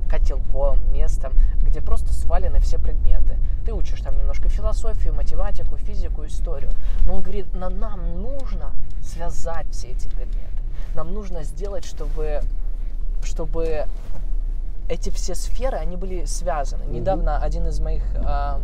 котелком, 0.10 0.80
местом, 0.94 1.34
где 1.64 1.82
просто 1.82 2.14
свалены 2.14 2.60
все 2.60 2.78
предметы. 2.78 3.38
Ты 3.66 3.74
учишь 3.74 4.02
там 4.02 4.16
немножко 4.18 4.48
философию, 4.48 5.14
математику, 5.14 5.78
физику, 5.78 6.26
историю. 6.26 6.72
Но 7.08 7.16
он 7.16 7.24
говорит, 7.24 7.48
но 7.54 7.70
нам 7.70 8.22
нужно 8.22 8.74
связать 9.02 9.66
все 9.72 9.88
эти 9.88 10.08
предметы. 10.08 10.38
Нам 10.94 11.14
нужно 11.14 11.44
сделать, 11.44 11.84
чтобы, 11.84 12.41
чтобы 13.24 13.88
эти 14.88 15.10
все 15.10 15.34
сферы, 15.34 15.78
они 15.78 15.98
были 15.98 16.26
связаны. 16.26 16.84
Недавно 16.84 17.39
один 17.39 17.68
из 17.68 17.80
моих 17.80 18.04
а, 18.16 18.62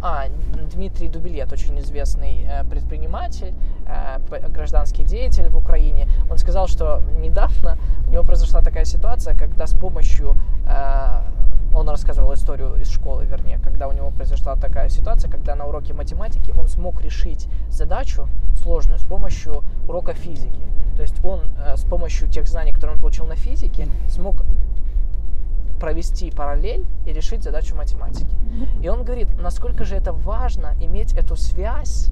а, 0.00 0.26
Дмитрий 0.72 1.08
Дубилет, 1.08 1.52
очень 1.52 1.78
известный 1.80 2.44
э, 2.44 2.64
предприниматель, 2.64 3.54
э, 3.86 4.48
гражданский 4.48 5.04
деятель 5.04 5.48
в 5.48 5.56
Украине, 5.56 6.08
он 6.30 6.38
сказал, 6.38 6.68
что 6.68 7.02
недавно 7.18 7.78
у 8.06 8.10
него 8.12 8.22
произошла 8.22 8.60
такая 8.60 8.84
ситуация, 8.84 9.34
когда 9.34 9.66
с 9.66 9.74
помощью, 9.74 10.36
э, 10.66 11.22
он 11.74 11.88
рассказывал 11.88 12.32
историю 12.34 12.76
из 12.76 12.88
школы, 12.88 13.24
вернее, 13.24 13.58
когда 13.58 13.88
у 13.88 13.92
него 13.92 14.10
произошла 14.10 14.56
такая 14.56 14.88
ситуация, 14.88 15.30
когда 15.30 15.54
на 15.54 15.66
уроке 15.66 15.94
математики 15.94 16.54
он 16.56 16.68
смог 16.68 17.02
решить 17.02 17.48
задачу 17.68 18.28
сложную 18.62 18.98
с 18.98 19.04
помощью 19.04 19.64
урока 19.88 20.14
физики. 20.14 20.62
То 20.96 21.02
есть 21.02 21.24
он 21.24 21.42
с 21.76 21.84
помощью 21.84 22.28
тех 22.28 22.48
знаний, 22.48 22.72
которые 22.72 22.96
он 22.96 23.00
получил 23.00 23.26
на 23.26 23.36
физике, 23.36 23.86
смог 24.08 24.44
провести 25.78 26.30
параллель 26.30 26.86
и 27.06 27.12
решить 27.12 27.42
задачу 27.42 27.74
математики. 27.76 28.26
И 28.82 28.88
он 28.88 29.04
говорит, 29.04 29.28
насколько 29.40 29.84
же 29.84 29.96
это 29.96 30.12
важно 30.12 30.74
иметь 30.80 31.12
эту 31.14 31.36
связь, 31.36 32.10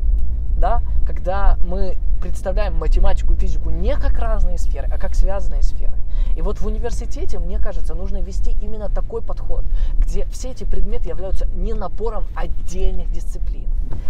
да, 0.57 0.83
когда 1.07 1.59
мы 1.65 1.97
представляем 2.21 2.75
математику 2.77 3.35
и 3.35 3.37
физику 3.37 3.71
не 3.71 3.95
как 3.97 4.19
разные 4.19 4.59
сферы, 4.59 4.89
а 4.91 4.99
как 4.99 5.15
связанные 5.15 5.63
сферы. 5.63 5.93
И 6.35 6.43
вот 6.43 6.61
в 6.61 6.67
университете, 6.67 7.39
мне 7.39 7.59
кажется, 7.59 7.95
нужно 7.95 8.21
вести 8.21 8.57
именно 8.63 8.89
такой 8.89 9.23
подход, 9.23 9.65
где 9.99 10.25
все 10.27 10.51
эти 10.51 10.65
предметы 10.65 11.09
являются 11.09 11.47
не 11.47 11.75
напором 11.75 12.25
отдельных 12.35 13.11
дисциплин, 13.13 13.69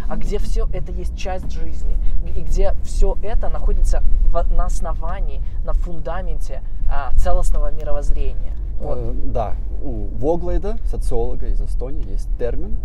а 0.09 0.16
где 0.16 0.38
все 0.38 0.68
это 0.72 0.92
есть 0.92 1.16
часть 1.16 1.50
жизни, 1.50 1.96
и 2.36 2.40
где 2.40 2.74
все 2.84 3.16
это 3.22 3.48
находится 3.48 4.02
в, 4.30 4.42
на 4.54 4.66
основании, 4.66 5.42
на 5.64 5.72
фундаменте 5.72 6.62
а, 6.88 7.12
целостного 7.16 7.72
мировоззрения. 7.72 8.54
Вот. 8.81 8.99
Э, 8.99 9.12
да, 9.33 9.55
у 9.83 10.07
Воглайда, 10.18 10.77
социолога 10.85 11.47
из 11.47 11.61
Эстонии, 11.61 12.09
есть 12.11 12.29
термин 12.39 12.77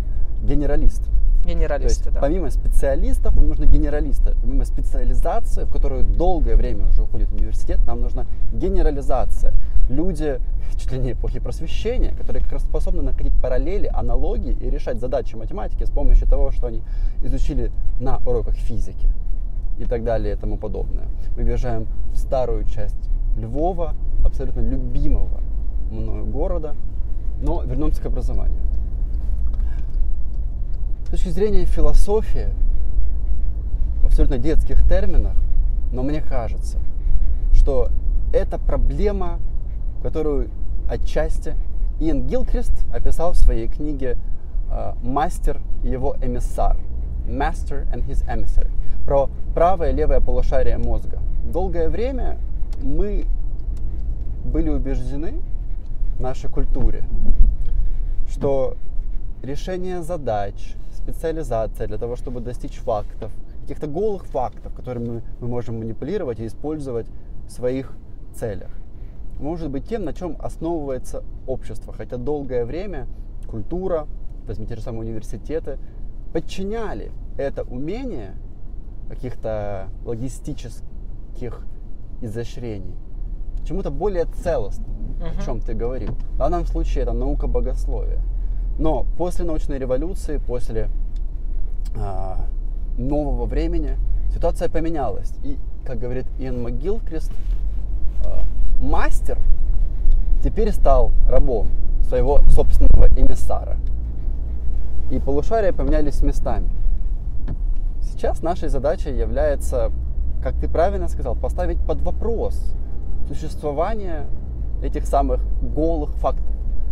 генералист. 0.44 1.02
Генералисты, 1.46 2.04
есть, 2.04 2.14
да. 2.14 2.20
Помимо 2.20 2.52
специалистов, 2.52 3.36
нам 3.36 3.48
нужны 3.48 3.66
генералисты. 3.66 4.36
Помимо 4.42 4.64
специализации, 4.64 5.64
в 5.64 5.72
которую 5.72 6.04
долгое 6.04 6.56
время 6.56 6.88
уже 6.88 7.02
уходит 7.02 7.30
в 7.30 7.36
университет, 7.36 7.80
нам 7.88 8.02
нужна 8.02 8.26
генерализация. 8.54 9.54
Люди 9.90 10.40
чуть 10.78 10.92
ли 10.92 11.00
не 11.00 11.12
эпохи 11.14 11.40
просвещения, 11.40 12.14
которые 12.16 12.44
как 12.44 12.54
раз 12.54 12.64
способны 12.64 13.02
находить 13.02 13.34
параллели, 13.42 13.90
аналогии 13.92 14.54
и 14.54 14.70
решать 14.70 15.00
задачи 15.00 15.36
математики 15.36 15.84
с 15.84 15.90
помощью 15.90 16.28
того, 16.28 16.52
что 16.52 16.68
они 16.68 16.84
изучили 17.24 17.72
на 18.00 18.18
уроках 18.26 18.56
физики 18.56 19.08
и 19.80 19.86
так 19.86 20.04
далее 20.04 20.36
и 20.36 20.38
тому 20.38 20.58
подобное. 20.58 21.08
Мы 21.36 21.44
въезжаем 21.44 21.88
в 22.14 22.18
старую 22.18 22.66
часть 22.66 23.10
Львова, 23.36 23.96
абсолютно 24.24 24.60
любимого 24.60 25.42
мною 25.92 26.26
города, 26.26 26.76
но 27.42 27.64
вернемся 27.64 28.02
к 28.02 28.06
образованию. 28.06 28.62
С 31.08 31.12
точки 31.12 31.30
зрения 31.30 31.66
философии, 31.66 32.48
в 34.02 34.06
абсолютно 34.06 34.38
детских 34.38 34.88
терминах, 34.88 35.36
но 35.92 36.04
мне 36.04 36.22
кажется, 36.22 36.80
что 37.54 37.90
это 38.34 38.58
проблема, 38.58 39.40
которую 40.04 40.50
отчасти 40.90 41.56
Иэн 42.00 42.26
Гилкрист 42.28 42.74
описал 42.94 43.34
в 43.34 43.38
своей 43.38 43.68
книге 43.68 44.18
э, 44.72 44.94
«Мастер 45.04 45.60
и 45.84 45.90
его 45.90 46.16
эмиссар» 46.22 46.78
Master 47.28 47.88
and 47.94 48.06
His 48.08 48.26
Emissary 48.28 48.72
про 49.06 49.30
правое 49.54 49.92
и 49.92 49.96
левое 49.96 50.20
полушарие 50.20 50.78
мозга. 50.78 51.20
Долгое 51.44 51.90
время 51.90 52.38
мы 52.82 53.26
были 54.44 54.70
убеждены, 54.70 55.34
нашей 56.22 56.50
культуре, 56.50 57.04
что 58.30 58.78
решение 59.42 60.04
задач, 60.04 60.76
специализация 60.94 61.88
для 61.88 61.98
того, 61.98 62.16
чтобы 62.16 62.40
достичь 62.40 62.78
фактов, 62.78 63.32
каких-то 63.62 63.88
голых 63.88 64.26
фактов, 64.26 64.74
которыми 64.74 65.24
мы 65.40 65.48
можем 65.48 65.80
манипулировать 65.80 66.40
и 66.40 66.48
использовать 66.48 67.08
в 67.48 67.52
своих 67.52 67.96
целях, 68.36 68.70
может 69.40 69.70
быть 69.70 69.88
тем, 69.88 70.06
на 70.06 70.14
чем 70.14 70.38
основывается 70.40 71.24
общество. 71.48 71.94
Хотя 71.94 72.18
долгое 72.18 72.66
время 72.66 73.08
культура, 73.48 74.08
возьмите 74.48 74.76
те 74.76 74.76
же 74.78 74.84
самые 74.84 75.02
университеты, 75.02 75.80
подчиняли 76.32 77.12
это 77.38 77.64
умение 77.64 78.36
каких-то 79.10 79.90
логистических 80.06 81.66
изощрений, 82.22 82.96
чему-то 83.66 83.92
более 83.92 84.26
целостному, 84.26 84.90
Мгм. 85.20 85.40
о 85.40 85.46
чем 85.46 85.60
ты 85.60 85.74
говорил. 85.74 86.14
В 86.34 86.38
данном 86.38 86.66
случае 86.66 87.04
это 87.04 87.14
наука 87.14 87.48
богословия. 87.48 88.20
Но 88.80 89.06
после 89.18 89.46
научной 89.46 89.78
революции, 89.78 90.38
после 90.38 90.90
а, 91.96 92.38
нового 92.98 93.46
времени 93.46 93.98
ситуация 94.34 94.70
поменялась. 94.70 95.34
И, 95.44 95.58
как 95.86 96.00
говорит 96.00 96.26
Иэн 96.40 96.64
МcГилкрест, 96.64 97.32
а, 98.26 98.44
мастер 98.82 99.38
теперь 100.44 100.72
стал 100.72 101.12
рабом 101.30 101.68
своего 102.08 102.40
собственного 102.50 103.08
эмиссара. 103.08 103.78
И 105.12 105.20
полушария 105.20 105.74
поменялись 105.74 106.22
местами. 106.24 106.70
Сейчас 108.02 108.42
нашей 108.42 108.70
задачей 108.70 109.12
является, 109.16 109.92
как 110.42 110.56
ты 110.56 110.68
правильно 110.68 111.08
сказал, 111.08 111.36
поставить 111.36 111.78
под 111.80 112.02
вопрос 112.02 112.74
существование 113.34 114.26
этих 114.84 115.06
самых 115.06 115.42
голых 115.62 116.12
фактов, 116.16 116.46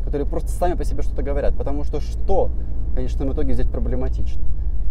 которые 0.06 0.28
просто 0.28 0.50
сами 0.50 0.76
по 0.76 0.84
себе 0.84 1.02
что-то 1.02 1.24
говорят. 1.24 1.56
Потому 1.56 1.84
что 1.84 2.00
что, 2.02 2.50
в 2.92 2.96
конечном 2.96 3.34
итоге, 3.34 3.54
здесь 3.54 3.68
проблематично? 3.68 4.42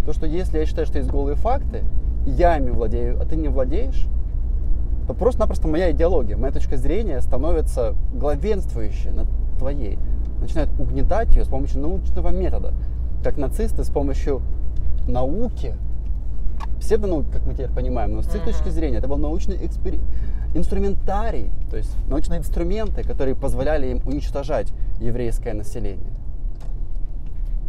То, 0.05 0.13
что 0.13 0.27
если 0.27 0.59
я 0.59 0.67
считаю, 0.67 0.87
что 0.87 0.99
есть 0.99 1.11
голые 1.11 1.37
факты, 1.37 1.85
я 2.27 2.57
ими 2.57 2.71
владею, 2.71 3.21
а 3.21 3.25
ты 3.25 3.37
не 3.37 3.49
владеешь, 3.49 4.07
то 5.07 5.15
просто-напросто 5.15 5.69
моя 5.69 5.91
идеология, 5.91 6.37
моя 6.37 6.53
точка 6.53 6.77
зрения 6.77 7.21
становится 7.21 7.95
главенствующей 8.13 9.11
над 9.11 9.27
твоей. 9.59 9.99
Начинают 10.41 10.71
угнетать 10.79 11.35
ее 11.35 11.45
с 11.45 11.49
помощью 11.49 11.81
научного 11.81 12.29
метода. 12.29 12.73
Как 13.25 13.39
нацисты 13.39 13.85
с 13.85 13.91
помощью 13.91 14.43
науки, 15.09 15.75
псевдонауки, 16.81 17.31
как 17.33 17.47
мы 17.47 17.55
теперь 17.55 17.71
понимаем, 17.71 18.15
но 18.15 18.23
с 18.23 18.35
их 18.35 18.45
точки 18.45 18.69
зрения 18.69 18.99
это 18.99 19.09
был 19.09 19.17
научный 19.17 19.57
экспери- 19.57 20.01
инструментарий, 20.55 21.51
то 21.71 21.77
есть 21.77 21.95
научные 22.09 22.39
инструменты, 22.39 23.03
которые 23.03 23.35
позволяли 23.35 23.89
им 23.89 24.01
уничтожать 24.07 24.73
еврейское 25.01 25.55
население. 25.55 26.11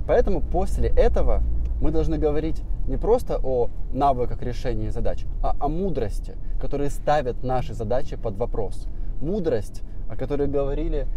Поэтому 0.07 0.41
после 0.41 0.89
этого 0.89 1.43
мы 1.82 1.91
должны 1.91 2.17
говорить 2.17 2.61
не 2.88 2.97
просто 2.97 3.39
о 3.43 3.69
навыках 3.93 4.41
решения 4.41 4.91
задач, 4.91 5.25
а 5.43 5.55
о 5.59 5.67
мудрости, 5.67 6.36
которые 6.59 6.89
ставят 6.89 7.43
наши 7.43 7.73
задачи 7.73 8.15
под 8.15 8.36
вопрос. 8.36 8.88
Мудрость, 9.21 9.84
о 10.09 10.15
которой 10.15 10.47
говорили, 10.47 11.07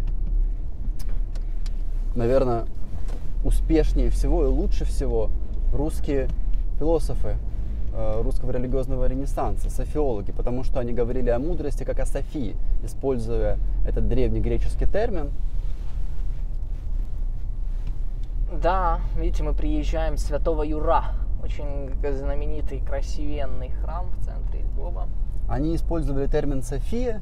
наверное, 2.15 2.65
успешнее 3.43 4.09
всего 4.09 4.45
и 4.45 4.47
лучше 4.47 4.85
всего 4.85 5.29
русские 5.73 6.29
философы 6.77 7.37
русского 7.95 8.51
религиозного 8.51 9.05
ренессанса, 9.05 9.69
софиологи, 9.69 10.31
потому 10.31 10.63
что 10.63 10.79
они 10.79 10.93
говорили 10.93 11.29
о 11.29 11.39
мудрости 11.39 11.83
как 11.83 11.99
о 11.99 12.05
Софии, 12.05 12.55
используя 12.83 13.57
этот 13.85 14.07
древний 14.07 14.39
греческий 14.39 14.85
термин 14.85 15.31
Да, 18.61 18.99
видите, 19.17 19.43
мы 19.43 19.53
приезжаем 19.53 20.15
с 20.15 20.25
Святого 20.25 20.61
Юра. 20.63 21.05
Очень 21.43 21.89
знаменитый, 22.13 22.79
красивенный 22.81 23.69
храм 23.81 24.05
в 24.11 24.23
центре 24.23 24.61
Львова. 24.61 25.07
Они 25.49 25.75
использовали 25.75 26.27
термин 26.27 26.61
София, 26.61 27.21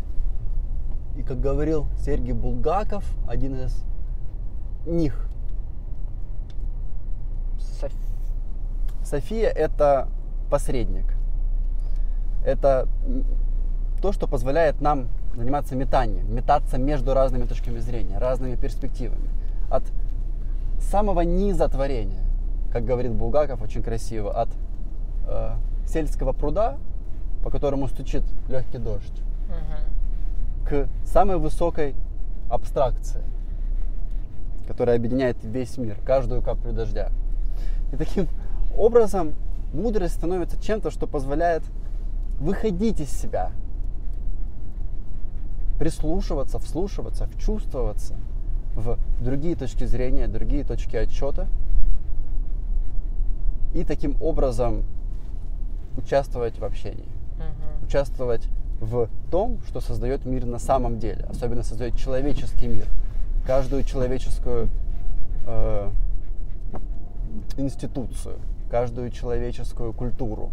и, 1.17 1.23
как 1.23 1.39
говорил 1.39 1.87
Сергей 1.97 2.33
Булгаков, 2.33 3.05
один 3.27 3.55
из 3.55 3.83
них, 4.85 5.27
Соф- 7.57 7.93
София 9.03 9.49
это 9.49 10.07
посредник. 10.51 11.05
Это 12.45 12.87
то, 14.01 14.11
что 14.11 14.27
позволяет 14.27 14.81
нам 14.81 15.07
заниматься 15.35 15.75
метанием, 15.75 16.33
метаться 16.35 16.77
между 16.77 17.13
разными 17.13 17.45
точками 17.45 17.79
зрения, 17.79 18.17
разными 18.19 18.55
перспективами. 18.55 19.29
От 19.71 19.83
самого 20.79 21.21
низа 21.21 21.67
творения, 21.69 22.23
как 22.71 22.83
говорит 22.83 23.13
Булгаков 23.13 23.61
очень 23.61 23.81
красиво, 23.81 24.31
от 24.33 24.49
э, 25.27 25.51
сельского 25.87 26.33
пруда, 26.33 26.77
по 27.43 27.49
которому 27.49 27.87
стучит 27.87 28.23
легкий 28.49 28.77
дождь, 28.77 29.21
Мгм. 29.47 30.67
к 30.67 30.87
самой 31.05 31.37
высокой 31.37 31.95
абстракции, 32.49 33.21
которая 34.67 34.97
объединяет 34.97 35.37
весь 35.43 35.77
мир, 35.77 35.95
каждую 36.05 36.41
каплю 36.41 36.73
дождя. 36.73 37.09
И 37.93 37.95
таким 37.95 38.27
образом 38.77 39.33
мудрость 39.73 40.15
становится 40.15 40.61
чем-то, 40.61 40.91
что 40.91 41.07
позволяет 41.07 41.63
выходить 42.39 42.99
из 42.99 43.09
себя, 43.09 43.51
прислушиваться, 45.79 46.59
вслушиваться, 46.59 47.27
вчувствоваться 47.27 48.15
в 48.75 48.97
другие 49.21 49.55
точки 49.55 49.85
зрения, 49.85 50.27
другие 50.27 50.63
точки 50.63 50.95
отчета 50.95 51.47
и 53.73 53.83
таким 53.83 54.15
образом 54.21 54.83
участвовать 55.97 56.57
в 56.59 56.63
общении 56.63 57.05
Мгм. 57.37 57.85
участвовать 57.85 58.47
в 58.79 59.09
том, 59.29 59.59
что 59.67 59.81
создает 59.81 60.25
мир 60.25 60.45
на 60.45 60.59
самом 60.59 60.99
деле, 60.99 61.25
особенно 61.29 61.63
создает 61.63 61.95
человеческий 61.97 62.67
мир, 62.67 62.85
каждую 63.45 63.83
человеческую 63.83 64.69
э, 65.45 65.89
институцию, 67.57 68.37
каждую 68.71 69.11
человеческую 69.11 69.93
культуру. 69.93 70.51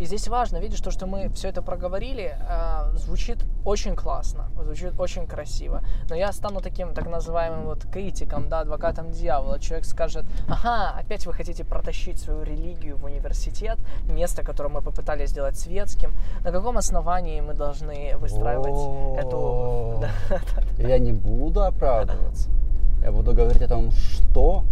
И 0.00 0.06
здесь 0.06 0.26
важно, 0.28 0.58
видишь, 0.58 0.80
то, 0.80 0.90
что 0.90 1.06
мы 1.06 1.28
все 1.34 1.48
это 1.48 1.62
проговорили, 1.62 2.36
э, 2.36 2.96
звучит 2.96 3.38
очень 3.64 3.94
классно, 3.94 4.48
звучит 4.64 4.98
очень 4.98 5.24
красиво. 5.26 5.82
Но 6.10 6.16
я 6.16 6.32
стану 6.32 6.60
таким 6.60 6.94
так 6.94 7.06
называемым 7.06 7.66
вот 7.66 7.84
критиком, 7.92 8.48
да, 8.48 8.60
адвокатом 8.60 9.12
дьявола. 9.12 9.60
Человек 9.60 9.86
скажет, 9.86 10.24
ага, 10.48 10.98
опять 10.98 11.26
вы 11.26 11.32
хотите 11.32 11.64
протащить 11.64 12.18
свою 12.18 12.42
религию 12.42 12.96
в 12.96 13.04
университет, 13.04 13.78
место, 14.08 14.42
которое 14.42 14.70
мы 14.70 14.82
попытались 14.82 15.30
сделать 15.30 15.56
светским. 15.56 16.12
На 16.44 16.50
каком 16.50 16.76
основании 16.76 17.40
мы 17.40 17.54
должны 17.54 18.16
выстраивать 18.18 19.24
эту... 19.24 20.02
Я 20.78 20.98
не 20.98 21.12
буду 21.12 21.62
оправдываться. 21.62 22.50
Я 23.04 23.12
буду 23.12 23.32
говорить 23.32 23.62
о 23.62 23.68
том, 23.68 23.92
что 23.92 24.64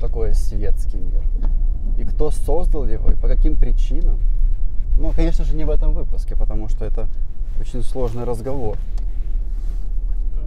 такое 0.00 0.32
светский 0.32 0.98
мир. 0.98 1.22
И 2.00 2.04
кто 2.04 2.30
создал 2.30 2.86
его, 2.86 3.10
и 3.10 3.14
по 3.14 3.28
каким 3.28 3.56
причинам. 3.56 4.18
Ну, 4.98 5.12
конечно 5.12 5.44
же, 5.44 5.54
не 5.54 5.64
в 5.64 5.70
этом 5.70 5.92
выпуске, 5.92 6.34
потому 6.34 6.68
что 6.68 6.86
это 6.86 7.08
очень 7.60 7.82
сложный 7.82 8.24
разговор. 8.24 8.78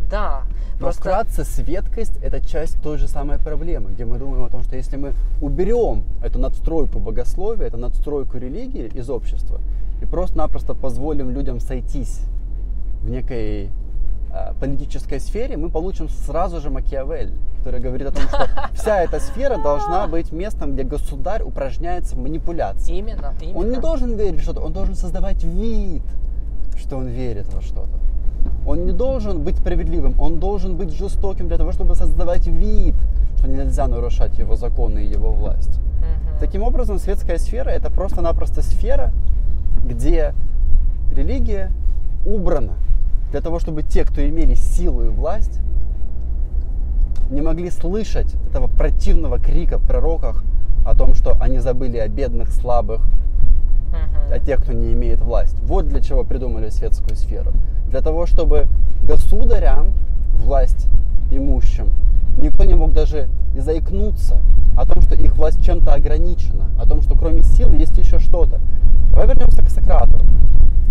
Да, 0.09 0.41
Но 0.79 0.91
вкратце, 0.91 1.43
светкость– 1.43 2.17
это 2.23 2.43
часть 2.43 2.81
той 2.81 2.97
же 2.97 3.07
самой 3.07 3.37
проблемы, 3.37 3.91
где 3.91 4.03
мы 4.03 4.17
думаем 4.17 4.43
о 4.43 4.49
том, 4.49 4.63
что 4.63 4.75
если 4.75 4.97
мы 4.97 5.13
уберем 5.41 6.03
эту 6.23 6.39
надстройку 6.39 6.99
богословия, 6.99 7.67
эту 7.67 7.77
надстройку 7.77 8.37
религии 8.37 8.87
из 8.87 9.09
общества 9.11 9.59
и 10.01 10.05
просто-напросто 10.05 10.73
позволим 10.73 11.29
людям 11.29 11.59
сойтись 11.59 12.21
в 13.03 13.09
некой 13.09 13.69
политической 14.59 15.19
сфере, 15.19 15.57
мы 15.57 15.69
получим 15.69 16.09
сразу 16.09 16.59
же 16.59 16.69
Макиавелли, 16.69 17.33
который 17.59 17.79
говорит 17.79 18.07
о 18.07 18.11
том, 18.11 18.23
что 18.23 18.47
вся 18.73 19.01
эта 19.03 19.19
сфера 19.19 19.61
должна 19.61 20.07
быть 20.07 20.31
местом, 20.31 20.73
где 20.73 20.83
государь 20.83 21.43
упражняется 21.43 22.15
в 22.15 22.19
манипуляции. 22.19 22.97
Именно, 22.97 23.33
именно. 23.41 23.59
Он 23.59 23.69
не 23.69 23.77
должен 23.77 24.15
верить 24.15 24.39
в 24.39 24.43
что-то, 24.43 24.61
он 24.61 24.73
должен 24.73 24.95
создавать 24.95 25.43
вид, 25.43 26.03
что 26.77 26.97
он 26.97 27.07
верит 27.07 27.53
во 27.53 27.61
что-то. 27.61 27.91
Он 28.65 28.85
не 28.85 28.91
должен 28.91 29.43
быть 29.43 29.57
справедливым, 29.57 30.19
он 30.19 30.39
должен 30.39 30.77
быть 30.77 30.91
жестоким 30.91 31.47
для 31.47 31.57
того, 31.57 31.71
чтобы 31.71 31.95
создавать 31.95 32.47
вид, 32.47 32.95
что 33.37 33.47
нельзя 33.47 33.87
нарушать 33.87 34.37
его 34.39 34.55
законы 34.55 35.03
и 35.03 35.07
его 35.07 35.31
власть. 35.31 35.79
Мгм. 35.99 36.39
Таким 36.39 36.63
образом, 36.63 36.97
светская 36.97 37.37
сфера 37.37 37.69
это 37.69 37.91
просто-напросто 37.91 38.61
сфера, 38.61 39.11
где 39.85 40.33
религия 41.13 41.71
убрана 42.25 42.73
для 43.33 43.41
того, 43.41 43.57
чтобы 43.57 43.81
те, 43.81 44.05
кто 44.05 44.23
имели 44.23 44.53
силу 44.53 45.05
и 45.05 45.07
власть, 45.07 45.59
не 47.31 47.41
могли 47.41 47.71
слышать 47.71 48.31
этого 48.47 48.67
противного 48.67 49.39
крика 49.39 49.79
в 49.79 49.87
пророках 49.87 50.43
о 50.85 50.95
том, 50.95 51.15
что 51.15 51.35
они 51.41 51.57
забыли 51.57 51.97
о 51.97 52.07
бедных, 52.07 52.51
слабых, 52.51 53.01
о 54.31 54.37
тех, 54.37 54.61
кто 54.61 54.73
не 54.73 54.93
имеет 54.93 55.19
власть. 55.19 55.59
Вот 55.61 55.87
для 55.87 55.99
чего 55.99 56.23
придумали 56.23 56.69
светскую 56.69 57.15
сферу. 57.15 57.53
Для 57.89 58.01
того, 58.01 58.27
чтобы 58.27 58.67
государям, 59.01 59.93
власть 60.35 60.85
имущим, 61.31 61.87
никто 62.37 62.65
не 62.65 62.75
мог 62.75 62.93
даже 62.93 63.29
и 63.55 63.59
заикнуться 63.61 64.41
о 64.77 64.85
том, 64.85 65.01
что 65.01 65.15
их 65.15 65.35
власть 65.37 65.65
чем-то 65.65 65.91
ограничена, 65.91 66.69
о 66.79 66.87
том, 66.87 67.01
что 67.01 67.15
кроме 67.15 67.41
сил 67.41 67.73
есть 67.73 67.97
еще 67.97 68.19
что-то. 68.19 68.59
Давай 69.09 69.25
вернемся 69.25 69.63
к 69.63 69.69
Сократу. 69.69 70.19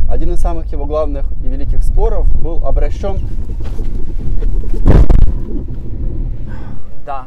Один 0.08 0.32
из 0.32 0.40
самых 0.40 0.70
его 0.72 0.84
главных 0.86 1.24
и 1.44 1.48
великих 1.48 1.82
споров 1.82 2.26
был 2.40 2.66
обращен 2.66 3.18
Да, 7.04 7.26